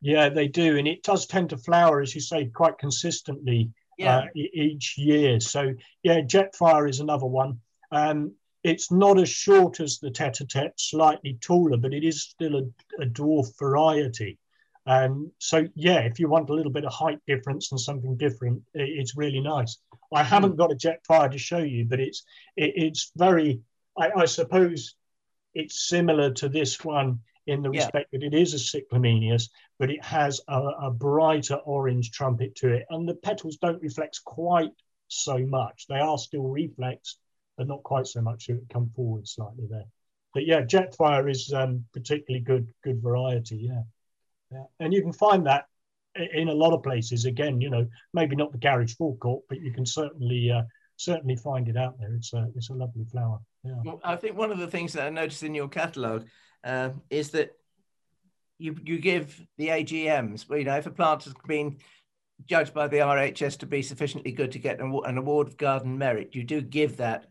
Yeah, 0.00 0.28
they 0.28 0.48
do, 0.48 0.76
and 0.76 0.86
it 0.86 1.02
does 1.02 1.26
tend 1.26 1.50
to 1.50 1.56
flower, 1.56 2.00
as 2.00 2.14
you 2.14 2.20
say, 2.20 2.46
quite 2.46 2.78
consistently 2.78 3.70
yeah. 3.98 4.18
uh, 4.18 4.26
each 4.34 4.96
year. 4.96 5.40
So 5.40 5.74
yeah, 6.02 6.20
Jetfire 6.20 6.88
is 6.88 7.00
another 7.00 7.26
one. 7.26 7.60
Um, 7.90 8.32
it's 8.64 8.90
not 8.90 9.18
as 9.18 9.28
short 9.28 9.80
as 9.80 9.98
the 9.98 10.10
tete-a-tete, 10.10 10.78
slightly 10.78 11.38
taller, 11.40 11.76
but 11.76 11.94
it 11.94 12.04
is 12.04 12.22
still 12.22 12.56
a, 12.56 13.02
a 13.02 13.06
dwarf 13.06 13.58
variety. 13.58 14.38
Um, 14.86 15.30
so 15.38 15.66
yeah, 15.74 16.00
if 16.00 16.18
you 16.18 16.28
want 16.28 16.48
a 16.48 16.54
little 16.54 16.72
bit 16.72 16.84
of 16.84 16.92
height 16.92 17.18
difference 17.26 17.70
and 17.72 17.80
something 17.80 18.16
different, 18.16 18.62
it, 18.74 18.88
it's 18.88 19.16
really 19.16 19.40
nice. 19.40 19.76
I 20.14 20.22
haven't 20.22 20.56
got 20.56 20.72
a 20.72 20.76
Jetfire 20.76 21.30
to 21.30 21.38
show 21.38 21.58
you, 21.58 21.84
but 21.84 22.00
it's 22.00 22.24
it, 22.56 22.72
it's 22.74 23.12
very. 23.14 23.60
I, 23.98 24.10
I, 24.16 24.24
suppose 24.24 24.94
it's 25.54 25.88
similar 25.88 26.32
to 26.34 26.48
this 26.48 26.82
one 26.82 27.20
in 27.49 27.62
the 27.62 27.70
yeah. 27.70 27.80
respect 27.80 28.12
that 28.12 28.22
it 28.22 28.34
is 28.34 28.55
a 28.55 28.57
cyclamineus, 28.59 29.49
but 29.78 29.90
it 29.90 30.05
has 30.05 30.40
a, 30.49 30.61
a, 30.82 30.90
brighter 30.90 31.57
orange 31.64 32.11
trumpet 32.11 32.55
to 32.57 32.68
it. 32.68 32.84
And 32.90 33.09
the 33.09 33.14
petals 33.14 33.57
don't 33.57 33.82
reflect 33.82 34.20
quite 34.24 34.72
so 35.09 35.38
much. 35.38 35.86
They 35.88 35.99
are 35.99 36.18
still 36.18 36.44
reflexed, 36.44 37.18
but 37.57 37.66
not 37.66 37.82
quite 37.82 38.07
so 38.07 38.20
much. 38.20 38.46
So 38.46 38.53
it 38.53 38.68
come 38.70 38.90
forward 38.94 39.26
slightly 39.26 39.66
there. 39.68 39.86
But 40.34 40.46
yeah, 40.46 40.61
Jetfire 40.61 41.30
is 41.30 41.53
um, 41.55 41.86
particularly 41.94 42.44
good, 42.44 42.68
good 42.84 43.03
variety. 43.03 43.57
Yeah. 43.57 43.82
yeah. 44.53 44.64
And 44.78 44.92
you 44.92 45.01
can 45.01 45.14
find 45.14 45.46
that 45.46 45.64
in 46.14 46.49
a 46.49 46.55
lot 46.55 46.74
of 46.74 46.82
places. 46.82 47.24
Again, 47.24 47.62
you 47.62 47.70
know, 47.70 47.86
maybe 48.12 48.36
not 48.36 48.53
the 48.53 48.59
garage 48.59 48.94
forecourt, 48.94 49.44
but 49.49 49.61
you 49.61 49.72
can 49.72 49.86
certainly 49.86 50.51
uh, 50.51 50.62
certainly 50.96 51.36
find 51.36 51.68
it 51.68 51.78
out 51.78 51.99
there. 51.99 52.12
It's 52.14 52.34
a 52.34 52.46
it's 52.55 52.68
a 52.68 52.74
lovely 52.74 53.07
flower. 53.11 53.38
Yeah. 53.64 53.80
Well, 53.84 54.01
I 54.05 54.16
think 54.16 54.36
one 54.36 54.53
of 54.53 54.59
the 54.59 54.68
things 54.68 54.92
that 54.92 55.07
I 55.07 55.11
noticed 55.11 55.42
in 55.42 55.55
your 55.55 55.68
catalogue 55.68 56.26
uh, 56.64 56.90
is 57.11 57.30
that 57.30 57.56
you 58.59 58.76
you 58.84 58.98
give 58.98 59.40
the 59.56 59.68
AGMs. 59.68 60.48
Well, 60.48 60.59
you 60.59 60.64
know, 60.64 60.76
if 60.76 60.86
a 60.86 60.90
plant 60.90 61.24
has 61.24 61.34
been 61.46 61.78
judged 62.46 62.74
by 62.74 62.88
the 62.88 62.98
RHS 62.98 63.59
to 63.59 63.66
be 63.66 63.82
sufficiently 63.82 64.32
good 64.32 64.52
to 64.52 64.59
get 64.59 64.80
an, 64.80 64.98
an 65.04 65.18
award 65.18 65.48
of 65.48 65.56
garden 65.56 65.98
merit, 65.98 66.34
you 66.34 66.44
do 66.44 66.61
give 66.61 66.96
that 66.98 67.26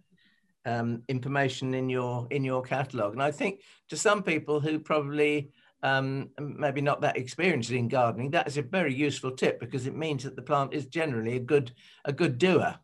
um, 0.65 1.03
information 1.07 1.73
in 1.73 1.89
your 1.89 2.27
in 2.29 2.43
your 2.43 2.61
catalogue. 2.61 3.13
And 3.13 3.23
I 3.23 3.31
think 3.31 3.61
to 3.89 3.97
some 3.97 4.23
people 4.23 4.59
who 4.59 4.79
probably 4.79 5.51
um, 5.83 6.29
maybe 6.39 6.81
not 6.81 7.01
that 7.01 7.17
experienced 7.17 7.71
in 7.71 7.87
gardening, 7.87 8.31
that 8.31 8.47
is 8.47 8.57
a 8.57 8.63
very 8.63 8.93
useful 8.93 9.31
tip 9.31 9.59
because 9.59 9.87
it 9.87 9.95
means 9.95 10.23
that 10.23 10.35
the 10.35 10.41
plant 10.41 10.73
is 10.73 10.87
generally 10.87 11.35
a 11.35 11.39
good 11.39 11.71
a 12.05 12.11
good 12.11 12.37
doer. 12.37 12.77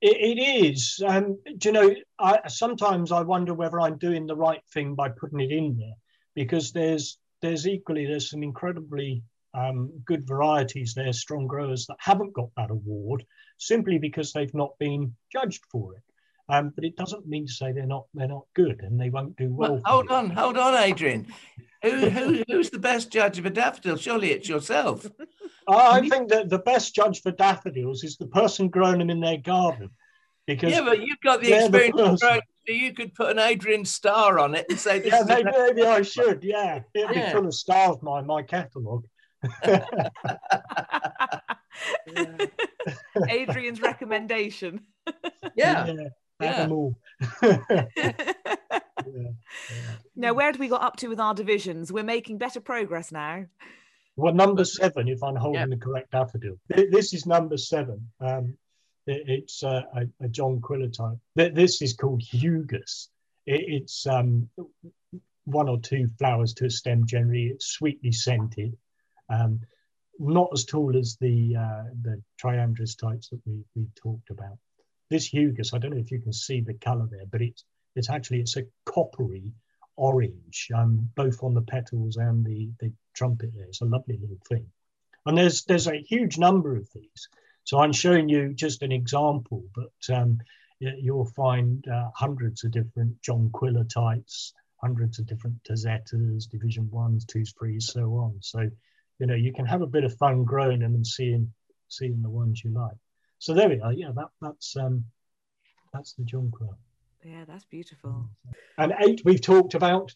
It, 0.00 0.38
it 0.38 0.40
is. 0.40 1.02
Um, 1.06 1.38
do 1.58 1.68
you 1.68 1.72
know, 1.72 1.94
I, 2.18 2.40
sometimes 2.48 3.12
I 3.12 3.22
wonder 3.22 3.54
whether 3.54 3.80
I'm 3.80 3.98
doing 3.98 4.26
the 4.26 4.36
right 4.36 4.62
thing 4.72 4.94
by 4.94 5.08
putting 5.08 5.40
it 5.40 5.50
in 5.50 5.76
there 5.76 5.94
because 6.34 6.72
there's 6.72 7.18
there's 7.42 7.66
equally 7.66 8.06
there's 8.06 8.30
some 8.30 8.42
incredibly 8.42 9.22
um, 9.54 9.90
good 10.04 10.26
varieties 10.26 10.94
there, 10.94 11.12
strong 11.12 11.46
growers 11.46 11.86
that 11.86 11.96
haven't 11.98 12.32
got 12.32 12.50
that 12.56 12.70
award 12.70 13.24
simply 13.58 13.98
because 13.98 14.32
they've 14.32 14.54
not 14.54 14.78
been 14.78 15.14
judged 15.32 15.64
for 15.70 15.94
it. 15.94 16.02
Um, 16.50 16.72
but 16.74 16.84
it 16.84 16.96
doesn't 16.96 17.26
mean 17.26 17.46
to 17.46 17.52
say 17.52 17.72
they're 17.72 17.86
not 17.86 18.06
they're 18.14 18.28
not 18.28 18.46
good 18.54 18.80
and 18.82 18.98
they 18.98 19.10
won't 19.10 19.36
do 19.36 19.52
well. 19.52 19.72
well 19.72 19.82
hold 19.84 20.10
on, 20.10 20.30
hold 20.30 20.56
on, 20.56 20.74
Adrian. 20.74 21.26
Who, 21.82 22.10
who 22.10 22.44
who's 22.48 22.70
the 22.70 22.78
best 22.78 23.12
judge 23.12 23.38
of 23.38 23.46
a 23.46 23.50
daffodil? 23.50 23.96
Surely 23.96 24.32
it's 24.32 24.48
yourself. 24.48 25.06
I 25.68 26.08
think 26.08 26.30
that 26.30 26.48
the 26.48 26.58
best 26.58 26.94
judge 26.94 27.22
for 27.22 27.30
daffodils 27.30 28.04
is 28.04 28.16
the 28.16 28.26
person 28.26 28.68
growing 28.68 28.98
them 28.98 29.10
in 29.10 29.20
their 29.20 29.36
garden. 29.36 29.90
Because 30.46 30.72
yeah, 30.72 30.80
but 30.80 31.02
you've 31.02 31.20
got 31.22 31.42
the 31.42 31.52
experience 31.52 31.96
the 31.96 32.04
of 32.04 32.20
growing, 32.20 32.40
so 32.66 32.72
you 32.72 32.94
could 32.94 33.14
put 33.14 33.30
an 33.30 33.38
Adrian 33.38 33.84
star 33.84 34.38
on 34.38 34.54
it 34.54 34.64
and 34.70 34.78
say, 34.78 35.02
"Yeah, 35.04 35.22
maybe, 35.26 35.50
maybe 35.54 35.82
I 35.82 36.00
should." 36.00 36.42
Yeah, 36.42 36.80
it'd 36.94 37.14
yeah. 37.14 37.26
be 37.26 37.32
full 37.32 37.46
of 37.46 37.54
stars. 37.54 37.98
My 38.02 38.22
my 38.22 38.42
catalogue. 38.42 39.04
Adrian's 43.28 43.82
recommendation. 43.82 44.80
Yeah. 45.54 45.92
yeah. 46.40 46.40
yeah. 46.40 46.68
Now, 50.18 50.34
where 50.34 50.50
do 50.50 50.58
we 50.58 50.66
got 50.66 50.82
up 50.82 50.96
to 50.96 51.08
with 51.08 51.20
our 51.20 51.32
divisions? 51.32 51.92
We're 51.92 52.02
making 52.02 52.38
better 52.38 52.60
progress 52.60 53.12
now. 53.12 53.46
Well, 54.16 54.34
number 54.34 54.64
seven, 54.64 55.06
if 55.06 55.22
I'm 55.22 55.36
holding 55.36 55.60
yep. 55.60 55.70
the 55.70 55.76
correct 55.76 56.10
daffodil. 56.10 56.58
This 56.68 57.14
is 57.14 57.24
number 57.24 57.56
seven. 57.56 58.10
Um, 58.20 58.58
it's 59.06 59.62
uh, 59.62 59.82
a, 59.94 60.24
a, 60.24 60.28
Jonquilla 60.28 60.92
type. 60.92 61.18
This 61.54 61.80
is 61.82 61.94
called 61.94 62.20
Hugus. 62.20 63.10
It's 63.46 64.08
um, 64.08 64.50
one 65.44 65.68
or 65.68 65.78
two 65.78 66.08
flowers 66.18 66.52
to 66.54 66.66
a 66.66 66.70
stem 66.70 67.06
generally. 67.06 67.46
It's 67.46 67.66
sweetly 67.66 68.10
scented. 68.10 68.76
Um, 69.30 69.60
not 70.18 70.50
as 70.52 70.64
tall 70.64 70.96
as 70.96 71.16
the 71.20 71.54
uh, 71.54 71.84
the 72.02 72.20
triandrus 72.42 72.98
types 72.98 73.28
that 73.28 73.40
we, 73.46 73.62
we 73.76 73.86
talked 73.94 74.30
about. 74.30 74.58
This 75.10 75.32
Hugus, 75.32 75.72
I 75.72 75.78
don't 75.78 75.92
know 75.92 76.00
if 76.00 76.10
you 76.10 76.20
can 76.20 76.32
see 76.32 76.60
the 76.60 76.74
colour 76.74 77.08
there, 77.08 77.26
but 77.30 77.40
it's 77.40 77.64
it's 77.94 78.10
actually 78.10 78.40
it's 78.40 78.56
a 78.56 78.64
coppery 78.84 79.52
orange, 79.98 80.68
um, 80.74 81.10
both 81.14 81.42
on 81.42 81.54
the 81.54 81.62
petals 81.62 82.16
and 82.16 82.44
the, 82.44 82.70
the 82.80 82.92
trumpet 83.14 83.50
there. 83.54 83.66
It's 83.66 83.82
a 83.82 83.84
lovely 83.84 84.16
little 84.20 84.38
thing. 84.48 84.66
And 85.26 85.36
there's 85.36 85.64
there's 85.64 85.88
a 85.88 85.98
huge 85.98 86.38
number 86.38 86.76
of 86.76 86.88
these. 86.94 87.28
So 87.64 87.80
I'm 87.80 87.92
showing 87.92 88.30
you 88.30 88.54
just 88.54 88.82
an 88.82 88.92
example, 88.92 89.64
but 89.74 90.16
um, 90.16 90.38
you'll 90.78 91.32
find 91.36 91.86
uh, 91.88 92.10
hundreds 92.14 92.64
of 92.64 92.70
different 92.70 93.20
Jonquilla 93.20 93.86
types, 93.92 94.54
hundreds 94.80 95.18
of 95.18 95.26
different 95.26 95.62
Tazettas, 95.64 96.48
division 96.48 96.88
ones, 96.90 97.26
twos, 97.26 97.52
threes, 97.58 97.90
so 97.92 98.14
on. 98.14 98.38
So, 98.40 98.70
you 99.18 99.26
know, 99.26 99.34
you 99.34 99.52
can 99.52 99.66
have 99.66 99.82
a 99.82 99.86
bit 99.86 100.04
of 100.04 100.16
fun 100.16 100.44
growing 100.44 100.80
them 100.80 100.94
and 100.94 101.06
seeing 101.06 101.52
seeing 101.88 102.22
the 102.22 102.30
ones 102.30 102.62
you 102.64 102.70
like. 102.70 102.96
So 103.38 103.52
there 103.52 103.68
we 103.68 103.80
are. 103.80 103.92
Yeah, 103.92 104.12
that, 104.14 104.28
that's 104.40 104.76
um, 104.76 105.04
that's 105.92 106.14
the 106.14 106.24
jonquil. 106.24 106.76
Yeah, 107.24 107.44
that's 107.46 107.64
beautiful. 107.64 108.30
And 108.76 108.94
eight 109.00 109.22
we've 109.24 109.42
talked 109.42 109.74
about. 109.74 110.14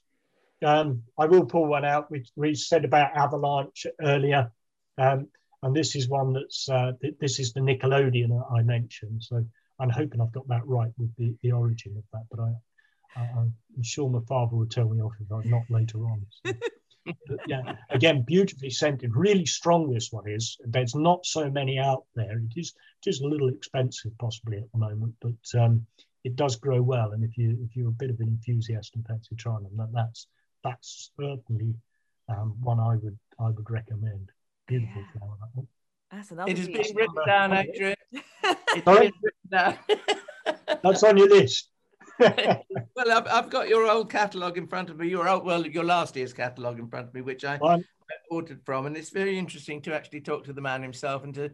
Um, 0.64 1.02
I 1.18 1.26
will 1.26 1.44
pull 1.44 1.66
one 1.66 1.84
out. 1.84 2.10
We, 2.10 2.24
we 2.36 2.54
said 2.54 2.84
about 2.84 3.16
avalanche 3.16 3.86
earlier, 4.00 4.52
um, 4.96 5.28
and 5.62 5.74
this 5.74 5.96
is 5.96 6.08
one 6.08 6.32
that's 6.32 6.68
uh, 6.68 6.92
th- 7.00 7.16
this 7.20 7.40
is 7.40 7.52
the 7.52 7.60
Nickelodeon 7.60 8.30
I 8.56 8.62
mentioned. 8.62 9.24
So 9.24 9.44
I'm 9.80 9.90
hoping 9.90 10.20
I've 10.20 10.32
got 10.32 10.46
that 10.48 10.64
right 10.64 10.92
with 10.98 11.14
the, 11.16 11.34
the 11.42 11.52
origin 11.52 11.96
of 11.96 12.04
that. 12.12 12.26
But 12.30 12.40
I, 12.44 13.20
I 13.20 13.24
am 13.40 13.82
sure 13.82 14.08
my 14.08 14.20
father 14.28 14.54
will 14.54 14.66
tell 14.66 14.88
me 14.88 15.02
off 15.02 15.12
if 15.20 15.32
I'm 15.32 15.50
not 15.50 15.62
later 15.68 15.98
on. 15.98 16.24
So. 16.44 16.52
yeah, 17.48 17.74
again, 17.90 18.22
beautifully 18.22 18.70
scented, 18.70 19.16
really 19.16 19.46
strong. 19.46 19.92
This 19.92 20.12
one 20.12 20.28
is. 20.28 20.56
There's 20.64 20.94
not 20.94 21.26
so 21.26 21.50
many 21.50 21.78
out 21.78 22.04
there. 22.14 22.38
It 22.38 22.60
is 22.60 22.74
just 23.02 23.22
a 23.22 23.26
little 23.26 23.48
expensive, 23.48 24.16
possibly 24.18 24.58
at 24.58 24.70
the 24.72 24.78
moment, 24.78 25.14
but 25.20 25.60
um, 25.60 25.86
it 26.24 26.36
does 26.36 26.56
grow 26.56 26.82
well. 26.82 27.12
And 27.12 27.24
if 27.24 27.36
you 27.36 27.58
if 27.64 27.76
you're 27.76 27.88
a 27.88 27.92
bit 27.92 28.10
of 28.10 28.20
an 28.20 28.28
enthusiast 28.28 28.94
and 28.94 29.06
fancy 29.06 29.34
trying 29.36 29.62
them, 29.62 29.76
that, 29.76 29.92
that's 29.92 30.26
that's 30.64 31.10
certainly 31.18 31.74
um, 32.28 32.56
one 32.60 32.80
I 32.80 32.96
would 32.96 33.18
I 33.38 33.50
would 33.50 33.70
recommend. 33.70 34.30
Beautiful 34.66 35.02
yeah. 35.02 35.18
flower. 35.18 35.36
That 35.40 35.48
one. 35.54 35.68
That's 36.10 36.30
another. 36.30 36.50
It 36.50 36.58
has 36.58 36.66
been 36.66 36.96
written 36.96 37.26
down, 37.26 37.52
Adrian. 37.52 37.96
It's 38.12 38.84
been 38.84 39.12
written 39.22 39.48
down. 39.50 39.78
that's 40.82 41.02
on 41.02 41.16
your 41.16 41.28
list. 41.28 41.68
well, 42.18 43.10
I've, 43.10 43.26
I've, 43.26 43.50
got 43.50 43.68
your 43.68 43.90
old 43.90 44.10
catalogue 44.10 44.58
in 44.58 44.66
front 44.66 44.90
of 44.90 44.98
me. 44.98 45.08
Your 45.08 45.28
old, 45.28 45.44
well, 45.44 45.66
your 45.66 45.84
last 45.84 46.14
year's 46.14 46.32
catalogue 46.32 46.78
in 46.78 46.88
front 46.88 47.08
of 47.08 47.14
me, 47.14 47.22
which 47.22 47.44
I 47.44 47.56
One. 47.56 47.84
ordered 48.30 48.60
from, 48.64 48.86
and 48.86 48.96
it's 48.96 49.10
very 49.10 49.38
interesting 49.38 49.80
to 49.82 49.94
actually 49.94 50.20
talk 50.20 50.44
to 50.44 50.52
the 50.52 50.60
man 50.60 50.82
himself 50.82 51.24
and 51.24 51.34
to 51.34 51.50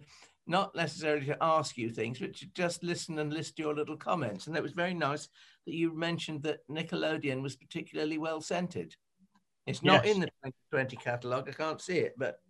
not 0.49 0.75
necessarily 0.75 1.27
to 1.27 1.37
ask 1.41 1.77
you 1.77 1.91
things, 1.91 2.19
but 2.19 2.35
to 2.37 2.47
just 2.55 2.83
listen 2.83 3.19
and 3.19 3.33
list 3.33 3.59
your 3.59 3.75
little 3.75 3.97
comments. 3.97 4.47
And 4.47 4.57
it 4.57 4.63
was 4.63 4.73
very 4.73 4.95
nice 4.95 5.29
that 5.67 5.75
you 5.75 5.95
mentioned 5.95 6.43
that 6.45 6.67
Nickelodeon 6.69 7.43
was 7.43 7.55
particularly 7.55 8.19
well 8.19 8.41
scented. 8.41 8.97
It's 9.67 9.83
not 9.83 10.07
yes. 10.07 10.15
in 10.15 10.21
the 10.21 10.27
2020 10.45 10.97
catalogue. 10.97 11.49
I 11.49 11.53
can't 11.53 11.81
see 11.81 11.99
it, 11.99 12.15
but 12.17 12.41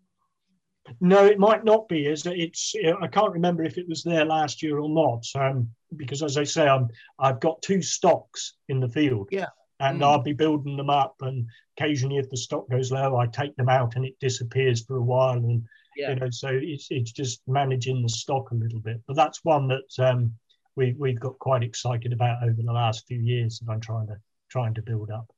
no, 1.00 1.26
it 1.26 1.38
might 1.38 1.64
not 1.64 1.88
be. 1.88 2.06
Is 2.06 2.24
it's 2.26 2.74
I 3.02 3.08
can't 3.08 3.32
remember 3.32 3.64
if 3.64 3.76
it 3.76 3.88
was 3.88 4.02
there 4.02 4.24
last 4.24 4.62
year 4.62 4.78
or 4.78 4.88
not. 4.88 5.24
Um, 5.34 5.68
because 5.96 6.22
as 6.22 6.36
I 6.36 6.44
say, 6.44 6.68
I'm 6.68 6.88
I've 7.18 7.40
got 7.40 7.60
two 7.62 7.82
stocks 7.82 8.54
in 8.68 8.80
the 8.80 8.88
field. 8.88 9.28
Yeah. 9.30 9.48
And 9.80 10.00
mm. 10.00 10.04
I'll 10.04 10.22
be 10.22 10.32
building 10.32 10.76
them 10.76 10.90
up, 10.90 11.14
and 11.20 11.46
occasionally, 11.76 12.16
if 12.16 12.30
the 12.30 12.36
stock 12.36 12.68
goes 12.68 12.90
low, 12.90 13.16
I 13.16 13.26
take 13.26 13.54
them 13.56 13.68
out, 13.68 13.94
and 13.94 14.04
it 14.04 14.18
disappears 14.18 14.84
for 14.84 14.96
a 14.96 15.02
while, 15.02 15.36
and 15.36 15.64
yeah. 15.98 16.10
you 16.10 16.16
know, 16.16 16.30
so 16.30 16.48
it's 16.50 16.86
it's 16.90 17.12
just 17.12 17.42
managing 17.46 18.02
the 18.02 18.08
stock 18.08 18.50
a 18.52 18.54
little 18.54 18.80
bit. 18.80 19.00
But 19.06 19.16
that's 19.16 19.44
one 19.44 19.68
that 19.68 19.98
um, 19.98 20.32
we 20.76 20.94
we've 20.96 21.20
got 21.20 21.38
quite 21.38 21.62
excited 21.62 22.12
about 22.12 22.42
over 22.42 22.62
the 22.62 22.72
last 22.72 23.06
few 23.06 23.20
years 23.20 23.58
that 23.58 23.70
I'm 23.70 23.80
trying 23.80 24.06
to 24.06 24.16
trying 24.48 24.74
to 24.74 24.82
build 24.82 25.10
up. 25.10 25.30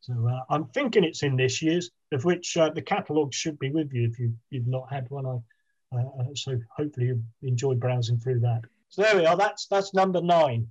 So 0.00 0.14
uh, 0.28 0.42
I'm 0.50 0.66
thinking 0.66 1.04
it's 1.04 1.22
in 1.22 1.36
this 1.36 1.60
year's, 1.60 1.90
of 2.12 2.24
which 2.24 2.56
uh, 2.56 2.70
the 2.70 2.82
catalogue 2.82 3.34
should 3.34 3.58
be 3.58 3.70
with 3.70 3.92
you 3.92 4.08
if 4.08 4.18
you, 4.18 4.34
you've 4.50 4.66
not 4.66 4.90
had 4.90 5.10
one. 5.10 5.26
I, 5.26 5.96
uh, 5.96 5.98
uh, 5.98 6.24
so 6.34 6.58
hopefully 6.76 7.06
you 7.06 7.22
enjoy 7.42 7.74
browsing 7.74 8.18
through 8.18 8.40
that. 8.40 8.62
So 8.88 9.02
there 9.02 9.16
we 9.16 9.26
are. 9.26 9.36
That's 9.36 9.66
that's 9.66 9.92
number 9.94 10.22
nine. 10.22 10.68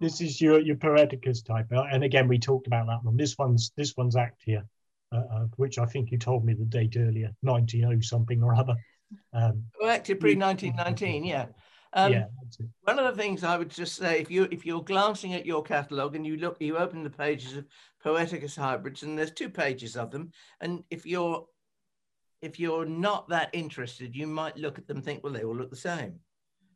This 0.00 0.20
is 0.20 0.40
your 0.40 0.60
your 0.60 0.76
Poeticus 0.76 1.44
type, 1.44 1.66
and 1.70 2.04
again 2.04 2.28
we 2.28 2.38
talked 2.38 2.68
about 2.68 2.86
that 2.86 3.04
one. 3.04 3.16
This 3.16 3.36
one's 3.36 3.72
this 3.76 3.96
one's 3.96 4.14
Actaea, 4.14 4.62
uh, 5.12 5.46
which 5.56 5.78
I 5.78 5.86
think 5.86 6.10
you 6.10 6.18
told 6.18 6.44
me 6.44 6.54
the 6.54 6.64
date 6.64 6.96
earlier, 6.96 7.34
90 7.42 8.02
something 8.02 8.42
or 8.42 8.54
other. 8.54 8.76
Um, 9.32 9.64
well, 9.80 9.90
actually, 9.90 10.16
pre 10.16 10.36
1919, 10.36 11.24
yeah. 11.24 11.46
Um, 11.94 12.12
yeah, 12.12 12.26
one 12.82 12.98
of 12.98 13.06
the 13.06 13.20
things 13.20 13.42
I 13.42 13.56
would 13.56 13.70
just 13.70 13.96
say, 13.96 14.20
if 14.20 14.30
you 14.30 14.46
if 14.50 14.66
you're 14.66 14.82
glancing 14.82 15.32
at 15.32 15.46
your 15.46 15.62
catalogue 15.62 16.16
and 16.16 16.26
you 16.26 16.36
look, 16.36 16.58
you 16.60 16.76
open 16.76 17.02
the 17.02 17.08
pages 17.08 17.56
of 17.56 17.64
Poeticus 18.04 18.56
hybrids, 18.56 19.02
and 19.02 19.18
there's 19.18 19.30
two 19.30 19.48
pages 19.48 19.96
of 19.96 20.10
them, 20.10 20.30
and 20.60 20.84
if 20.90 21.06
you're 21.06 21.46
if 22.42 22.60
you're 22.60 22.84
not 22.84 23.30
that 23.30 23.48
interested, 23.54 24.14
you 24.14 24.26
might 24.26 24.58
look 24.58 24.78
at 24.78 24.86
them 24.86 24.98
and 24.98 25.04
think, 25.04 25.24
well, 25.24 25.32
they 25.32 25.44
all 25.44 25.56
look 25.56 25.70
the 25.70 25.76
same, 25.76 26.20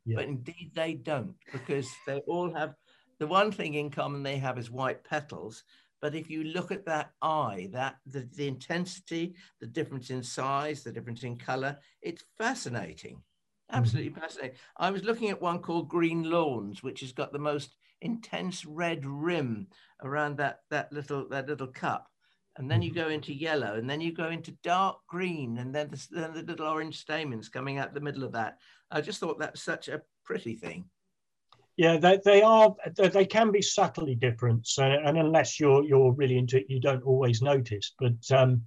yeah. 0.07 0.17
but 0.17 0.25
indeed 0.25 0.73
they 0.75 0.95
don't, 0.95 1.35
because 1.53 1.91
they 2.07 2.21
all 2.27 2.53
have 2.55 2.75
the 3.19 3.27
one 3.27 3.53
thing 3.53 3.75
in 3.75 3.91
common 3.91 4.23
they 4.23 4.39
have 4.39 4.59
is 4.59 4.71
white 4.71 5.05
petals. 5.05 5.63
But 6.03 6.17
if 6.17 6.29
you 6.29 6.43
look 6.43 6.73
at 6.73 6.85
that 6.87 7.13
eye, 7.23 7.71
that 7.73 7.97
the, 8.07 8.29
the 8.35 8.49
intensity, 8.49 9.37
the 9.61 9.69
difference 9.69 10.11
in 10.11 10.23
size, 10.23 10.83
the 10.83 10.93
difference 10.93 11.23
in 11.23 11.37
color, 11.39 11.79
it's 12.03 12.25
fascinating. 12.37 13.23
Absolutely 13.71 14.11
mm-hmm. 14.11 14.21
fascinating. 14.21 14.57
I 14.77 14.91
was 14.91 15.05
looking 15.05 15.31
at 15.31 15.41
one 15.41 15.61
called 15.61 15.89
Green 15.89 16.25
Lawns, 16.25 16.83
which 16.83 17.01
has 17.01 17.13
got 17.13 17.33
the 17.33 17.39
most 17.39 17.77
intense 18.01 18.67
red 18.67 19.07
rim 19.07 19.69
around 20.03 20.37
that 20.39 20.59
that 20.71 20.93
little 20.93 21.29
that 21.29 21.49
little 21.49 21.69
cup, 21.69 22.09
and 22.59 22.69
then 22.69 22.83
you 22.83 22.91
mm-hmm. 22.91 23.01
go 23.01 23.09
into 23.09 23.33
yellow, 23.33 23.77
and 23.77 23.89
then 23.89 24.01
you 24.01 24.13
go 24.13 24.29
into 24.29 24.51
dark 24.65 24.99
green, 25.09 25.59
and 25.59 25.73
then 25.73 25.89
the, 25.89 26.07
then 26.11 26.35
the 26.35 26.43
little 26.43 26.67
orange 26.67 26.99
stamens 26.99 27.49
coming 27.49 27.79
out 27.79 27.95
the 27.95 28.01
middle 28.01 28.25
of 28.25 28.33
that. 28.33 28.59
I 28.91 29.01
just 29.01 29.21
thought 29.21 29.39
that's 29.39 29.63
such 29.63 29.89
a 29.89 30.03
pretty 30.25 30.57
thing. 30.57 30.87
Yeah, 31.77 31.97
they, 31.97 32.19
they 32.25 32.43
are. 32.43 32.75
They 32.97 33.25
can 33.25 33.51
be 33.51 33.63
subtly 33.63 34.15
different, 34.15 34.67
so, 34.67 34.85
and 34.85 35.17
unless 35.17 35.59
you're 35.59 35.83
you're 35.85 36.13
really 36.13 36.37
into 36.37 36.59
it, 36.59 36.67
you 36.69 36.81
don't 36.81 37.03
always 37.03 37.41
notice. 37.41 37.95
But 37.99 38.31
um, 38.31 38.63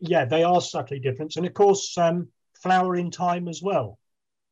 yeah, 0.00 0.26
they 0.26 0.44
are 0.44 0.60
subtly 0.60 1.00
different, 1.00 1.36
and 1.36 1.44
of 1.44 1.54
course, 1.54 1.98
um, 1.98 2.28
flowering 2.62 3.10
time 3.10 3.48
as 3.48 3.60
well. 3.62 3.98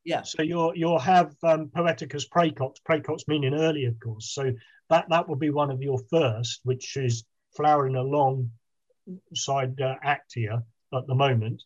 Yeah. 0.03 0.23
So 0.23 0.41
you'll 0.41 0.75
you'll 0.75 0.99
have 0.99 1.35
um, 1.43 1.69
Poeticus 1.73 2.27
praecox, 2.27 2.77
praecox 2.87 3.27
meaning 3.27 3.53
early, 3.53 3.85
of 3.85 3.99
course. 3.99 4.33
So 4.33 4.51
that 4.89 5.05
that 5.09 5.29
will 5.29 5.35
be 5.35 5.49
one 5.49 5.71
of 5.71 5.81
your 5.81 5.99
first, 6.09 6.59
which 6.63 6.97
is 6.97 7.23
flowering 7.55 7.95
alongside 7.95 9.79
uh, 9.81 9.95
Actaea 10.05 10.63
at 10.93 11.07
the 11.07 11.15
moment. 11.15 11.63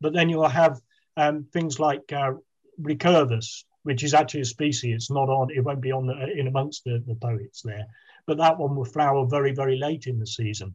But 0.00 0.12
then 0.12 0.28
you'll 0.28 0.48
have 0.48 0.80
um, 1.16 1.46
things 1.52 1.78
like 1.78 2.12
uh, 2.12 2.32
Recurvus, 2.80 3.64
which 3.84 4.02
is 4.02 4.14
actually 4.14 4.40
a 4.40 4.46
species. 4.46 4.94
It's 4.94 5.10
not 5.10 5.28
on. 5.28 5.50
It 5.50 5.64
won't 5.64 5.80
be 5.80 5.92
on 5.92 6.06
the, 6.06 6.26
in 6.36 6.48
amongst 6.48 6.84
the, 6.84 7.02
the 7.06 7.14
poets 7.14 7.62
there. 7.62 7.86
But 8.26 8.38
that 8.38 8.58
one 8.58 8.74
will 8.74 8.84
flower 8.84 9.26
very 9.26 9.52
very 9.52 9.76
late 9.78 10.06
in 10.06 10.18
the 10.18 10.26
season. 10.26 10.74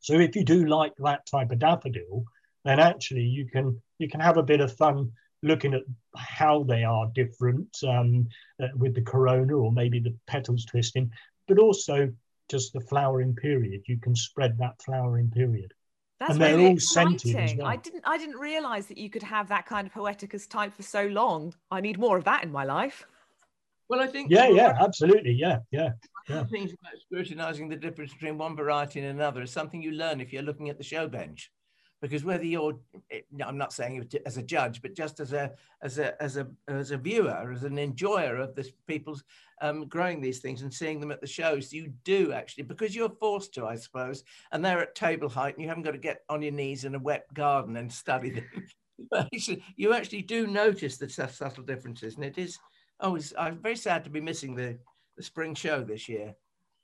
So 0.00 0.14
if 0.14 0.34
you 0.34 0.44
do 0.44 0.66
like 0.66 0.94
that 0.98 1.26
type 1.26 1.52
of 1.52 1.58
daffodil, 1.58 2.24
then 2.64 2.80
actually 2.80 3.22
you 3.22 3.46
can 3.46 3.80
you 3.98 4.08
can 4.08 4.20
have 4.20 4.38
a 4.38 4.42
bit 4.42 4.60
of 4.60 4.76
fun 4.76 5.12
looking 5.42 5.74
at 5.74 5.82
how 6.16 6.64
they 6.64 6.84
are 6.84 7.10
different 7.14 7.76
um, 7.86 8.28
uh, 8.62 8.68
with 8.76 8.94
the 8.94 9.02
corona 9.02 9.54
or 9.54 9.72
maybe 9.72 10.00
the 10.00 10.14
petals 10.26 10.64
twisting, 10.64 11.10
but 11.48 11.58
also 11.58 12.12
just 12.50 12.72
the 12.72 12.80
flowering 12.80 13.34
period. 13.34 13.82
You 13.86 13.98
can 13.98 14.14
spread 14.14 14.58
that 14.58 14.82
flowering 14.82 15.30
period. 15.30 15.72
That's 16.20 16.32
and 16.32 16.40
they're 16.40 16.56
really 16.56 16.70
all 16.70 16.78
scented 16.78 17.34
as 17.34 17.54
well. 17.56 17.66
I 17.66 17.76
didn't 17.76 18.02
I 18.04 18.18
didn't 18.18 18.36
realize 18.36 18.86
that 18.88 18.98
you 18.98 19.08
could 19.08 19.22
have 19.22 19.48
that 19.48 19.64
kind 19.64 19.86
of 19.86 19.92
poeticus 19.92 20.46
type 20.46 20.74
for 20.74 20.82
so 20.82 21.06
long. 21.06 21.54
I 21.70 21.80
need 21.80 21.98
more 21.98 22.18
of 22.18 22.24
that 22.24 22.44
in 22.44 22.52
my 22.52 22.64
life. 22.64 23.06
Well, 23.88 24.00
I 24.00 24.06
think 24.06 24.30
yeah, 24.30 24.48
yeah, 24.48 24.76
absolutely, 24.78 25.32
yeah, 25.32 25.60
yeah. 25.72 25.90
yeah. 26.28 26.44
Things 26.44 26.72
about 26.72 27.00
scrutinizing 27.00 27.68
the 27.68 27.76
difference 27.76 28.12
between 28.12 28.38
one 28.38 28.54
variety 28.54 29.00
and 29.00 29.08
another 29.08 29.42
is 29.42 29.50
something 29.50 29.82
you 29.82 29.92
learn 29.92 30.20
if 30.20 30.32
you're 30.32 30.42
looking 30.42 30.68
at 30.68 30.78
the 30.78 30.84
show 30.84 31.08
bench 31.08 31.50
because 32.00 32.24
whether 32.24 32.44
you're 32.44 32.78
i'm 33.44 33.58
not 33.58 33.72
saying 33.72 34.06
as 34.26 34.36
a 34.36 34.42
judge 34.42 34.80
but 34.82 34.94
just 34.94 35.20
as 35.20 35.32
a 35.32 35.52
as 35.82 35.98
a 35.98 36.20
as 36.22 36.36
a 36.36 36.46
as 36.68 36.90
a 36.90 36.96
viewer 36.96 37.52
as 37.52 37.64
an 37.64 37.78
enjoyer 37.78 38.36
of 38.36 38.54
this 38.54 38.70
people's 38.86 39.24
um, 39.62 39.86
growing 39.88 40.20
these 40.20 40.38
things 40.38 40.62
and 40.62 40.72
seeing 40.72 41.00
them 41.00 41.10
at 41.10 41.20
the 41.20 41.26
shows 41.26 41.72
you 41.72 41.92
do 42.04 42.32
actually 42.32 42.64
because 42.64 42.94
you're 42.94 43.10
forced 43.20 43.52
to 43.54 43.66
i 43.66 43.74
suppose 43.74 44.24
and 44.52 44.64
they're 44.64 44.80
at 44.80 44.94
table 44.94 45.28
height 45.28 45.54
and 45.54 45.62
you 45.62 45.68
haven't 45.68 45.82
got 45.82 45.92
to 45.92 45.98
get 45.98 46.22
on 46.28 46.42
your 46.42 46.52
knees 46.52 46.84
in 46.84 46.94
a 46.94 46.98
wet 46.98 47.26
garden 47.34 47.76
and 47.76 47.92
study 47.92 48.30
them. 48.30 48.46
You 49.76 49.94
actually 49.94 50.22
do 50.22 50.46
notice 50.46 50.98
the 50.98 51.08
subtle 51.08 51.64
differences 51.64 52.16
and 52.16 52.24
it 52.24 52.36
is 52.36 52.58
oh 53.00 53.18
i'm 53.38 53.58
very 53.58 53.76
sad 53.76 54.04
to 54.04 54.10
be 54.10 54.20
missing 54.20 54.54
the 54.54 54.78
the 55.16 55.22
spring 55.22 55.54
show 55.54 55.82
this 55.82 56.08
year 56.08 56.34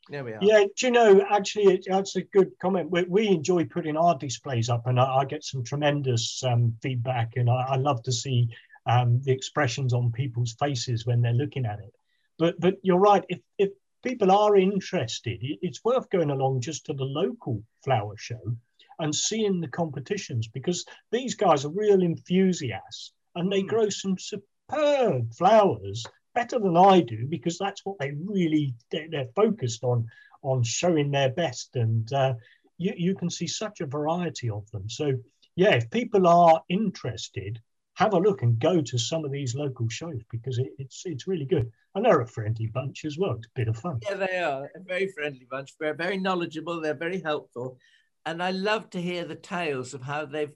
there 0.08 0.24
we 0.24 0.32
are. 0.32 0.38
Yeah, 0.40 0.64
do 0.76 0.86
you 0.86 0.92
know, 0.92 1.24
actually, 1.30 1.82
that's 1.86 2.16
a 2.16 2.22
good 2.22 2.52
comment. 2.60 2.90
We, 2.90 3.02
we 3.04 3.28
enjoy 3.28 3.64
putting 3.64 3.96
our 3.96 4.16
displays 4.16 4.68
up, 4.68 4.86
and 4.86 5.00
I, 5.00 5.18
I 5.18 5.24
get 5.24 5.44
some 5.44 5.64
tremendous 5.64 6.42
um, 6.44 6.76
feedback, 6.82 7.32
and 7.36 7.50
I, 7.50 7.66
I, 7.70 7.76
love 7.76 8.02
to 8.04 8.12
see 8.12 8.48
um, 8.86 9.20
the 9.22 9.32
expressions 9.32 9.92
on 9.92 10.12
people's 10.12 10.54
faces 10.60 11.06
when 11.06 11.22
they're 11.22 11.32
looking 11.32 11.66
at 11.66 11.80
it. 11.80 11.92
But 12.38 12.60
but 12.60 12.76
you're 12.82 12.98
right. 12.98 13.24
If 13.28 13.40
if 13.58 13.70
people 14.04 14.30
are 14.30 14.56
interested, 14.56 15.42
it, 15.42 15.58
it's 15.62 15.84
worth 15.84 16.08
going 16.10 16.30
along 16.30 16.60
just 16.60 16.86
to 16.86 16.92
the 16.92 17.04
local 17.04 17.62
flower 17.82 18.16
show 18.16 18.56
and 18.98 19.14
seeing 19.14 19.60
the 19.60 19.68
competitions 19.68 20.48
because 20.48 20.86
these 21.10 21.34
guys 21.34 21.64
are 21.64 21.70
real 21.70 22.02
enthusiasts 22.02 23.12
and 23.34 23.52
they 23.52 23.60
hmm. 23.60 23.68
grow 23.68 23.88
some 23.88 24.16
superb 24.18 25.32
flowers 25.34 26.04
better 26.36 26.58
than 26.60 26.76
I 26.76 27.00
do 27.00 27.26
because 27.26 27.58
that's 27.58 27.84
what 27.84 27.98
they 27.98 28.12
really 28.12 28.74
they're, 28.92 29.28
focused 29.34 29.82
on 29.82 30.06
on 30.42 30.62
showing 30.62 31.10
their 31.10 31.30
best. 31.30 31.74
And 31.74 32.12
uh, 32.12 32.34
you, 32.78 32.92
you 32.96 33.14
can 33.16 33.30
see 33.30 33.48
such 33.48 33.80
a 33.80 33.86
variety 33.86 34.48
of 34.50 34.70
them. 34.70 34.88
So 34.88 35.14
yeah 35.56 35.74
if 35.74 35.90
people 35.90 36.26
are 36.28 36.62
interested 36.68 37.60
have 37.94 38.12
a 38.12 38.18
look 38.18 38.42
and 38.42 38.58
go 38.58 38.82
to 38.82 38.98
some 38.98 39.24
of 39.24 39.32
these 39.32 39.54
local 39.54 39.88
shows 39.88 40.20
because 40.30 40.58
it, 40.58 40.68
it's 40.78 41.02
it's 41.06 41.26
really 41.26 41.46
good. 41.46 41.72
And 41.94 42.04
they're 42.04 42.20
a 42.20 42.26
friendly 42.26 42.66
bunch 42.66 43.06
as 43.06 43.16
well. 43.18 43.36
It's 43.36 43.46
a 43.46 43.58
bit 43.58 43.68
of 43.68 43.78
fun. 43.78 43.98
Yeah 44.02 44.16
they 44.16 44.38
are. 44.38 44.70
A 44.76 44.80
very 44.80 45.08
friendly 45.08 45.46
bunch. 45.50 45.70
They're 45.80 45.94
very 45.94 46.18
knowledgeable. 46.18 46.80
They're 46.80 47.04
very 47.06 47.22
helpful. 47.22 47.78
And 48.26 48.42
I 48.42 48.50
love 48.50 48.90
to 48.90 49.00
hear 49.00 49.24
the 49.24 49.42
tales 49.54 49.94
of 49.94 50.02
how 50.02 50.26
they've 50.26 50.52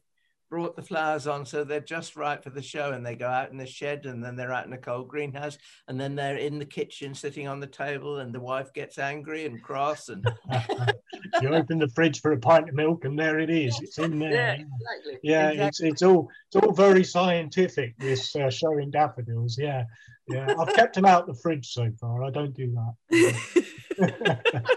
brought 0.51 0.75
the 0.75 0.83
flowers 0.83 1.29
on 1.29 1.47
so 1.47 1.63
they're 1.63 1.81
just 1.81 2.17
right 2.17 2.43
for 2.43 2.51
the 2.51 2.61
show 2.61 2.91
and 2.91 3.07
they 3.07 3.15
go 3.15 3.29
out 3.29 3.53
in 3.53 3.57
the 3.57 3.65
shed 3.65 4.05
and 4.05 4.23
then 4.23 4.35
they're 4.35 4.53
out 4.53 4.67
in 4.67 4.73
a 4.73 4.79
cold 4.79 5.07
greenhouse 5.07 5.57
and 5.87 5.99
then 5.99 6.17
they're 6.17 6.37
in 6.37 6.59
the 6.59 6.65
kitchen 6.65 7.15
sitting 7.15 7.47
on 7.47 7.61
the 7.61 7.67
table 7.67 8.19
and 8.19 8.35
the 8.35 8.41
wife 8.41 8.73
gets 8.73 8.99
angry 8.99 9.47
and 9.47 9.63
cross 9.63 10.09
and 10.09 10.27
you 11.41 11.55
open 11.55 11.79
the 11.79 11.89
fridge 11.95 12.21
for 12.21 12.33
a 12.33 12.39
pint 12.39 12.69
of 12.69 12.75
milk 12.75 13.05
and 13.05 13.17
there 13.17 13.39
it 13.39 13.49
is. 13.49 13.79
It's 13.81 13.99
in 13.99 14.19
there. 14.19 14.33
Yeah, 14.33 14.53
exactly. 14.53 15.19
yeah 15.23 15.51
exactly. 15.51 15.69
it's 15.69 15.81
it's 15.81 16.03
all 16.03 16.29
it's 16.49 16.57
all 16.57 16.73
very 16.73 17.05
scientific 17.05 17.97
this 17.99 18.35
uh, 18.35 18.51
showing 18.51 18.91
daffodils. 18.91 19.57
Yeah 19.57 19.85
yeah. 20.29 20.53
I've 20.59 20.75
kept 20.75 20.97
them 20.97 21.07
out 21.07 21.29
the 21.29 21.35
fridge 21.35 21.73
so 21.73 21.91
far. 22.01 22.25
I 22.25 22.31
don't 22.31 22.55
do 22.55 22.75
that. 23.11 24.77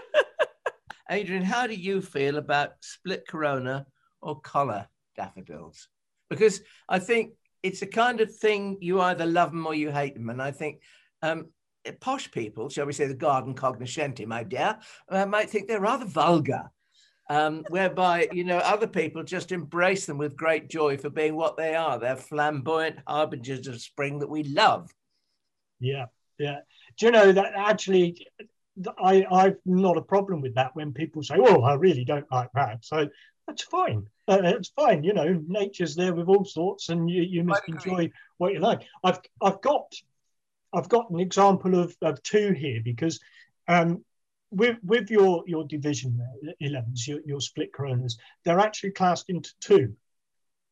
Adrian 1.10 1.42
how 1.42 1.66
do 1.66 1.74
you 1.74 2.00
feel 2.00 2.38
about 2.38 2.74
split 2.80 3.26
corona 3.28 3.86
or 4.22 4.40
collar 4.40 4.88
daffodils 5.16 5.88
because 6.30 6.60
I 6.88 6.98
think 6.98 7.32
it's 7.62 7.82
a 7.82 7.86
kind 7.86 8.20
of 8.20 8.34
thing 8.34 8.78
you 8.80 9.00
either 9.00 9.26
love 9.26 9.50
them 9.50 9.66
or 9.66 9.74
you 9.74 9.90
hate 9.90 10.14
them. 10.14 10.28
And 10.28 10.42
I 10.42 10.50
think 10.50 10.80
um, 11.22 11.48
posh 12.00 12.30
people, 12.30 12.68
shall 12.68 12.86
we 12.86 12.92
say 12.92 13.06
the 13.06 13.14
garden 13.14 13.54
cognoscenti, 13.54 14.26
my 14.26 14.42
dear, 14.42 14.78
uh, 15.08 15.26
might 15.26 15.50
think 15.50 15.68
they're 15.68 15.80
rather 15.80 16.06
vulgar. 16.06 16.70
Um, 17.30 17.64
whereby 17.70 18.28
you 18.32 18.44
know 18.44 18.58
other 18.58 18.86
people 18.86 19.22
just 19.22 19.50
embrace 19.50 20.04
them 20.04 20.18
with 20.18 20.36
great 20.36 20.68
joy 20.68 20.98
for 20.98 21.08
being 21.08 21.34
what 21.34 21.56
they 21.56 21.74
are. 21.74 21.98
They're 21.98 22.16
flamboyant 22.16 22.98
harbingers 23.06 23.66
of 23.66 23.80
spring 23.80 24.18
that 24.18 24.28
we 24.28 24.42
love. 24.42 24.90
Yeah, 25.80 26.04
yeah. 26.38 26.58
Do 26.98 27.06
you 27.06 27.12
know 27.12 27.32
that 27.32 27.54
actually? 27.56 28.26
I 29.02 29.24
I've 29.30 29.56
not 29.64 29.96
a 29.96 30.02
problem 30.02 30.42
with 30.42 30.56
that 30.56 30.76
when 30.76 30.92
people 30.92 31.22
say, 31.22 31.36
"Oh, 31.38 31.62
I 31.62 31.76
really 31.76 32.04
don't 32.04 32.30
like 32.30 32.50
that." 32.54 32.84
So 32.84 33.08
that's 33.46 33.62
fine. 33.62 34.06
Uh, 34.26 34.40
it's 34.42 34.70
fine. 34.70 35.04
You 35.04 35.12
know, 35.12 35.40
nature's 35.46 35.94
there 35.94 36.14
with 36.14 36.28
all 36.28 36.44
sorts, 36.44 36.88
and 36.88 37.08
you, 37.10 37.22
you 37.22 37.44
must 37.44 37.62
enjoy 37.68 38.10
what 38.38 38.52
you 38.52 38.60
like. 38.60 38.82
I've 39.02 39.20
I've 39.42 39.60
got 39.60 39.92
I've 40.72 40.88
got 40.88 41.10
an 41.10 41.20
example 41.20 41.78
of, 41.78 41.96
of 42.02 42.22
two 42.22 42.52
here 42.52 42.80
because 42.82 43.20
um, 43.68 44.04
with 44.50 44.78
with 44.82 45.10
your 45.10 45.44
your 45.46 45.64
division 45.64 46.18
there, 46.18 46.54
11s, 46.70 47.06
your, 47.06 47.20
your 47.26 47.40
split 47.40 47.72
coronas, 47.72 48.18
they're 48.44 48.60
actually 48.60 48.92
classed 48.92 49.28
into 49.28 49.50
two. 49.60 49.94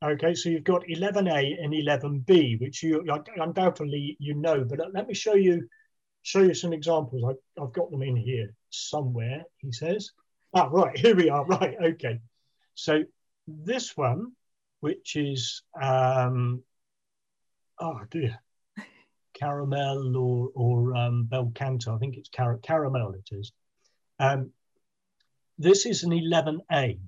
Okay, 0.02 0.34
so 0.34 0.48
you've 0.48 0.64
got 0.64 0.82
11A 0.82 1.62
and 1.62 1.72
11B, 1.72 2.60
which 2.60 2.82
you 2.82 3.04
undoubtedly 3.36 4.16
you 4.18 4.34
know. 4.34 4.64
But 4.64 4.80
let 4.92 5.06
me 5.06 5.14
show 5.14 5.34
you 5.34 5.68
show 6.22 6.40
you 6.40 6.54
some 6.54 6.72
examples. 6.72 7.22
I, 7.24 7.62
I've 7.62 7.72
got 7.72 7.90
them 7.90 8.02
in 8.02 8.16
here 8.16 8.54
somewhere. 8.70 9.44
He 9.58 9.72
says. 9.72 10.10
Ah, 10.54 10.68
right, 10.70 10.96
here 10.98 11.16
we 11.16 11.30
are. 11.30 11.44
Right, 11.46 11.76
okay. 11.82 12.20
So 12.74 13.04
this 13.46 13.96
one, 13.96 14.32
which 14.80 15.16
is, 15.16 15.62
um, 15.80 16.62
oh 17.80 18.00
dear, 18.10 18.38
caramel 19.34 20.16
or, 20.16 20.50
or 20.54 20.96
um, 20.96 21.24
bel 21.24 21.52
canto, 21.54 21.94
I 21.94 21.98
think 21.98 22.16
it's 22.16 22.28
car- 22.28 22.58
caramel 22.62 23.12
it 23.12 23.28
is. 23.34 23.52
Um, 24.18 24.50
this 25.58 25.86
is 25.86 26.02
an 26.02 26.10
11A. 26.10 26.98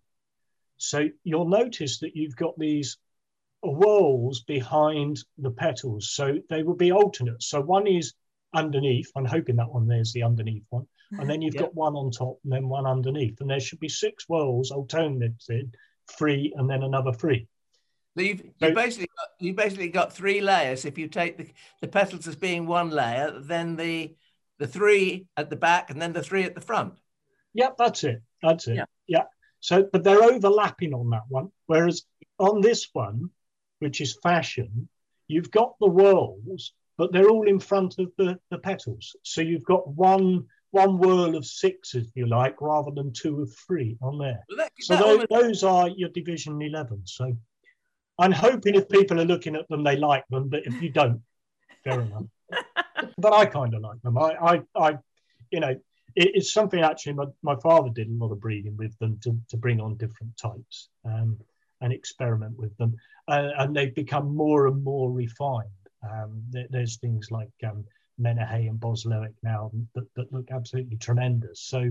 So 0.77 1.09
you'll 1.23 1.49
notice 1.49 2.01
that 2.01 2.15
you've 2.15 2.37
got 2.37 2.59
these 2.59 2.99
whorls 3.62 4.43
behind 4.43 5.19
the 5.39 5.51
petals. 5.51 6.11
So 6.12 6.39
they 6.51 6.62
will 6.62 6.77
be 6.77 6.93
alternate. 6.93 7.43
So 7.43 7.61
one 7.61 7.87
is 7.87 8.15
underneath. 8.53 9.11
I'm 9.17 9.25
hoping 9.25 9.57
that 9.57 9.73
one 9.73 9.87
there's 9.87 10.12
the 10.12 10.23
underneath 10.23 10.65
one. 10.71 10.87
And 11.12 11.28
then 11.28 11.42
you've 11.42 11.55
yep. 11.55 11.64
got 11.64 11.74
one 11.74 11.94
on 11.94 12.11
top 12.11 12.38
and 12.44 12.52
then 12.52 12.68
one 12.68 12.86
underneath. 12.86 13.40
And 13.40 13.48
there 13.48 13.61
should 13.61 13.80
be 13.80 13.88
six 13.88 14.24
whorls 14.28 14.70
alternated, 14.70 15.76
three 16.11 16.52
and 16.57 16.68
then 16.68 16.82
another 16.82 17.12
three. 17.12 17.46
So 18.16 18.22
you've, 18.22 18.42
so, 18.61 18.68
you 18.68 18.74
basically 18.74 19.09
got, 19.16 19.28
you 19.40 19.55
basically 19.55 19.88
got 19.88 20.12
three 20.12 20.40
layers. 20.40 20.84
If 20.84 20.98
you 20.98 21.09
take 21.09 21.36
the, 21.36 21.48
the 21.80 21.88
petals 21.88 22.28
as 22.28 22.36
being 22.36 22.66
one 22.66 22.90
layer, 22.90 23.40
then 23.40 23.76
the 23.76 24.14
the 24.59 24.66
three 24.68 25.26
at 25.36 25.50
the 25.50 25.57
back 25.57 25.90
and 25.90 26.00
then 26.00 26.12
the 26.12 26.22
three 26.22 26.44
at 26.44 26.55
the 26.55 26.61
front. 26.61 26.94
Yep, 27.55 27.74
that's 27.78 28.05
it. 28.05 28.22
That's 28.42 28.68
it. 28.68 28.76
Yeah. 28.76 28.84
yeah. 29.07 29.24
So, 29.61 29.88
but 29.90 30.05
they're 30.05 30.22
overlapping 30.22 30.94
on 30.94 31.11
that 31.11 31.24
one. 31.28 31.50
Whereas 31.66 32.05
on 32.38 32.61
this 32.61 32.88
one, 32.92 33.30
which 33.78 34.00
is 34.00 34.18
fashion, 34.22 34.88
you've 35.26 35.50
got 35.50 35.74
the 35.80 35.88
whorls, 35.88 36.72
but 36.96 37.12
they're 37.12 37.28
all 37.28 37.48
in 37.48 37.59
front 37.59 37.98
of 37.98 38.12
the, 38.16 38.38
the 38.50 38.59
petals. 38.59 39.16
So 39.22 39.40
you've 39.40 39.64
got 39.64 39.88
one 39.88 40.46
one 40.75 40.99
whirl 40.99 41.37
of 41.37 41.47
six, 41.47 41.95
if 41.95 42.07
you 42.14 42.27
like, 42.27 42.61
rather 42.61 42.91
than 42.91 43.12
two 43.12 43.41
of 43.43 43.55
three 43.66 43.97
on 44.03 44.18
there. 44.18 44.45
Well, 44.49 44.59
that, 44.59 44.72
so 44.81 44.97
that 44.97 45.29
those, 45.31 45.43
those, 45.43 45.62
are 45.62 45.89
your 45.89 46.09
Division 46.11 46.61
11. 46.61 47.03
So 47.05 47.33
I'm 48.18 48.33
hoping 48.33 48.75
if 48.75 48.89
people 48.89 49.20
are 49.20 49.25
looking 49.25 49.55
at 49.55 49.68
them, 49.68 49.85
they 49.85 49.97
like 49.97 50.25
them. 50.29 50.49
But 50.49 50.66
if 50.66 50.83
you 50.83 50.91
don't, 50.91 51.22
fair 51.85 52.01
enough. 52.01 52.25
but 53.18 53.33
I 53.33 53.47
kind 53.47 53.72
of 53.75 53.83
like 53.83 54.03
them. 54.03 54.18
I, 54.18 54.35
I, 54.35 54.62
I 54.75 54.99
you 55.51 55.61
know, 55.61 55.70
it, 55.70 55.83
it's 56.35 56.53
something 56.53 56.81
actually 56.81 57.14
my, 57.14 57.27
my 57.43 57.57
father 57.57 57.91
did 57.91 58.09
a 58.09 58.12
lot 58.25 58.33
of 58.33 58.41
breeding 58.41 58.77
with 58.77 58.99
them 58.99 59.18
to, 59.22 59.39
to 59.51 59.57
bring 59.57 59.81
on 59.81 59.97
different 59.97 60.37
types 60.37 60.89
um, 61.05 61.39
and 61.81 61.93
experiment 61.93 62.59
with 62.59 62.77
them. 62.79 62.97
Uh, 63.29 63.51
and 63.59 63.75
they've 63.75 63.95
become 63.95 64.35
more 64.35 64.66
and 64.66 64.83
more 64.83 65.11
refined. 65.12 65.68
Um, 66.03 66.43
there, 66.51 66.66
there's 66.68 66.97
things 66.97 67.31
like 67.31 67.49
um, 67.64 67.85
Menehay 68.21 68.69
and 68.69 68.79
Boslowick 68.79 69.35
now 69.43 69.71
that, 69.95 70.07
that 70.15 70.33
look 70.33 70.51
absolutely 70.51 70.97
tremendous. 70.97 71.61
So, 71.61 71.91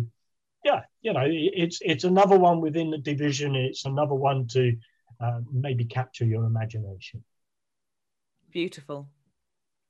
yeah, 0.63 0.81
you 1.01 1.13
know, 1.13 1.25
it's 1.27 1.79
it's 1.81 2.05
another 2.05 2.37
one 2.39 2.61
within 2.61 2.89
the 2.89 2.97
division. 2.97 3.55
It's 3.55 3.85
another 3.85 4.15
one 4.15 4.47
to 4.47 4.77
uh, 5.19 5.39
maybe 5.51 5.85
capture 5.85 6.25
your 6.25 6.45
imagination. 6.45 7.23
Beautiful. 8.51 9.09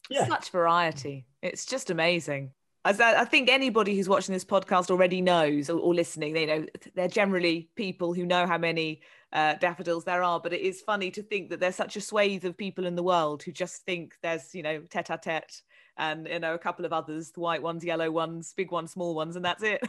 Yeah. 0.09 0.27
Such 0.27 0.49
variety. 0.49 1.25
It's 1.41 1.65
just 1.65 1.89
amazing. 1.89 2.51
As 2.85 2.99
I, 2.99 3.21
I 3.21 3.25
think 3.25 3.49
anybody 3.49 3.95
who's 3.95 4.09
watching 4.09 4.33
this 4.33 4.43
podcast 4.43 4.91
already 4.91 5.21
knows 5.21 5.69
or, 5.69 5.79
or 5.79 5.93
listening, 5.93 6.33
they 6.33 6.45
know 6.45 6.65
they're 6.95 7.07
generally 7.07 7.69
people 7.75 8.13
who 8.13 8.25
know 8.25 8.45
how 8.45 8.57
many 8.57 9.01
uh, 9.31 9.53
daffodils 9.55 10.03
there 10.03 10.23
are. 10.23 10.39
But 10.39 10.53
it 10.53 10.61
is 10.61 10.81
funny 10.81 11.11
to 11.11 11.23
think 11.23 11.49
that 11.49 11.59
there's 11.59 11.75
such 11.75 11.95
a 11.95 12.01
swathe 12.01 12.43
of 12.43 12.57
people 12.57 12.85
in 12.85 12.95
the 12.95 13.03
world 13.03 13.43
who 13.43 13.51
just 13.51 13.85
think 13.85 14.15
there's, 14.21 14.53
you 14.53 14.63
know, 14.63 14.81
tete-a-tete 14.89 15.61
and 15.97 16.27
you 16.27 16.39
know 16.39 16.53
a 16.53 16.59
couple 16.59 16.85
of 16.85 16.93
others, 16.93 17.31
the 17.31 17.39
white 17.39 17.61
ones, 17.61 17.83
yellow 17.83 18.09
ones, 18.11 18.53
big 18.55 18.71
ones, 18.71 18.91
small 18.91 19.15
ones, 19.15 19.35
and 19.35 19.45
that's 19.45 19.63
it. 19.63 19.81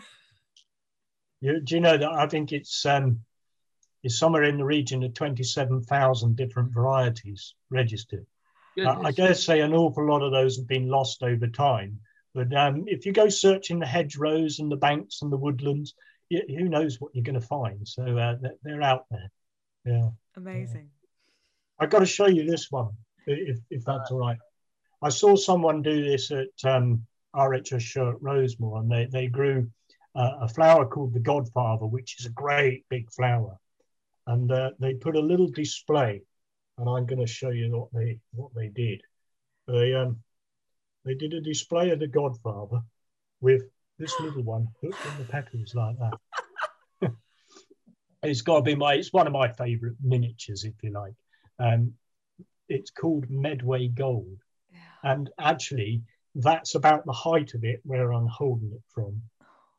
You, 1.40 1.60
do 1.60 1.74
you 1.74 1.80
know 1.80 1.98
that 1.98 2.10
I 2.10 2.26
think 2.26 2.52
it's 2.52 2.86
um, 2.86 3.20
it's 4.02 4.18
somewhere 4.18 4.44
in 4.44 4.56
the 4.56 4.64
region 4.64 5.02
of 5.02 5.14
twenty 5.14 5.42
seven 5.42 5.82
thousand 5.82 6.36
different 6.36 6.72
varieties 6.72 7.54
registered. 7.70 8.26
Uh, 8.78 9.00
I 9.02 9.12
dare 9.12 9.34
say 9.34 9.60
an 9.60 9.72
awful 9.72 10.06
lot 10.06 10.22
of 10.22 10.32
those 10.32 10.56
have 10.56 10.66
been 10.66 10.88
lost 10.88 11.22
over 11.22 11.46
time. 11.46 12.00
But 12.34 12.54
um, 12.56 12.84
if 12.86 13.06
you 13.06 13.12
go 13.12 13.28
searching 13.28 13.78
the 13.78 13.86
hedgerows 13.86 14.58
and 14.58 14.70
the 14.70 14.76
banks 14.76 15.22
and 15.22 15.30
the 15.30 15.36
woodlands, 15.36 15.94
you, 16.28 16.42
who 16.48 16.68
knows 16.68 17.00
what 17.00 17.14
you're 17.14 17.22
going 17.22 17.40
to 17.40 17.46
find? 17.46 17.86
So 17.86 18.02
uh, 18.02 18.36
they're, 18.40 18.56
they're, 18.64 18.82
out 18.82 19.04
there. 19.10 19.30
Yeah. 19.84 20.08
Amazing. 20.36 20.88
Yeah. 20.90 21.84
I've 21.84 21.90
got 21.90 22.00
to 22.00 22.06
show 22.06 22.26
you 22.26 22.44
this 22.44 22.70
one, 22.70 22.90
if, 23.26 23.58
if 23.70 23.84
that's 23.84 24.10
all 24.10 24.18
right. 24.18 24.38
I 25.04 25.10
saw 25.10 25.36
someone 25.36 25.82
do 25.82 26.02
this 26.02 26.30
at 26.30 26.48
um, 26.64 27.06
RHS 27.36 27.82
show 27.82 28.08
at 28.08 28.22
Rosemoor, 28.22 28.80
and 28.80 28.90
they, 28.90 29.04
they 29.04 29.26
grew 29.26 29.70
uh, 30.16 30.38
a 30.40 30.48
flower 30.48 30.86
called 30.86 31.12
the 31.12 31.20
Godfather, 31.20 31.84
which 31.84 32.18
is 32.18 32.24
a 32.24 32.30
great 32.30 32.86
big 32.88 33.12
flower. 33.12 33.58
And 34.26 34.50
uh, 34.50 34.70
they 34.78 34.94
put 34.94 35.16
a 35.16 35.20
little 35.20 35.48
display, 35.48 36.22
and 36.78 36.88
I'm 36.88 37.04
going 37.04 37.20
to 37.20 37.26
show 37.26 37.50
you 37.50 37.70
what 37.70 37.88
they 37.92 38.18
what 38.32 38.54
they 38.54 38.68
did. 38.68 39.02
They 39.68 39.92
um, 39.92 40.20
they 41.04 41.14
did 41.14 41.34
a 41.34 41.40
display 41.42 41.90
of 41.90 41.98
the 41.98 42.06
Godfather 42.06 42.80
with 43.42 43.64
this 43.98 44.18
little 44.20 44.42
one 44.42 44.68
hooked 44.80 45.04
in 45.04 45.18
the 45.18 45.30
petals 45.30 45.74
like 45.74 45.96
that. 45.98 47.12
it's 48.22 48.40
got 48.40 48.56
to 48.56 48.62
be 48.62 48.74
my 48.74 48.94
it's 48.94 49.12
one 49.12 49.26
of 49.26 49.34
my 49.34 49.52
favourite 49.52 49.96
miniatures, 50.02 50.64
if 50.64 50.72
you 50.82 50.92
like. 50.92 51.12
Um, 51.58 51.92
it's 52.70 52.90
called 52.90 53.28
Medway 53.28 53.88
Gold 53.88 54.38
and 55.04 55.30
actually, 55.38 56.02
that's 56.34 56.74
about 56.74 57.04
the 57.04 57.12
height 57.12 57.54
of 57.54 57.62
it 57.62 57.80
where 57.84 58.12
I'm 58.12 58.26
holding 58.26 58.72
it 58.72 58.82
from. 58.88 59.22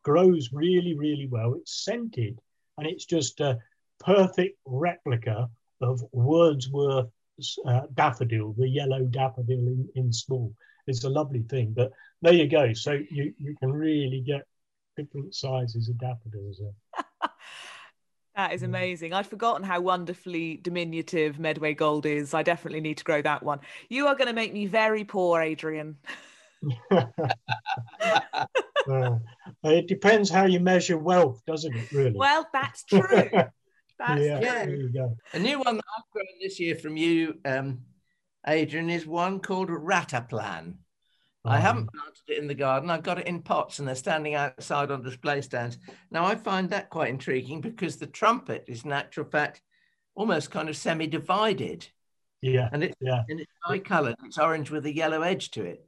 Grows 0.03 0.51
really, 0.53 0.95
really 0.95 1.27
well. 1.27 1.55
It's 1.55 1.83
scented 1.83 2.39
and 2.77 2.87
it's 2.87 3.05
just 3.05 3.39
a 3.41 3.57
perfect 3.99 4.57
replica 4.65 5.49
of 5.81 6.01
Wordsworth's 6.13 7.57
uh, 7.65 7.81
daffodil, 7.95 8.53
the 8.57 8.69
yellow 8.69 9.03
daffodil 9.05 9.67
in, 9.67 9.89
in 9.95 10.13
small. 10.13 10.53
It's 10.87 11.03
a 11.03 11.09
lovely 11.09 11.43
thing. 11.43 11.73
But 11.75 11.91
there 12.21 12.33
you 12.33 12.47
go. 12.47 12.73
So 12.73 12.91
you, 12.91 13.33
you 13.39 13.55
can 13.59 13.73
really 13.73 14.21
get 14.21 14.45
different 14.95 15.33
sizes 15.33 15.89
of 15.89 15.97
daffodils. 15.97 16.61
That 18.35 18.51
is 18.51 18.63
amazing. 18.63 19.13
I'd 19.13 19.27
forgotten 19.27 19.63
how 19.63 19.79
wonderfully 19.79 20.57
diminutive 20.57 21.39
Medway 21.39 21.73
Gold 21.73 22.05
is. 22.05 22.33
I 22.33 22.43
definitely 22.43 22.81
need 22.81 22.97
to 22.97 23.03
grow 23.05 23.21
that 23.21 23.43
one. 23.43 23.61
You 23.87 24.07
are 24.07 24.15
going 24.15 24.27
to 24.27 24.33
make 24.33 24.53
me 24.53 24.65
very 24.65 25.05
poor, 25.05 25.39
Adrian. 25.41 25.95
uh, 26.91 27.07
it 29.63 29.87
depends 29.87 30.29
how 30.29 30.45
you 30.45 30.59
measure 30.59 30.97
wealth, 30.97 31.41
doesn't 31.47 31.73
it, 31.73 31.89
really? 31.93 32.17
Well, 32.17 32.45
that's 32.51 32.83
true. 32.83 33.29
That's 33.97 34.21
yeah, 34.21 34.65
true. 34.65 34.91
A 35.31 35.39
new 35.39 35.57
one 35.59 35.77
that 35.77 35.85
I've 35.97 36.11
grown 36.11 36.25
this 36.41 36.59
year 36.59 36.75
from 36.75 36.97
you, 36.97 37.39
um, 37.45 37.79
Adrian, 38.45 38.89
is 38.89 39.07
one 39.07 39.39
called 39.39 39.69
Rataplan. 39.69 40.75
I 41.45 41.59
haven't 41.59 41.83
um, 41.83 41.89
planted 41.93 42.23
it 42.27 42.41
in 42.41 42.47
the 42.47 42.55
garden. 42.55 42.89
I've 42.89 43.03
got 43.03 43.19
it 43.19 43.27
in 43.27 43.41
pots 43.41 43.79
and 43.79 43.87
they're 43.87 43.95
standing 43.95 44.35
outside 44.35 44.91
on 44.91 45.03
display 45.03 45.41
stands. 45.41 45.77
Now, 46.11 46.25
I 46.25 46.35
find 46.35 46.69
that 46.69 46.89
quite 46.89 47.09
intriguing 47.09 47.61
because 47.61 47.97
the 47.97 48.07
trumpet 48.07 48.65
is, 48.67 48.83
in 48.83 48.91
actual 48.91 49.25
fact, 49.25 49.61
almost 50.15 50.51
kind 50.51 50.69
of 50.69 50.77
semi 50.77 51.07
divided. 51.07 51.87
Yeah. 52.41 52.69
And, 52.71 52.83
it, 52.83 52.95
yeah. 52.99 53.23
and 53.29 53.39
it's 53.39 53.51
eye 53.67 53.79
coloured. 53.79 54.15
It's 54.25 54.37
orange 54.37 54.71
with 54.71 54.85
a 54.85 54.93
yellow 54.93 55.21
edge 55.21 55.51
to 55.51 55.63
it. 55.63 55.85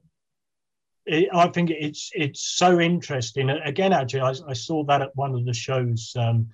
it. 1.05 1.29
I 1.33 1.47
think 1.47 1.69
it's 1.71 2.11
it's 2.13 2.41
so 2.41 2.79
interesting. 2.79 3.49
Again, 3.49 3.93
actually, 3.93 4.21
I, 4.21 4.33
I 4.47 4.53
saw 4.53 4.83
that 4.85 5.01
at 5.01 5.15
one 5.15 5.33
of 5.33 5.45
the 5.45 5.53
shows. 5.53 6.13
Um, 6.17 6.49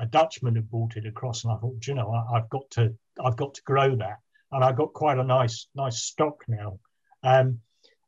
a 0.00 0.06
Dutchman 0.06 0.56
had 0.56 0.70
brought 0.70 0.96
it 0.96 1.06
across, 1.06 1.44
and 1.44 1.52
I 1.52 1.56
thought, 1.56 1.86
you 1.86 1.94
know, 1.94 2.10
I, 2.10 2.38
have 2.38 2.48
got 2.48 2.70
to 2.70 2.94
I've 3.22 3.36
got 3.36 3.54
to 3.54 3.62
grow 3.62 3.94
that, 3.96 4.18
and 4.50 4.64
I've 4.64 4.76
got 4.76 4.92
quite 4.92 5.18
a 5.18 5.24
nice 5.24 5.66
nice 5.74 6.02
stock 6.02 6.42
now. 6.48 6.78
Um, 7.22 7.60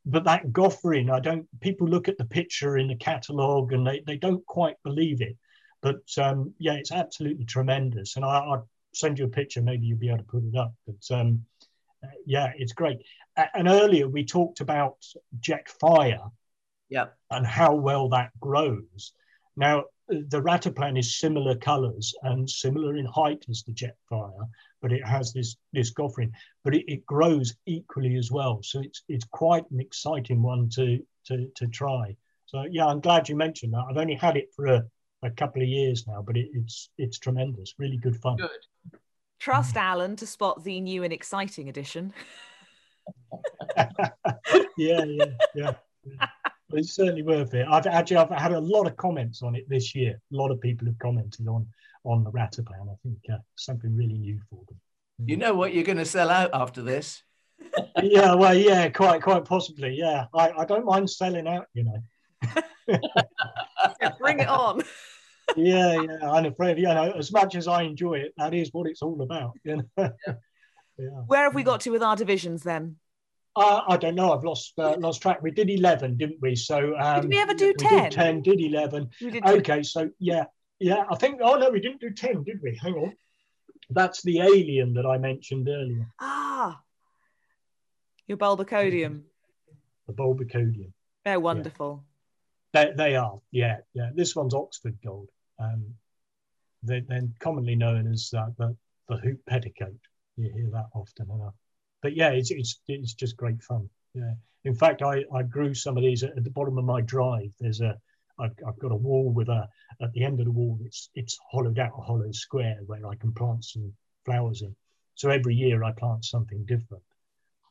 but 0.06 0.24
that 0.24 0.52
Goffering, 0.52 1.10
I 1.10 1.18
don't. 1.18 1.46
People 1.60 1.88
look 1.88 2.08
at 2.08 2.16
the 2.16 2.24
picture 2.24 2.78
in 2.78 2.86
the 2.86 2.96
catalogue 2.96 3.72
and 3.72 3.84
they, 3.84 4.02
they 4.06 4.16
don't 4.16 4.44
quite 4.46 4.76
believe 4.84 5.20
it. 5.20 5.36
But 5.82 6.02
um, 6.16 6.54
yeah, 6.58 6.74
it's 6.74 6.92
absolutely 6.92 7.44
tremendous. 7.44 8.16
And 8.16 8.24
I, 8.24 8.46
will 8.46 8.68
send 8.94 9.18
you 9.18 9.24
a 9.24 9.28
picture. 9.28 9.60
Maybe 9.60 9.86
you'll 9.86 9.98
be 9.98 10.08
able 10.08 10.18
to 10.18 10.24
put 10.24 10.44
it 10.44 10.56
up. 10.56 10.72
But 10.86 11.16
um, 11.16 11.44
uh, 12.04 12.08
yeah, 12.24 12.52
it's 12.56 12.72
great. 12.72 12.98
And 13.54 13.68
earlier 13.68 14.08
we 14.08 14.24
talked 14.24 14.60
about 14.60 15.04
jet 15.40 15.68
fire. 15.80 16.22
Yeah. 16.88 17.06
And 17.30 17.44
how 17.44 17.74
well 17.74 18.08
that 18.10 18.30
grows. 18.38 19.12
Now 19.56 19.84
the 20.08 20.40
Rataplan 20.40 20.98
is 20.98 21.18
similar 21.18 21.56
colours 21.56 22.14
and 22.22 22.48
similar 22.48 22.96
in 22.96 23.06
height 23.06 23.44
as 23.50 23.64
the 23.64 23.72
Jetfire, 23.72 24.48
but 24.82 24.92
it 24.92 25.04
has 25.06 25.32
this 25.32 25.56
this 25.72 25.92
Goffrin, 25.92 26.30
but 26.64 26.74
it, 26.74 26.84
it, 26.86 27.06
grows 27.06 27.54
equally 27.66 28.16
as 28.16 28.30
well. 28.30 28.60
So 28.62 28.80
it's 28.80 29.02
it's 29.08 29.24
quite 29.24 29.68
an 29.70 29.80
exciting 29.80 30.42
one 30.42 30.68
to 30.70 30.98
to 31.26 31.48
to 31.56 31.66
try. 31.68 32.16
So 32.46 32.64
yeah, 32.70 32.86
I'm 32.86 33.00
glad 33.00 33.28
you 33.28 33.36
mentioned 33.36 33.74
that. 33.74 33.84
I've 33.90 33.96
only 33.96 34.14
had 34.14 34.36
it 34.36 34.52
for 34.54 34.66
a, 34.66 34.84
a 35.22 35.30
couple 35.30 35.62
of 35.62 35.68
years 35.68 36.06
now, 36.06 36.22
but 36.22 36.36
it, 36.36 36.48
it's 36.52 36.90
it's 36.98 37.18
tremendous, 37.18 37.74
really 37.78 37.96
good 37.96 38.16
fun. 38.16 38.36
Good. 38.36 39.00
Trust 39.38 39.76
Alan 39.76 40.16
to 40.16 40.26
spot 40.26 40.64
the 40.64 40.80
new 40.80 41.02
and 41.02 41.12
exciting 41.12 41.68
edition. 41.68 42.14
yeah, 43.76 45.04
yeah, 45.04 45.24
yeah. 45.54 45.74
But 46.68 46.80
it's 46.80 46.94
certainly 46.94 47.22
worth 47.22 47.54
it. 47.54 47.66
I've 47.68 47.86
actually 47.86 48.16
I've 48.16 48.30
had 48.30 48.52
a 48.52 48.60
lot 48.60 48.86
of 48.86 48.96
comments 48.96 49.42
on 49.42 49.54
it 49.54 49.68
this 49.68 49.94
year. 49.94 50.20
A 50.32 50.36
lot 50.36 50.50
of 50.50 50.60
people 50.60 50.86
have 50.86 50.98
commented 50.98 51.46
on 51.48 51.66
on 52.06 52.24
the 52.24 52.30
Rataplan. 52.30 52.88
I 52.90 52.96
think 53.02 53.18
uh, 53.32 53.38
something 53.56 53.94
really 53.94 54.14
new 54.14 54.40
for 54.48 54.60
them. 54.68 54.80
You 55.24 55.36
know 55.36 55.54
what 55.54 55.74
you're 55.74 55.84
going 55.84 55.98
to 55.98 56.04
sell 56.04 56.30
out 56.30 56.50
after 56.52 56.82
this? 56.82 57.22
yeah, 58.02 58.34
well, 58.34 58.54
yeah, 58.54 58.88
quite 58.90 59.22
quite 59.22 59.44
possibly. 59.44 59.94
Yeah, 59.94 60.26
I, 60.34 60.52
I 60.52 60.64
don't 60.64 60.84
mind 60.84 61.08
selling 61.10 61.48
out. 61.48 61.66
You 61.74 61.84
know. 61.84 62.62
yeah, 64.00 64.12
bring 64.18 64.40
it 64.40 64.48
on. 64.48 64.82
yeah, 65.56 66.00
yeah. 66.00 66.30
I'm 66.30 66.46
afraid, 66.46 66.78
you 66.78 66.84
know, 66.84 67.12
as 67.12 67.32
much 67.32 67.54
as 67.54 67.66
I 67.66 67.82
enjoy 67.82 68.14
it, 68.14 68.34
that 68.36 68.54
is 68.54 68.68
what 68.72 68.88
it's 68.88 69.02
all 69.02 69.20
about. 69.22 69.52
You 69.64 69.76
know? 69.76 69.82
yeah. 69.96 70.08
yeah. 70.98 71.08
Where 71.26 71.44
have 71.44 71.54
we 71.54 71.62
got 71.62 71.80
to 71.82 71.90
with 71.90 72.02
our 72.02 72.16
divisions 72.16 72.62
then? 72.62 72.96
Uh, 73.56 73.80
I 73.88 73.96
don't 73.96 74.14
know. 74.14 74.34
I've 74.34 74.44
lost 74.44 74.74
uh, 74.78 74.96
lost 74.98 75.22
track. 75.22 75.42
We 75.42 75.50
did 75.50 75.70
eleven, 75.70 76.18
didn't 76.18 76.38
we? 76.42 76.56
So 76.56 76.94
um, 76.98 77.22
did 77.22 77.30
we 77.30 77.38
ever 77.38 77.54
do 77.54 77.72
ten? 77.72 78.04
Did 78.04 78.12
ten. 78.12 78.42
Did 78.42 78.60
eleven? 78.60 79.08
Did 79.18 79.46
okay, 79.46 79.82
so 79.82 80.10
yeah, 80.18 80.44
yeah. 80.78 81.04
I 81.10 81.16
think. 81.16 81.40
Oh 81.42 81.56
no, 81.56 81.70
we 81.70 81.80
didn't 81.80 82.00
do 82.00 82.10
ten, 82.10 82.42
did 82.42 82.60
we? 82.62 82.78
Hang 82.80 82.94
on. 82.94 83.16
That's 83.90 84.22
the 84.22 84.40
alien 84.40 84.94
that 84.94 85.06
I 85.06 85.18
mentioned 85.18 85.68
earlier. 85.68 86.06
Ah, 86.20 86.80
your 88.26 88.38
bulbocodium. 88.38 89.22
The 90.06 90.12
bulbocodium. 90.12 90.92
They're 91.24 91.40
wonderful. 91.40 92.04
Yeah. 92.74 92.86
They, 92.86 92.92
they 92.92 93.16
are. 93.16 93.40
Yeah, 93.50 93.78
yeah. 93.94 94.10
This 94.14 94.36
one's 94.36 94.54
Oxford 94.54 94.98
gold. 95.04 95.28
Um, 95.58 95.94
they're, 96.82 97.02
they're 97.08 97.28
commonly 97.40 97.74
known 97.74 98.12
as 98.12 98.32
uh, 98.36 98.46
the 98.58 98.76
the 99.08 99.16
hoop 99.16 99.40
petticoat. 99.46 99.98
You 100.36 100.52
hear 100.52 100.70
that 100.72 100.86
often 100.92 101.30
enough 101.30 101.54
but 102.06 102.16
yeah, 102.16 102.30
it's, 102.30 102.52
it's, 102.52 102.78
it's 102.86 103.14
just 103.14 103.36
great 103.36 103.60
fun. 103.62 103.88
Yeah. 104.14 104.34
In 104.64 104.76
fact, 104.76 105.02
I, 105.02 105.24
I 105.34 105.42
grew 105.42 105.74
some 105.74 105.96
of 105.96 106.04
these 106.04 106.22
at, 106.22 106.42
the 106.42 106.50
bottom 106.50 106.78
of 106.78 106.84
my 106.84 107.00
drive. 107.00 107.52
There's 107.58 107.80
a, 107.80 107.96
I've, 108.38 108.52
I've 108.66 108.78
got 108.78 108.92
a 108.92 108.96
wall 108.96 109.30
with 109.32 109.48
a, 109.48 109.68
at 110.00 110.12
the 110.12 110.24
end 110.24 110.40
of 110.40 110.46
the 110.46 110.52
wall, 110.52 110.78
it's, 110.84 111.10
it's 111.14 111.38
hollowed 111.50 111.78
out 111.78 111.92
a 111.96 112.02
hollow 112.02 112.30
square 112.32 112.78
where 112.86 113.06
I 113.06 113.14
can 113.16 113.32
plant 113.32 113.64
some 113.64 113.92
flowers 114.24 114.62
in. 114.62 114.74
So 115.14 115.30
every 115.30 115.54
year 115.54 115.82
I 115.84 115.92
plant 115.92 116.24
something 116.24 116.64
different. 116.66 117.02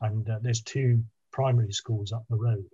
And 0.00 0.28
uh, 0.28 0.38
there's 0.42 0.62
two 0.62 1.02
primary 1.32 1.72
schools 1.72 2.12
up 2.12 2.24
the 2.28 2.36
road. 2.36 2.66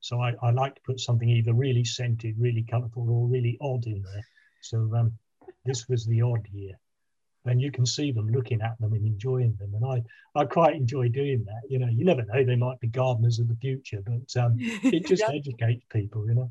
So 0.00 0.20
I, 0.20 0.34
I 0.42 0.50
like 0.50 0.74
to 0.76 0.80
put 0.82 1.00
something 1.00 1.28
either 1.28 1.54
really 1.54 1.84
scented, 1.84 2.36
really 2.38 2.62
colourful, 2.62 3.08
or 3.10 3.26
really 3.26 3.58
odd 3.60 3.86
in 3.86 4.02
there. 4.02 4.26
So 4.60 4.90
um, 4.94 5.12
this 5.64 5.88
was 5.88 6.06
the 6.06 6.22
odd 6.22 6.46
year 6.52 6.78
and 7.48 7.60
you 7.60 7.70
can 7.70 7.86
see 7.86 8.12
them 8.12 8.28
looking 8.28 8.60
at 8.60 8.78
them 8.80 8.92
and 8.92 9.04
enjoying 9.04 9.56
them. 9.58 9.72
And 9.74 9.84
I, 9.84 10.02
I 10.38 10.44
quite 10.44 10.74
enjoy 10.74 11.08
doing 11.08 11.44
that. 11.46 11.62
You 11.68 11.78
know, 11.78 11.88
you 11.88 12.04
never 12.04 12.24
know; 12.24 12.44
they 12.44 12.56
might 12.56 12.80
be 12.80 12.88
gardeners 12.88 13.38
of 13.38 13.48
the 13.48 13.56
future, 13.56 14.02
but 14.04 14.40
um, 14.40 14.56
it 14.58 15.06
just 15.06 15.22
yeah. 15.22 15.34
educates 15.34 15.84
people. 15.90 16.26
You 16.26 16.34
know, 16.34 16.50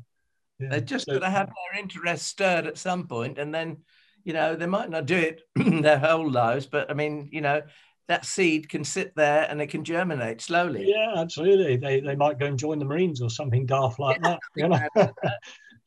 yeah. 0.58 0.68
they're 0.70 0.80
just 0.80 1.06
so, 1.06 1.12
going 1.12 1.22
to 1.22 1.30
have 1.30 1.46
their 1.46 1.80
interest 1.80 2.26
stirred 2.26 2.66
at 2.66 2.78
some 2.78 3.06
point, 3.06 3.38
and 3.38 3.54
then, 3.54 3.78
you 4.24 4.32
know, 4.32 4.56
they 4.56 4.66
might 4.66 4.90
not 4.90 5.06
do 5.06 5.16
it 5.16 5.42
their 5.82 5.98
whole 5.98 6.30
lives, 6.30 6.66
but 6.66 6.90
I 6.90 6.94
mean, 6.94 7.28
you 7.32 7.40
know, 7.40 7.62
that 8.08 8.24
seed 8.24 8.68
can 8.68 8.84
sit 8.84 9.14
there 9.14 9.46
and 9.48 9.60
it 9.60 9.68
can 9.68 9.84
germinate 9.84 10.40
slowly. 10.40 10.86
Yeah, 10.88 11.14
absolutely. 11.16 11.76
They, 11.76 12.00
they 12.00 12.16
might 12.16 12.38
go 12.38 12.46
and 12.46 12.58
join 12.58 12.78
the 12.78 12.86
Marines 12.86 13.20
or 13.20 13.28
something 13.28 13.66
daft 13.66 13.98
like 13.98 14.20
that. 14.22 14.40
You 14.56 14.68
know? 14.68 14.80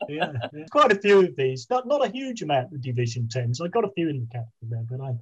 yeah, 0.10 0.32
yeah, 0.54 0.66
quite 0.72 0.92
a 0.92 0.96
few 0.96 1.20
of 1.20 1.36
these. 1.36 1.68
Not 1.70 1.88
not 1.88 2.06
a 2.06 2.12
huge 2.12 2.42
amount 2.42 2.74
of 2.74 2.82
Division 2.82 3.28
Tens. 3.28 3.60
I 3.62 3.68
got 3.68 3.86
a 3.86 3.92
few 3.92 4.10
in 4.10 4.20
the 4.20 4.28
capital 4.28 4.52
there, 4.64 4.86
but 4.90 5.04
I'm, 5.04 5.20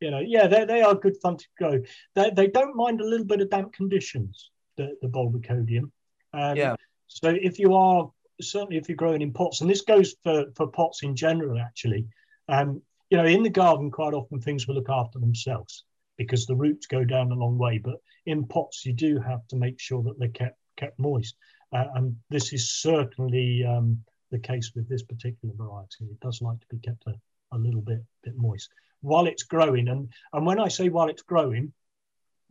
you 0.00 0.10
know, 0.10 0.20
yeah, 0.20 0.46
they, 0.46 0.64
they 0.64 0.82
are 0.82 0.94
good 0.94 1.16
fun 1.22 1.36
to 1.38 1.46
go. 1.58 1.80
They, 2.14 2.30
they 2.30 2.46
don't 2.48 2.76
mind 2.76 3.00
a 3.00 3.04
little 3.04 3.26
bit 3.26 3.40
of 3.40 3.50
damp 3.50 3.72
conditions. 3.72 4.50
The 4.76 4.96
the 5.02 5.08
Bulbocodium. 5.08 5.90
Um, 6.34 6.56
yeah. 6.56 6.76
So 7.08 7.28
if 7.28 7.58
you 7.58 7.74
are 7.74 8.10
certainly 8.40 8.76
if 8.76 8.88
you're 8.88 8.96
growing 8.96 9.22
in 9.22 9.32
pots, 9.32 9.60
and 9.60 9.70
this 9.70 9.82
goes 9.82 10.14
for 10.22 10.46
for 10.56 10.68
pots 10.68 11.02
in 11.02 11.16
general, 11.16 11.58
actually. 11.58 12.06
Um, 12.48 12.82
you 13.10 13.18
know, 13.18 13.26
in 13.26 13.42
the 13.42 13.50
garden, 13.50 13.90
quite 13.90 14.14
often 14.14 14.40
things 14.40 14.66
will 14.66 14.74
look 14.74 14.88
after 14.88 15.18
themselves 15.18 15.84
because 16.16 16.46
the 16.46 16.56
roots 16.56 16.86
go 16.86 17.04
down 17.04 17.30
a 17.30 17.34
long 17.34 17.58
way. 17.58 17.78
But 17.78 17.96
in 18.26 18.46
pots, 18.46 18.86
you 18.86 18.92
do 18.92 19.18
have 19.20 19.46
to 19.48 19.56
make 19.56 19.78
sure 19.80 20.02
that 20.04 20.18
they're 20.18 20.28
kept 20.28 20.58
kept 20.76 20.98
moist. 20.98 21.36
Uh, 21.72 21.86
and 21.94 22.16
this 22.28 22.52
is 22.52 22.70
certainly 22.70 23.64
um, 23.64 24.02
the 24.30 24.38
case 24.38 24.72
with 24.74 24.88
this 24.88 25.02
particular 25.02 25.54
variety. 25.54 26.04
It 26.04 26.20
does 26.20 26.42
like 26.42 26.60
to 26.60 26.66
be 26.70 26.78
kept 26.78 27.06
a, 27.06 27.14
a 27.52 27.58
little 27.58 27.80
bit, 27.80 28.02
bit 28.22 28.36
moist 28.36 28.70
while 29.02 29.26
it's 29.26 29.42
growing. 29.42 29.88
And, 29.88 30.12
and 30.32 30.46
when 30.46 30.58
I 30.58 30.68
say 30.68 30.88
while 30.88 31.08
it's 31.08 31.22
growing, 31.22 31.72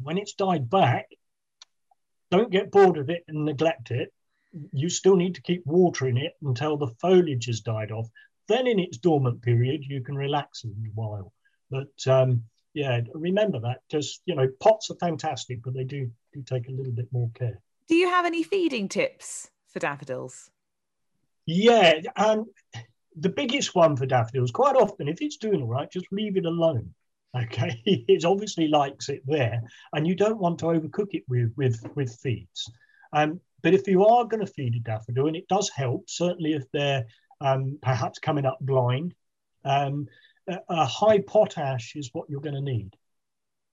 when 0.01 0.17
it's 0.17 0.33
died 0.33 0.69
back, 0.69 1.07
don't 2.29 2.51
get 2.51 2.71
bored 2.71 2.97
of 2.97 3.09
it 3.09 3.23
and 3.27 3.45
neglect 3.45 3.91
it. 3.91 4.13
You 4.71 4.89
still 4.89 5.15
need 5.15 5.35
to 5.35 5.41
keep 5.41 5.65
watering 5.65 6.17
it 6.17 6.33
until 6.41 6.77
the 6.77 6.93
foliage 6.99 7.45
has 7.45 7.61
died 7.61 7.91
off. 7.91 8.07
Then, 8.47 8.67
in 8.67 8.79
its 8.79 8.97
dormant 8.97 9.41
period, 9.41 9.83
you 9.85 10.01
can 10.01 10.15
relax 10.15 10.63
a 10.63 10.67
little 10.67 10.91
while. 10.93 11.33
But 11.69 12.11
um, 12.11 12.43
yeah, 12.73 13.01
remember 13.13 13.59
that 13.61 13.79
because 13.87 14.21
you 14.25 14.35
know 14.35 14.47
pots 14.59 14.89
are 14.91 14.95
fantastic, 14.95 15.61
but 15.63 15.73
they 15.73 15.83
do 15.83 16.11
do 16.33 16.43
take 16.43 16.67
a 16.67 16.71
little 16.71 16.91
bit 16.91 17.07
more 17.11 17.29
care. 17.33 17.59
Do 17.87 17.95
you 17.95 18.09
have 18.09 18.25
any 18.25 18.43
feeding 18.43 18.87
tips 18.87 19.49
for 19.67 19.79
daffodils? 19.79 20.49
Yeah, 21.45 22.01
and 22.15 22.45
the 23.15 23.29
biggest 23.29 23.75
one 23.75 23.95
for 23.95 24.05
daffodils, 24.05 24.51
quite 24.51 24.75
often, 24.75 25.07
if 25.07 25.21
it's 25.21 25.37
doing 25.37 25.61
all 25.61 25.67
right, 25.67 25.91
just 25.91 26.07
leave 26.11 26.37
it 26.37 26.45
alone. 26.45 26.93
Okay, 27.33 27.81
it 27.85 28.25
obviously 28.25 28.67
likes 28.67 29.07
it 29.07 29.21
there, 29.25 29.61
and 29.93 30.05
you 30.05 30.15
don't 30.15 30.37
want 30.37 30.59
to 30.59 30.65
overcook 30.65 31.13
it 31.13 31.23
with 31.29 31.53
with 31.55 31.81
with 31.95 32.13
feeds. 32.21 32.69
Um, 33.13 33.39
but 33.61 33.73
if 33.73 33.87
you 33.87 34.05
are 34.05 34.25
going 34.25 34.45
to 34.45 34.51
feed 34.51 34.75
a 34.75 34.79
daffodil, 34.79 35.27
and 35.27 35.35
it 35.35 35.47
does 35.47 35.69
help, 35.69 36.09
certainly 36.09 36.53
if 36.53 36.63
they're 36.71 37.05
um, 37.39 37.77
perhaps 37.81 38.19
coming 38.19 38.45
up 38.45 38.57
blind, 38.61 39.13
um, 39.65 40.07
a, 40.47 40.57
a 40.69 40.85
high 40.85 41.19
potash 41.19 41.95
is 41.95 42.09
what 42.13 42.29
you're 42.29 42.41
going 42.41 42.55
to 42.55 42.61
need. 42.61 42.95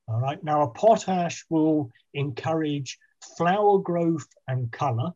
All 0.09 0.21
right. 0.21 0.43
Now, 0.43 0.63
a 0.63 0.71
potash 0.71 1.45
will 1.51 1.91
encourage 2.15 2.99
flower 3.37 3.79
growth 3.79 4.27
and 4.47 4.71
color. 4.73 5.13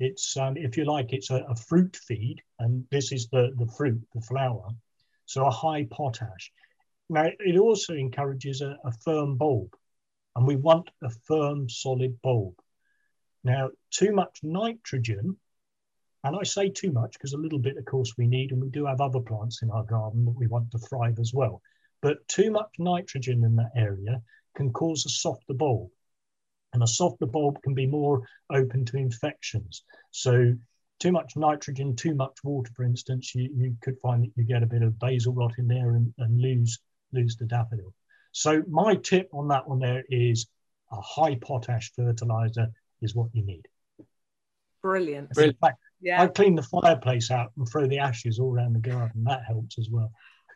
It's, 0.00 0.36
um, 0.36 0.56
if 0.56 0.76
you 0.76 0.84
like, 0.84 1.12
it's 1.12 1.30
a, 1.30 1.44
a, 1.48 1.54
fruit 1.54 1.96
feed, 1.96 2.42
and 2.58 2.84
this 2.90 3.12
is 3.12 3.28
the, 3.28 3.52
the 3.56 3.70
fruit, 3.76 4.02
the 4.14 4.20
flower. 4.20 4.68
So 5.26 5.46
a 5.46 5.50
high 5.50 5.86
potash. 5.90 6.50
Now, 7.08 7.28
it 7.38 7.56
also 7.56 7.94
encourages 7.94 8.62
a, 8.62 8.78
a 8.84 8.92
firm 9.04 9.36
bulb, 9.36 9.76
and 10.34 10.44
we 10.44 10.56
want 10.56 10.90
a 11.02 11.10
firm, 11.10 11.68
solid 11.68 12.20
bulb. 12.22 12.54
Now, 13.44 13.70
too 13.90 14.12
much 14.12 14.40
nitrogen, 14.42 15.36
and 16.24 16.36
I 16.36 16.44
say 16.44 16.68
too 16.68 16.92
much 16.92 17.14
because 17.14 17.32
a 17.32 17.38
little 17.38 17.58
bit, 17.58 17.76
of 17.76 17.84
course, 17.84 18.14
we 18.16 18.26
need, 18.26 18.52
and 18.52 18.62
we 18.62 18.70
do 18.70 18.86
have 18.86 19.00
other 19.00 19.20
plants 19.20 19.62
in 19.62 19.70
our 19.70 19.82
garden 19.82 20.24
that 20.24 20.38
we 20.38 20.46
want 20.46 20.70
to 20.70 20.78
thrive 20.78 21.18
as 21.18 21.32
well. 21.34 21.60
But 22.00 22.26
too 22.28 22.50
much 22.50 22.70
nitrogen 22.78 23.44
in 23.44 23.56
that 23.56 23.72
area 23.76 24.22
can 24.54 24.72
cause 24.72 25.04
a 25.04 25.08
softer 25.08 25.54
bulb. 25.54 25.90
And 26.72 26.82
a 26.82 26.86
softer 26.86 27.26
bulb 27.26 27.60
can 27.62 27.74
be 27.74 27.86
more 27.86 28.22
open 28.50 28.84
to 28.86 28.96
infections. 28.96 29.84
So 30.10 30.54
too 31.00 31.12
much 31.12 31.36
nitrogen, 31.36 31.96
too 31.96 32.14
much 32.14 32.38
water, 32.44 32.70
for 32.76 32.84
instance, 32.84 33.34
you, 33.34 33.50
you 33.54 33.76
could 33.82 33.98
find 33.98 34.22
that 34.22 34.32
you 34.36 34.44
get 34.44 34.62
a 34.62 34.66
bit 34.66 34.82
of 34.82 34.98
basal 35.00 35.34
rot 35.34 35.54
in 35.58 35.66
there 35.66 35.96
and, 35.96 36.14
and 36.18 36.40
lose, 36.40 36.78
lose 37.12 37.36
the 37.36 37.46
daffodil. 37.46 37.92
So 38.30 38.62
my 38.68 38.94
tip 38.94 39.28
on 39.32 39.48
that 39.48 39.68
one 39.68 39.80
there 39.80 40.04
is 40.08 40.46
a 40.92 41.00
high 41.00 41.34
potash 41.34 41.92
fertilizer 41.94 42.68
is 43.02 43.14
what 43.14 43.28
you 43.32 43.44
need. 43.44 43.66
Brilliant. 44.82 45.36
In 45.38 45.54
fact, 45.54 45.78
yeah. 46.00 46.22
I 46.22 46.26
clean 46.26 46.56
the 46.56 46.62
fireplace 46.62 47.30
out 47.30 47.52
and 47.56 47.68
throw 47.68 47.86
the 47.86 47.98
ashes 47.98 48.38
all 48.38 48.54
around 48.54 48.72
the 48.72 48.80
garden. 48.80 49.24
That 49.24 49.44
helps 49.46 49.78
as 49.78 49.88
well. 49.88 50.12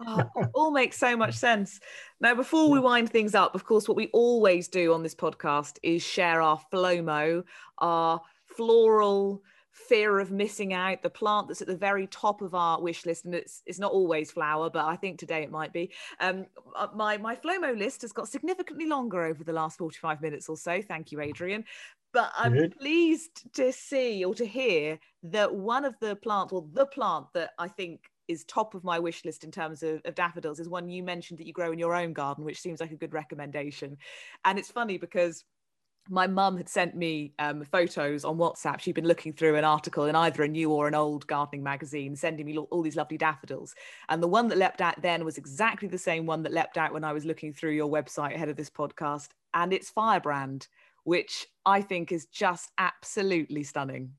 oh, 0.06 0.24
all 0.54 0.70
makes 0.72 0.98
so 0.98 1.16
much 1.16 1.34
sense. 1.34 1.80
Now, 2.20 2.34
before 2.34 2.70
we 2.70 2.80
wind 2.80 3.10
things 3.10 3.34
up, 3.34 3.54
of 3.54 3.64
course, 3.64 3.88
what 3.88 3.96
we 3.96 4.08
always 4.08 4.68
do 4.68 4.92
on 4.92 5.02
this 5.02 5.14
podcast 5.14 5.78
is 5.82 6.02
share 6.02 6.42
our 6.42 6.60
FLOMO, 6.72 7.44
our 7.78 8.20
floral 8.44 9.42
fear 9.70 10.18
of 10.18 10.30
missing 10.30 10.72
out, 10.72 11.02
the 11.02 11.10
plant 11.10 11.48
that's 11.48 11.60
at 11.60 11.68
the 11.68 11.76
very 11.76 12.06
top 12.06 12.40
of 12.40 12.54
our 12.54 12.80
wish 12.80 13.06
list, 13.06 13.24
and 13.24 13.34
it's 13.34 13.62
it's 13.66 13.78
not 13.78 13.92
always 13.92 14.30
flower, 14.30 14.70
but 14.70 14.84
I 14.84 14.96
think 14.96 15.18
today 15.18 15.42
it 15.42 15.50
might 15.50 15.72
be. 15.72 15.92
Um, 16.20 16.46
uh, 16.74 16.88
my 16.94 17.18
my 17.18 17.36
FLOMO 17.36 17.78
list 17.78 18.02
has 18.02 18.12
got 18.12 18.28
significantly 18.28 18.86
longer 18.86 19.24
over 19.24 19.44
the 19.44 19.52
last 19.52 19.78
45 19.78 20.20
minutes 20.20 20.48
or 20.48 20.56
so. 20.56 20.80
Thank 20.82 21.12
you, 21.12 21.20
Adrian. 21.20 21.64
But 22.16 22.32
I'm 22.34 22.54
Good. 22.54 22.78
pleased 22.78 23.42
to 23.56 23.70
see 23.70 24.24
or 24.24 24.34
to 24.36 24.46
hear 24.46 24.98
that 25.24 25.54
one 25.54 25.84
of 25.84 25.96
the 26.00 26.16
plants, 26.16 26.50
or 26.50 26.64
the 26.72 26.86
plant 26.86 27.26
that 27.34 27.50
I 27.58 27.68
think 27.68 28.10
is 28.26 28.42
top 28.44 28.74
of 28.74 28.84
my 28.84 28.98
wish 28.98 29.22
list 29.26 29.44
in 29.44 29.50
terms 29.50 29.82
of, 29.82 30.00
of, 30.06 30.14
daffodils 30.14 30.58
is 30.58 30.66
one 30.66 30.88
you 30.88 31.02
mentioned 31.02 31.38
that 31.38 31.46
you 31.46 31.52
grow 31.52 31.72
in 31.72 31.78
your 31.78 31.94
own 31.94 32.14
garden, 32.14 32.42
which 32.42 32.62
seems 32.62 32.80
like 32.80 32.90
a 32.90 32.96
good 32.96 33.12
recommendation. 33.12 33.98
And 34.46 34.58
it's 34.58 34.70
funny 34.70 34.96
because 34.96 35.44
my 36.08 36.26
mum 36.26 36.56
had 36.56 36.70
sent 36.70 36.96
me 36.96 37.34
um, 37.38 37.62
photos 37.64 38.24
on 38.24 38.38
WhatsApp. 38.38 38.80
She'd 38.80 38.94
been 38.94 39.06
looking 39.06 39.34
through 39.34 39.56
an 39.56 39.64
article 39.64 40.06
in 40.06 40.16
either 40.16 40.42
a 40.42 40.48
new 40.48 40.70
or 40.72 40.88
an 40.88 40.94
old 40.94 41.26
gardening 41.26 41.62
magazine, 41.62 42.16
sending 42.16 42.46
me 42.46 42.56
all 42.56 42.80
these 42.80 42.96
lovely 42.96 43.18
daffodils. 43.18 43.74
And 44.08 44.22
the 44.22 44.28
one 44.28 44.48
that 44.48 44.56
leapt 44.56 44.80
out 44.80 45.02
then 45.02 45.22
was 45.22 45.36
exactly 45.36 45.88
the 45.88 45.98
same 45.98 46.24
one 46.24 46.44
that 46.44 46.52
leapt 46.52 46.78
out 46.78 46.94
when 46.94 47.04
I 47.04 47.12
was 47.12 47.26
looking 47.26 47.52
through 47.52 47.72
your 47.72 47.90
website 47.90 48.34
ahead 48.34 48.48
of 48.48 48.56
this 48.56 48.70
podcast. 48.70 49.28
And 49.52 49.74
it's 49.74 49.90
Firebrand, 49.90 50.68
which 51.06 51.46
I 51.64 51.82
think 51.82 52.10
is 52.10 52.26
just 52.26 52.72
absolutely 52.78 53.62
stunning. 53.62 54.10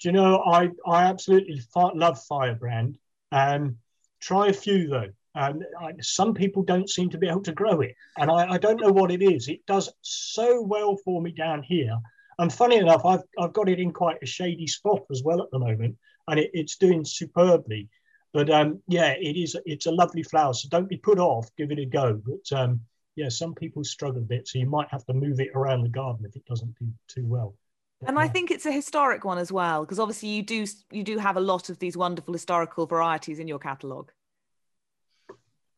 Do 0.00 0.08
you 0.08 0.12
know, 0.12 0.38
I, 0.38 0.70
I 0.86 1.04
absolutely 1.04 1.60
love 1.94 2.18
Firebrand. 2.24 2.96
Um, 3.30 3.76
try 4.18 4.48
a 4.48 4.54
few 4.54 4.88
though. 4.88 5.10
Um, 5.34 5.60
I, 5.78 5.92
some 6.00 6.32
people 6.32 6.62
don't 6.62 6.88
seem 6.88 7.10
to 7.10 7.18
be 7.18 7.28
able 7.28 7.42
to 7.42 7.52
grow 7.52 7.82
it, 7.82 7.94
and 8.16 8.30
I, 8.30 8.54
I, 8.54 8.58
don't 8.58 8.80
know 8.80 8.90
what 8.90 9.10
it 9.10 9.20
is. 9.20 9.48
It 9.48 9.66
does 9.66 9.92
so 10.00 10.62
well 10.62 10.96
for 11.04 11.20
me 11.20 11.32
down 11.32 11.62
here, 11.62 11.94
and 12.38 12.50
funny 12.50 12.76
enough, 12.76 13.04
I've 13.04 13.24
I've 13.38 13.52
got 13.52 13.68
it 13.68 13.78
in 13.78 13.92
quite 13.92 14.16
a 14.22 14.26
shady 14.26 14.66
spot 14.66 15.02
as 15.10 15.22
well 15.22 15.42
at 15.42 15.50
the 15.50 15.58
moment, 15.58 15.98
and 16.26 16.40
it, 16.40 16.50
it's 16.54 16.78
doing 16.78 17.04
superbly. 17.04 17.90
But 18.32 18.48
um, 18.48 18.80
yeah, 18.88 19.10
it 19.10 19.36
is. 19.36 19.54
It's 19.66 19.84
a 19.84 19.90
lovely 19.90 20.22
flower, 20.22 20.54
so 20.54 20.70
don't 20.70 20.88
be 20.88 20.96
put 20.96 21.18
off. 21.18 21.50
Give 21.58 21.70
it 21.70 21.78
a 21.78 21.84
go. 21.84 22.22
But 22.24 22.58
um, 22.58 22.80
yeah, 23.16 23.30
some 23.30 23.54
people 23.54 23.82
struggle 23.82 24.20
a 24.20 24.24
bit, 24.24 24.46
so 24.46 24.58
you 24.58 24.66
might 24.66 24.88
have 24.90 25.04
to 25.06 25.14
move 25.14 25.40
it 25.40 25.48
around 25.54 25.82
the 25.82 25.88
garden 25.88 26.26
if 26.26 26.36
it 26.36 26.44
doesn't 26.44 26.78
do 26.78 26.86
too 27.08 27.26
well. 27.26 27.54
But, 28.00 28.10
and 28.10 28.18
I 28.18 28.28
think 28.28 28.50
it's 28.50 28.66
a 28.66 28.72
historic 28.72 29.24
one 29.24 29.38
as 29.38 29.50
well, 29.50 29.82
because 29.82 29.98
obviously 29.98 30.28
you 30.28 30.42
do 30.42 30.66
you 30.92 31.02
do 31.02 31.16
have 31.16 31.38
a 31.38 31.40
lot 31.40 31.70
of 31.70 31.78
these 31.78 31.96
wonderful 31.96 32.34
historical 32.34 32.84
varieties 32.84 33.38
in 33.38 33.48
your 33.48 33.58
catalogue. 33.58 34.12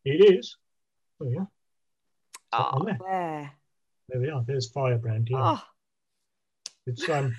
It 0.05 0.35
is. 0.35 0.57
Oh, 1.21 1.31
yeah. 1.31 1.45
Oh, 2.53 2.85
there. 2.85 2.99
there. 3.09 3.53
There 4.09 4.21
we 4.21 4.31
are. 4.31 4.43
There's 4.45 4.71
Firebrand. 4.71 5.29
Yeah. 5.31 5.59
Oh. 5.59 5.63
It's 6.87 7.09
um. 7.09 7.37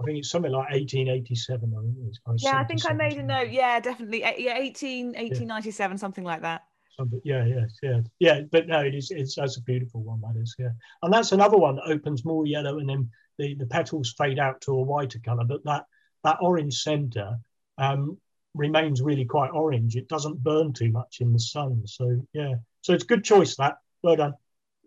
I 0.00 0.04
think 0.04 0.18
it's 0.18 0.30
something 0.30 0.50
like 0.50 0.70
1887. 0.70 1.72
I 1.76 2.30
think 2.30 2.42
yeah, 2.42 2.58
I 2.58 2.64
think 2.64 2.90
I 2.90 2.92
made 2.94 3.18
a 3.18 3.22
note. 3.22 3.50
Yeah, 3.50 3.78
definitely. 3.78 4.24
Eh, 4.24 4.34
yeah, 4.38 4.58
18, 4.58 5.06
1897, 5.06 5.94
yeah. 5.94 6.00
something 6.00 6.24
like 6.24 6.42
that. 6.42 6.64
Something, 6.96 7.20
yeah, 7.24 7.44
yeah, 7.44 7.66
yeah, 7.82 8.00
yeah. 8.18 8.40
But 8.50 8.66
no, 8.66 8.80
it 8.80 8.94
is. 8.94 9.10
It's 9.10 9.36
that's 9.36 9.56
a 9.56 9.62
beautiful 9.62 10.02
one. 10.02 10.20
That 10.20 10.40
is, 10.40 10.54
yeah. 10.58 10.70
And 11.02 11.12
that's 11.12 11.32
another 11.32 11.56
one 11.56 11.76
that 11.76 11.86
opens 11.86 12.24
more 12.24 12.46
yellow, 12.46 12.78
and 12.78 12.88
then 12.88 13.10
the, 13.38 13.54
the 13.54 13.66
petals 13.66 14.14
fade 14.18 14.38
out 14.38 14.60
to 14.62 14.72
a 14.72 14.82
whiter 14.82 15.18
color. 15.24 15.44
But 15.44 15.64
that 15.64 15.86
that 16.24 16.38
orange 16.40 16.82
center 16.82 17.38
um, 17.78 18.18
remains 18.54 19.00
really 19.00 19.24
quite 19.24 19.50
orange. 19.50 19.96
It 19.96 20.08
doesn't 20.08 20.42
burn 20.42 20.72
too 20.72 20.90
much 20.90 21.18
in 21.20 21.32
the 21.32 21.40
sun. 21.40 21.82
So 21.86 22.20
yeah, 22.32 22.54
so 22.82 22.92
it's 22.92 23.04
good 23.04 23.24
choice. 23.24 23.56
That 23.56 23.76
well 24.02 24.16
done. 24.16 24.34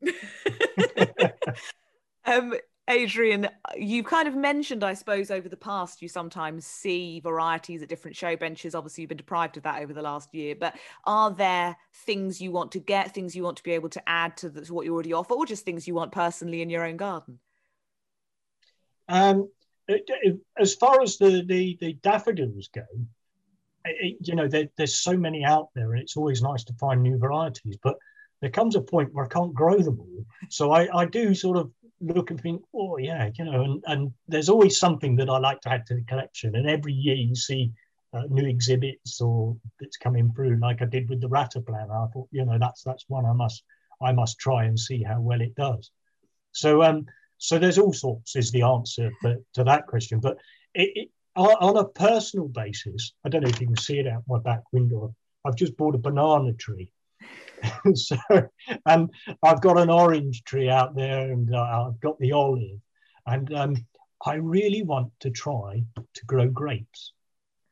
um, 2.26 2.53
Adrian, 2.88 3.49
you've 3.75 4.05
kind 4.05 4.27
of 4.27 4.36
mentioned, 4.36 4.83
I 4.83 4.93
suppose, 4.93 5.31
over 5.31 5.49
the 5.49 5.57
past, 5.57 6.03
you 6.03 6.07
sometimes 6.07 6.67
see 6.67 7.19
varieties 7.19 7.81
at 7.81 7.89
different 7.89 8.15
show 8.15 8.36
benches. 8.36 8.75
Obviously, 8.75 9.01
you've 9.01 9.09
been 9.09 9.17
deprived 9.17 9.57
of 9.57 9.63
that 9.63 9.81
over 9.81 9.91
the 9.91 10.03
last 10.03 10.33
year. 10.36 10.55
But 10.55 10.75
are 11.03 11.31
there 11.31 11.75
things 12.05 12.39
you 12.39 12.51
want 12.51 12.71
to 12.73 12.79
get, 12.79 13.13
things 13.13 13.36
you 13.36 13.43
want 13.43 13.57
to 13.57 13.63
be 13.63 13.71
able 13.71 13.89
to 13.89 14.01
add 14.07 14.38
to, 14.38 14.49
the, 14.49 14.61
to 14.61 14.73
what 14.73 14.86
you 14.86 14.93
already 14.93 15.13
offer, 15.13 15.33
or 15.33 15.47
just 15.47 15.65
things 15.65 15.88
you 15.88 15.95
want 15.95 16.11
personally 16.11 16.61
in 16.61 16.69
your 16.69 16.86
own 16.86 16.97
garden? 16.97 17.39
Um, 19.09 19.49
as 20.59 20.75
far 20.75 21.01
as 21.01 21.17
the, 21.17 21.43
the, 21.43 21.77
the 21.81 21.93
daffodils 21.93 22.69
go, 22.73 22.83
it, 23.83 24.17
you 24.21 24.36
know, 24.36 24.47
there, 24.47 24.67
there's 24.77 24.95
so 24.95 25.17
many 25.17 25.43
out 25.43 25.69
there, 25.73 25.93
and 25.93 26.01
it's 26.01 26.17
always 26.17 26.43
nice 26.43 26.63
to 26.65 26.73
find 26.73 27.01
new 27.01 27.17
varieties. 27.17 27.77
But 27.81 27.97
there 28.41 28.51
comes 28.51 28.75
a 28.75 28.81
point 28.81 29.11
where 29.11 29.25
I 29.25 29.29
can't 29.29 29.53
grow 29.55 29.79
them 29.79 29.99
all. 29.99 30.25
So 30.49 30.71
I, 30.71 30.88
I 30.95 31.05
do 31.05 31.33
sort 31.33 31.57
of 31.57 31.71
look 32.14 32.32
and 32.32 32.39
think, 32.39 32.62
oh 32.74 32.97
yeah, 32.97 33.30
you 33.38 33.45
know, 33.45 33.64
and, 33.64 33.84
and 33.88 34.14
there's 34.28 34.49
always 34.49 34.80
something 34.80 35.16
that 35.18 35.30
I 35.30 35.38
like 35.39 35.62
to 35.62 35.72
add 35.72 35.86
to 35.88 35.95
the 35.95 36.03
collection. 36.03 36.56
And 36.56 36.70
every 36.70 36.93
year 36.93 37.16
you 37.16 37.36
see 37.36 37.72
uh, 38.14 38.24
new 38.30 38.47
exhibits 38.47 39.20
or 39.22 39.58
that's 39.80 39.97
coming 39.97 40.32
through, 40.34 40.60
like 40.62 40.82
I 40.82 40.86
did 40.86 41.10
with 41.10 41.22
the 41.22 41.30
Rataplan. 41.30 41.89
I 41.91 42.08
thought, 42.12 42.28
you 42.32 42.45
know, 42.45 42.58
that's 42.60 42.84
that's 42.84 43.06
one 43.08 43.26
I 43.26 43.34
must 43.34 43.64
I 44.01 44.12
must 44.12 44.39
try 44.39 44.66
and 44.66 44.80
see 44.80 45.03
how 45.03 45.20
well 45.22 45.41
it 45.41 45.56
does. 45.56 45.91
So 46.51 46.84
um, 46.84 47.06
so 47.38 47.60
there's 47.60 47.78
all 47.78 47.93
sorts 47.93 48.36
is 48.36 48.51
the 48.51 48.62
answer 48.62 49.12
to, 49.24 49.38
to 49.53 49.64
that 49.66 49.88
question. 49.88 50.20
But 50.20 50.38
it, 50.74 50.91
it, 50.95 51.10
on 51.36 51.78
a 51.78 51.86
personal 51.86 52.47
basis, 52.47 53.14
I 53.26 53.30
don't 53.30 53.41
know 53.41 53.49
if 53.49 53.60
you 53.60 53.68
can 53.68 53.78
see 53.78 53.99
it 53.99 54.08
out 54.08 54.24
my 54.28 54.39
back 54.39 54.62
window. 54.72 55.14
I've 55.45 55.58
just 55.58 55.76
bought 55.76 55.95
a 55.95 55.99
banana 55.99 56.53
tree. 56.53 56.91
so, 57.93 58.17
and 58.86 59.09
I've 59.43 59.61
got 59.61 59.77
an 59.77 59.89
orange 59.89 60.43
tree 60.43 60.69
out 60.69 60.95
there, 60.95 61.31
and 61.31 61.53
uh, 61.53 61.88
I've 61.88 61.99
got 61.99 62.19
the 62.19 62.31
olive, 62.31 62.79
and 63.25 63.53
um, 63.53 63.86
I 64.25 64.36
really 64.36 64.83
want 64.83 65.11
to 65.21 65.29
try 65.29 65.83
to 65.95 66.25
grow 66.25 66.47
grapes. 66.47 67.13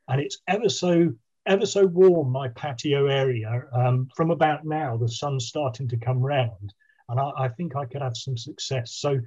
And 0.08 0.22
it's 0.22 0.40
ever 0.48 0.70
so 0.70 1.14
ever 1.46 1.66
so 1.66 1.86
warm 1.86 2.32
my 2.32 2.48
patio 2.50 3.08
area. 3.08 3.64
Um, 3.74 4.08
from 4.16 4.32
about 4.32 4.66
now, 4.66 4.96
the 4.96 5.10
sun's 5.10 5.48
starting 5.48 5.88
to 5.90 5.98
come 5.98 6.20
round, 6.20 6.74
and 7.10 7.20
I, 7.20 7.32
I 7.38 7.48
think 7.50 7.76
I 7.76 7.86
could 7.86 8.02
have 8.02 8.16
some 8.16 8.38
success. 8.38 8.94
So 8.94 9.20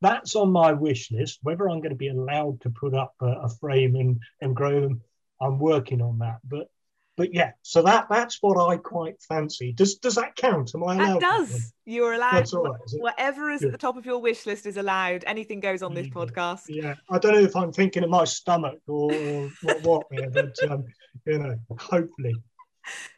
that's 0.00 0.36
on 0.36 0.50
my 0.50 0.72
wish 0.72 1.10
list. 1.10 1.38
Whether 1.42 1.68
I'm 1.68 1.80
going 1.80 1.90
to 1.90 1.96
be 1.96 2.08
allowed 2.08 2.60
to 2.62 2.70
put 2.70 2.94
up 2.94 3.14
a, 3.20 3.26
a 3.26 3.48
frame 3.48 3.96
and, 3.96 4.20
and 4.40 4.56
grow 4.56 4.80
them, 4.80 5.02
I'm 5.40 5.58
working 5.58 6.00
on 6.00 6.18
that. 6.18 6.38
But 6.44 6.68
but 7.16 7.32
yeah, 7.32 7.52
so 7.62 7.82
that 7.82 8.06
that's 8.10 8.38
what 8.40 8.58
I 8.58 8.76
quite 8.76 9.22
fancy. 9.22 9.72
Does 9.72 9.96
does 9.96 10.16
that 10.16 10.34
count? 10.34 10.72
Am 10.74 10.82
I 10.82 10.94
allowed? 10.96 11.20
That 11.20 11.20
does. 11.20 11.72
You're 11.84 12.14
allowed. 12.14 12.32
That's 12.32 12.54
Right, 12.54 12.72
whatever 12.98 13.50
is 13.50 13.62
at 13.62 13.70
the 13.72 13.78
top 13.78 13.96
of 13.96 14.04
your 14.04 14.18
wish 14.18 14.46
list 14.46 14.66
is 14.66 14.76
allowed. 14.76 15.22
Anything 15.26 15.60
goes 15.60 15.82
on 15.82 15.94
this 15.94 16.08
podcast. 16.08 16.62
Yeah, 16.68 16.94
I 17.10 17.18
don't 17.18 17.34
know 17.34 17.40
if 17.40 17.54
I'm 17.54 17.72
thinking 17.72 18.02
of 18.02 18.10
my 18.10 18.24
stomach 18.24 18.80
or, 18.88 19.12
or 19.12 19.50
what, 19.62 19.82
what 19.82 20.06
there, 20.10 20.30
but 20.30 20.56
um, 20.68 20.84
you 21.26 21.38
know, 21.38 21.56
hopefully. 21.78 22.34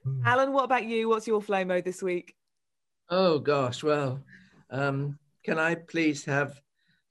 Hmm. 0.04 0.26
Alan, 0.26 0.52
what 0.52 0.64
about 0.64 0.84
you? 0.84 1.08
What's 1.08 1.26
your 1.26 1.40
flow 1.40 1.64
mode 1.64 1.84
this 1.84 2.02
week? 2.02 2.34
Oh 3.08 3.38
gosh, 3.38 3.82
well, 3.82 4.22
um, 4.70 5.18
can 5.44 5.58
I 5.58 5.74
please 5.74 6.24
have 6.26 6.60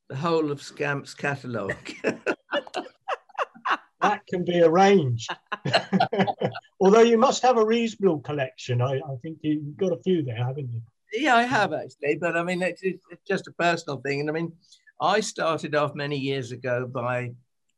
the 0.07 0.15
whole 0.15 0.51
of 0.51 0.61
Scamp's 0.61 1.15
catalogue? 1.15 1.75
that 4.01 4.21
can 4.27 4.45
be 4.45 4.61
arranged. 4.61 5.36
Although 6.80 7.01
you 7.01 7.17
must 7.17 7.41
have 7.43 7.57
a 7.57 7.65
reasonable 7.65 8.19
collection. 8.19 8.82
I, 8.82 8.95
I, 8.95 9.15
think 9.21 9.38
you've 9.41 9.78
got 9.78 9.93
a 9.93 10.01
few 10.03 10.23
there, 10.23 10.36
haven't 10.36 10.71
you? 10.73 10.82
Yeah, 11.13 11.36
I 11.36 11.43
have 11.43 11.73
actually. 11.73 12.17
But 12.19 12.36
I 12.36 12.43
mean, 12.43 12.61
it's, 12.61 12.82
it's 12.84 13.23
just 13.28 13.47
a 13.47 13.53
personal 13.53 14.01
thing. 14.01 14.19
And 14.19 14.30
I 14.30 14.34
mean, 14.34 14.51
I 15.01 15.19
started 15.21 15.76
off 15.76 15.95
many 15.95 16.17
years 16.17 16.51
ago 16.51 16.86
by, 16.86 17.32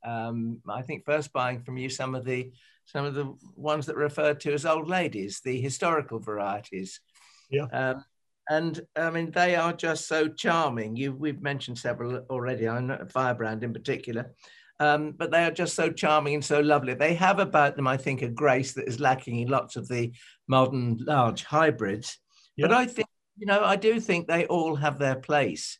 um, 0.04 0.62
I 0.68 0.82
think, 0.82 1.06
first 1.06 1.32
buying 1.32 1.62
from 1.62 1.78
you 1.78 1.90
some 1.90 2.16
of 2.16 2.26
the 2.26 2.52
some 2.86 3.06
of 3.06 3.14
the 3.14 3.36
ones 3.56 3.86
that 3.86 3.98
referred 3.98 4.40
to 4.40 4.54
as 4.54 4.66
old 4.66 4.88
ladies, 4.88 5.42
the 5.44 5.60
historical 5.60 6.20
varieties. 6.20 7.02
Yeah. 7.50 7.66
Um, 7.74 8.06
and 8.50 8.80
I 8.96 9.10
mean, 9.10 9.32
they 9.32 9.56
are 9.58 9.74
just 9.74 10.08
so 10.08 10.30
charming. 10.30 10.96
You, 10.96 11.12
we've 11.12 11.42
mentioned 11.42 11.78
several 11.78 12.26
already. 12.30 12.68
I 12.68 12.80
know 12.80 13.06
Firebrand 13.10 13.64
in 13.64 13.74
particular, 13.74 14.32
um, 14.80 15.14
but 15.18 15.32
they 15.32 15.44
are 15.44 15.52
just 15.52 15.76
so 15.76 15.92
charming 15.92 16.36
and 16.36 16.46
so 16.46 16.60
lovely. 16.60 16.94
They 16.94 17.16
have 17.16 17.40
about 17.40 17.76
them, 17.76 17.88
I 17.88 17.98
think, 17.98 18.22
a 18.22 18.28
grace 18.28 18.74
that 18.74 18.88
is 18.88 19.00
lacking 19.00 19.40
in 19.40 19.48
lots 19.48 19.76
of 19.76 19.88
the 19.88 20.12
modern 20.48 20.98
large 21.00 21.44
hybrids. 21.44 22.18
Yeah. 22.56 22.68
But 22.68 22.78
I 22.78 22.86
think, 22.86 23.08
you 23.38 23.48
know, 23.48 23.64
I 23.64 23.76
do 23.76 24.00
think 24.00 24.28
they 24.28 24.46
all 24.46 24.76
have 24.76 25.00
their 25.00 25.16
place. 25.16 25.80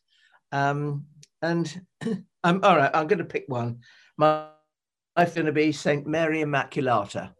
Um, 0.52 1.06
and 1.42 1.82
I'm 2.44 2.64
all 2.64 2.78
right. 2.78 2.92
I'm 2.94 3.08
going 3.08 3.20
to 3.20 3.26
pick 3.26 3.46
one. 3.48 3.80
My 4.18 4.48
wife's 5.16 5.34
going 5.34 5.46
to 5.46 5.52
be 5.52 5.72
Saint 5.72 6.08
Mary 6.08 6.40
Immaculata 6.40 7.32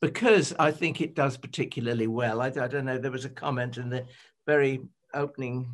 because 0.00 0.52
I 0.58 0.72
think 0.72 1.00
it 1.00 1.14
does 1.14 1.36
particularly 1.36 2.06
well. 2.06 2.42
I, 2.42 2.46
I, 2.46 2.68
don't 2.68 2.84
know. 2.84 2.98
There 2.98 3.10
was 3.10 3.24
a 3.24 3.30
comment 3.30 3.78
in 3.78 3.88
the 3.88 4.04
very 4.46 4.80
opening 5.14 5.72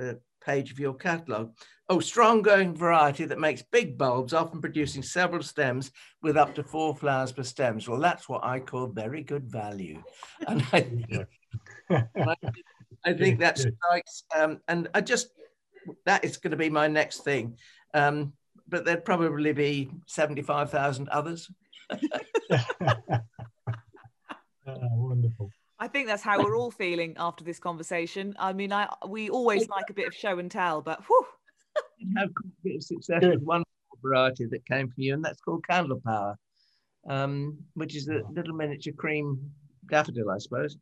uh, 0.00 0.14
page 0.44 0.70
of 0.70 0.78
your 0.78 0.94
catalogue. 0.94 1.52
Oh, 1.88 2.00
strong 2.00 2.42
growing 2.42 2.74
variety 2.74 3.24
that 3.26 3.38
makes 3.38 3.62
big 3.62 3.98
bulbs, 3.98 4.32
often 4.32 4.60
producing 4.60 5.02
several 5.02 5.42
stems 5.42 5.90
with 6.22 6.36
up 6.36 6.54
to 6.54 6.62
four 6.62 6.94
flowers 6.96 7.32
per 7.32 7.42
stems. 7.42 7.88
Well, 7.88 8.00
that's 8.00 8.28
what 8.28 8.44
I 8.44 8.60
call 8.60 8.86
very 8.86 9.22
good 9.22 9.50
value. 9.50 10.02
And 10.48 10.64
I, 10.72 10.86
I, 12.16 12.36
I 13.04 13.12
think 13.12 13.38
that 13.40 13.58
strikes, 13.58 14.24
um, 14.34 14.60
and 14.68 14.88
I 14.94 15.00
just, 15.00 15.28
that 16.06 16.24
is 16.24 16.38
going 16.38 16.52
to 16.52 16.56
be 16.56 16.70
my 16.70 16.88
next 16.88 17.24
thing. 17.24 17.58
Um, 17.92 18.32
but 18.66 18.84
there'd 18.84 19.04
probably 19.04 19.52
be 19.52 19.90
75,000 20.06 21.08
others. 21.10 21.50
Uh, 24.66 24.78
wonderful. 24.92 25.50
I 25.78 25.88
think 25.88 26.06
that's 26.06 26.22
how 26.22 26.42
we're 26.42 26.56
all 26.56 26.70
feeling 26.70 27.14
after 27.18 27.42
this 27.44 27.58
conversation. 27.58 28.34
I 28.38 28.52
mean, 28.52 28.72
I 28.72 28.88
we 29.08 29.28
always 29.28 29.68
like 29.68 29.90
a 29.90 29.94
bit 29.94 30.06
of 30.06 30.14
show 30.24 30.38
and 30.38 30.50
tell, 30.50 30.82
but 30.82 31.02
whew. 31.06 31.26
have 32.16 32.28
a 32.28 32.48
bit 32.62 32.76
of 32.76 32.82
success 32.82 33.22
with 33.22 33.42
one 33.42 33.64
variety 34.02 34.46
that 34.46 34.66
came 34.66 34.86
from 34.86 35.02
you, 35.02 35.14
and 35.14 35.24
that's 35.24 35.40
called 35.40 35.64
Candle 35.68 36.00
Power, 36.04 36.36
um, 37.08 37.58
which 37.74 37.96
is 37.96 38.08
a 38.08 38.20
little 38.32 38.54
miniature 38.54 38.92
cream 38.92 39.38
daffodil, 39.90 40.30
I 40.30 40.38
suppose. 40.38 40.76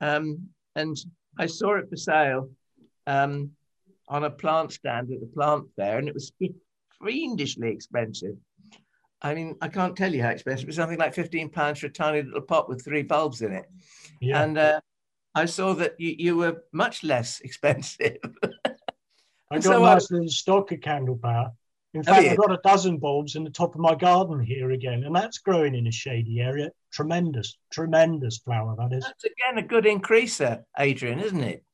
Um, 0.00 0.48
and 0.76 0.96
I 1.38 1.46
saw 1.46 1.76
it 1.76 1.88
for 1.90 1.96
sale 1.96 2.50
um, 3.06 3.50
on 4.08 4.24
a 4.24 4.30
plant 4.30 4.72
stand 4.72 5.10
at 5.12 5.20
the 5.20 5.30
plant 5.34 5.66
fair, 5.76 5.98
and 5.98 6.08
it 6.08 6.14
was 6.14 6.32
fiendishly 7.04 7.70
expensive. 7.70 8.36
I 9.20 9.34
mean, 9.34 9.56
I 9.60 9.68
can't 9.68 9.96
tell 9.96 10.14
you 10.14 10.22
how 10.22 10.30
expensive. 10.30 10.64
It 10.64 10.68
was 10.68 10.76
something 10.76 10.98
like 10.98 11.14
fifteen 11.14 11.48
pounds 11.48 11.80
for 11.80 11.86
a 11.86 11.90
tiny 11.90 12.22
little 12.22 12.40
pot 12.40 12.68
with 12.68 12.84
three 12.84 13.02
bulbs 13.02 13.42
in 13.42 13.52
it. 13.52 13.66
Yeah. 14.20 14.42
And 14.42 14.58
uh, 14.58 14.80
I 15.34 15.46
saw 15.46 15.74
that 15.74 15.94
you, 15.98 16.14
you 16.18 16.36
were 16.36 16.62
much 16.72 17.02
less 17.02 17.40
expensive. 17.44 18.18
I 19.50 19.56
got 19.56 19.62
so, 19.62 19.84
a 19.84 19.94
nice 19.94 20.10
little 20.10 20.28
stock 20.28 20.72
of 20.72 20.80
candle 20.80 21.16
power. 21.16 21.52
In 21.94 22.02
fact, 22.02 22.26
I've 22.26 22.36
got 22.36 22.52
a 22.52 22.60
dozen 22.62 22.98
bulbs 22.98 23.34
in 23.34 23.44
the 23.44 23.50
top 23.50 23.74
of 23.74 23.80
my 23.80 23.94
garden 23.94 24.40
here 24.40 24.72
again, 24.72 25.04
and 25.04 25.16
that's 25.16 25.38
growing 25.38 25.74
in 25.74 25.86
a 25.86 25.90
shady 25.90 26.40
area. 26.40 26.70
Tremendous, 26.92 27.56
tremendous 27.72 28.38
flower 28.38 28.76
that 28.78 28.94
is. 28.94 29.04
That's 29.04 29.24
again 29.24 29.56
a 29.56 29.66
good 29.66 29.84
increaser, 29.84 30.64
Adrian, 30.78 31.18
isn't 31.18 31.42
it? 31.42 31.64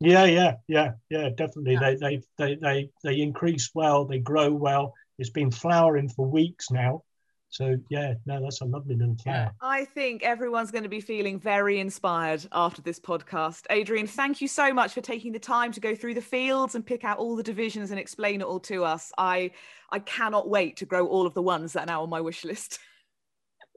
Yeah, 0.00 0.24
yeah, 0.24 0.54
yeah, 0.66 0.92
yeah, 1.08 1.28
definitely. 1.28 1.74
Yeah. 1.74 1.94
They, 1.94 1.96
they, 1.96 2.22
they, 2.38 2.54
they, 2.56 2.90
they 3.04 3.20
increase 3.20 3.70
well. 3.72 4.06
They 4.06 4.18
grow 4.18 4.50
well. 4.50 4.94
It's 5.20 5.30
been 5.30 5.50
flowering 5.50 6.08
for 6.08 6.26
weeks 6.26 6.70
now. 6.70 7.02
So 7.50 7.76
yeah, 7.90 8.14
no, 8.26 8.40
that's 8.40 8.60
a 8.60 8.64
lovely 8.64 8.94
little 8.94 9.16
flower. 9.16 9.52
I 9.60 9.84
think 9.84 10.22
everyone's 10.22 10.70
going 10.70 10.84
to 10.84 10.88
be 10.88 11.00
feeling 11.00 11.38
very 11.38 11.78
inspired 11.80 12.46
after 12.52 12.80
this 12.80 12.98
podcast. 12.98 13.66
Adrian, 13.70 14.06
thank 14.06 14.40
you 14.40 14.48
so 14.48 14.72
much 14.72 14.94
for 14.94 15.00
taking 15.00 15.32
the 15.32 15.40
time 15.40 15.72
to 15.72 15.80
go 15.80 15.94
through 15.94 16.14
the 16.14 16.22
fields 16.22 16.74
and 16.74 16.86
pick 16.86 17.04
out 17.04 17.18
all 17.18 17.36
the 17.36 17.42
divisions 17.42 17.90
and 17.90 18.00
explain 18.00 18.40
it 18.40 18.46
all 18.46 18.60
to 18.60 18.84
us. 18.84 19.12
I 19.18 19.50
I 19.90 19.98
cannot 19.98 20.48
wait 20.48 20.76
to 20.78 20.86
grow 20.86 21.06
all 21.06 21.26
of 21.26 21.34
the 21.34 21.42
ones 21.42 21.74
that 21.74 21.82
are 21.82 21.86
now 21.86 22.02
on 22.02 22.08
my 22.08 22.20
wish 22.20 22.44
list. 22.44 22.78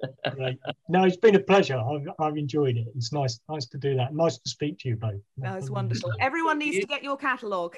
right. 0.40 0.58
No, 0.88 1.04
it's 1.04 1.18
been 1.18 1.36
a 1.36 1.40
pleasure. 1.40 1.78
I've, 1.78 2.08
I've 2.20 2.38
enjoyed 2.38 2.78
it. 2.78 2.88
It's 2.96 3.12
nice, 3.12 3.40
nice 3.50 3.66
to 3.68 3.78
do 3.78 3.96
that. 3.96 4.14
Nice 4.14 4.38
to 4.38 4.50
speak 4.50 4.80
to 4.80 4.90
you 4.90 4.96
both. 4.96 5.20
That 5.38 5.56
was 5.56 5.72
wonderful. 5.72 6.12
Everyone 6.22 6.60
needs 6.60 6.80
to 6.80 6.88
get 6.88 7.04
your 7.04 7.18
catalogue. 7.18 7.78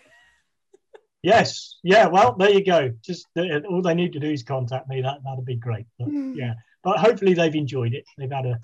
Yes, 1.26 1.78
yeah. 1.82 2.06
Well, 2.06 2.36
there 2.38 2.52
you 2.52 2.64
go. 2.64 2.94
Just 3.02 3.26
uh, 3.36 3.60
all 3.68 3.82
they 3.82 3.96
need 3.96 4.14
to 4.14 4.20
do 4.20 4.30
is 4.30 4.44
contact 4.44 4.88
me. 4.88 5.02
That 5.02 5.24
that'd 5.24 5.44
be 5.44 5.56
great. 5.56 5.88
But, 5.98 6.10
hmm. 6.10 6.34
yeah, 6.36 6.54
but 6.84 7.00
hopefully 7.00 7.34
they've 7.34 7.56
enjoyed 7.56 7.96
it. 7.96 8.06
They've 8.16 8.32
had 8.32 8.46
a, 8.46 8.60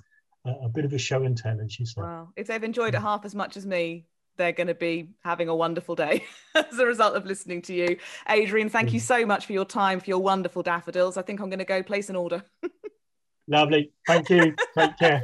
a, 0.45 0.51
a 0.65 0.69
bit 0.69 0.85
of 0.85 0.93
a 0.93 0.99
show 0.99 1.23
and 1.23 1.35
tell, 1.35 1.59
as 1.59 1.79
you 1.79 1.87
said. 1.87 2.03
Well, 2.03 2.31
if 2.35 2.45
they've 2.45 2.63
enjoyed 2.63 2.93
it 2.93 3.01
half 3.01 3.25
as 3.25 3.33
much 3.33 3.57
as 3.57 3.65
me, 3.65 4.05
they're 4.37 4.51
going 4.51 4.67
to 4.67 4.75
be 4.75 5.09
having 5.23 5.47
a 5.49 5.55
wonderful 5.55 5.95
day 5.95 6.23
as 6.55 6.77
a 6.77 6.85
result 6.85 7.15
of 7.15 7.25
listening 7.25 7.63
to 7.63 7.73
you. 7.73 7.97
Adrian, 8.29 8.69
thank 8.69 8.93
you 8.93 8.99
so 8.99 9.25
much 9.25 9.47
for 9.47 9.53
your 9.53 9.65
time, 9.65 9.99
for 9.99 10.05
your 10.05 10.19
wonderful 10.19 10.61
daffodils. 10.61 11.17
I 11.17 11.23
think 11.23 11.39
I'm 11.39 11.49
going 11.49 11.57
to 11.57 11.65
go 11.65 11.81
place 11.81 12.11
an 12.11 12.15
order. 12.15 12.43
Lovely. 13.47 13.91
Thank 14.05 14.29
you. 14.29 14.53
Take 14.77 14.99
care. 14.99 15.23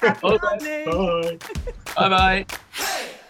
Bye. 0.00 0.16
Bye. 0.22 1.38
Bye 1.94 2.08
bye. 2.08 2.46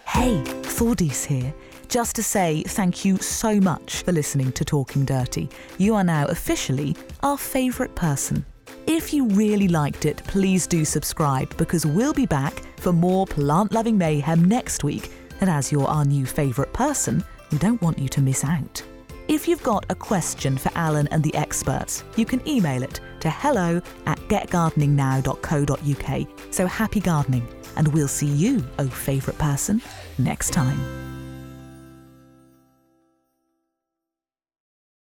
Hey, 0.06 0.40
Thordis 0.62 1.24
here. 1.26 1.52
Just 1.90 2.16
to 2.16 2.22
say 2.22 2.62
thank 2.62 3.04
you 3.04 3.18
so 3.18 3.60
much 3.60 4.04
for 4.04 4.12
listening 4.12 4.52
to 4.52 4.64
Talking 4.64 5.04
Dirty. 5.04 5.50
You 5.76 5.96
are 5.96 6.04
now 6.04 6.24
officially 6.26 6.94
our 7.24 7.36
favourite 7.36 7.96
person. 7.96 8.46
If 8.86 9.12
you 9.12 9.26
really 9.26 9.66
liked 9.66 10.06
it, 10.06 10.22
please 10.28 10.68
do 10.68 10.84
subscribe 10.84 11.56
because 11.56 11.84
we'll 11.84 12.12
be 12.12 12.26
back 12.26 12.62
for 12.76 12.92
more 12.92 13.26
plant 13.26 13.72
loving 13.72 13.98
mayhem 13.98 14.44
next 14.44 14.84
week. 14.84 15.10
And 15.40 15.50
as 15.50 15.72
you're 15.72 15.88
our 15.88 16.04
new 16.04 16.26
favourite 16.26 16.72
person, 16.72 17.24
we 17.50 17.58
don't 17.58 17.82
want 17.82 17.98
you 17.98 18.08
to 18.10 18.22
miss 18.22 18.44
out. 18.44 18.80
If 19.26 19.48
you've 19.48 19.64
got 19.64 19.84
a 19.90 19.96
question 19.96 20.58
for 20.58 20.70
Alan 20.76 21.08
and 21.08 21.24
the 21.24 21.34
experts, 21.34 22.04
you 22.14 22.24
can 22.24 22.40
email 22.48 22.84
it 22.84 23.00
to 23.18 23.30
hello 23.30 23.82
at 24.06 24.20
getgardeningnow.co.uk. 24.28 26.54
So 26.54 26.66
happy 26.66 27.00
gardening 27.00 27.48
And 27.74 27.88
we'll 27.88 28.06
see 28.06 28.26
you, 28.26 28.64
oh 28.78 28.86
favourite 28.86 29.38
person, 29.38 29.82
next 30.18 30.50
time. 30.50 31.09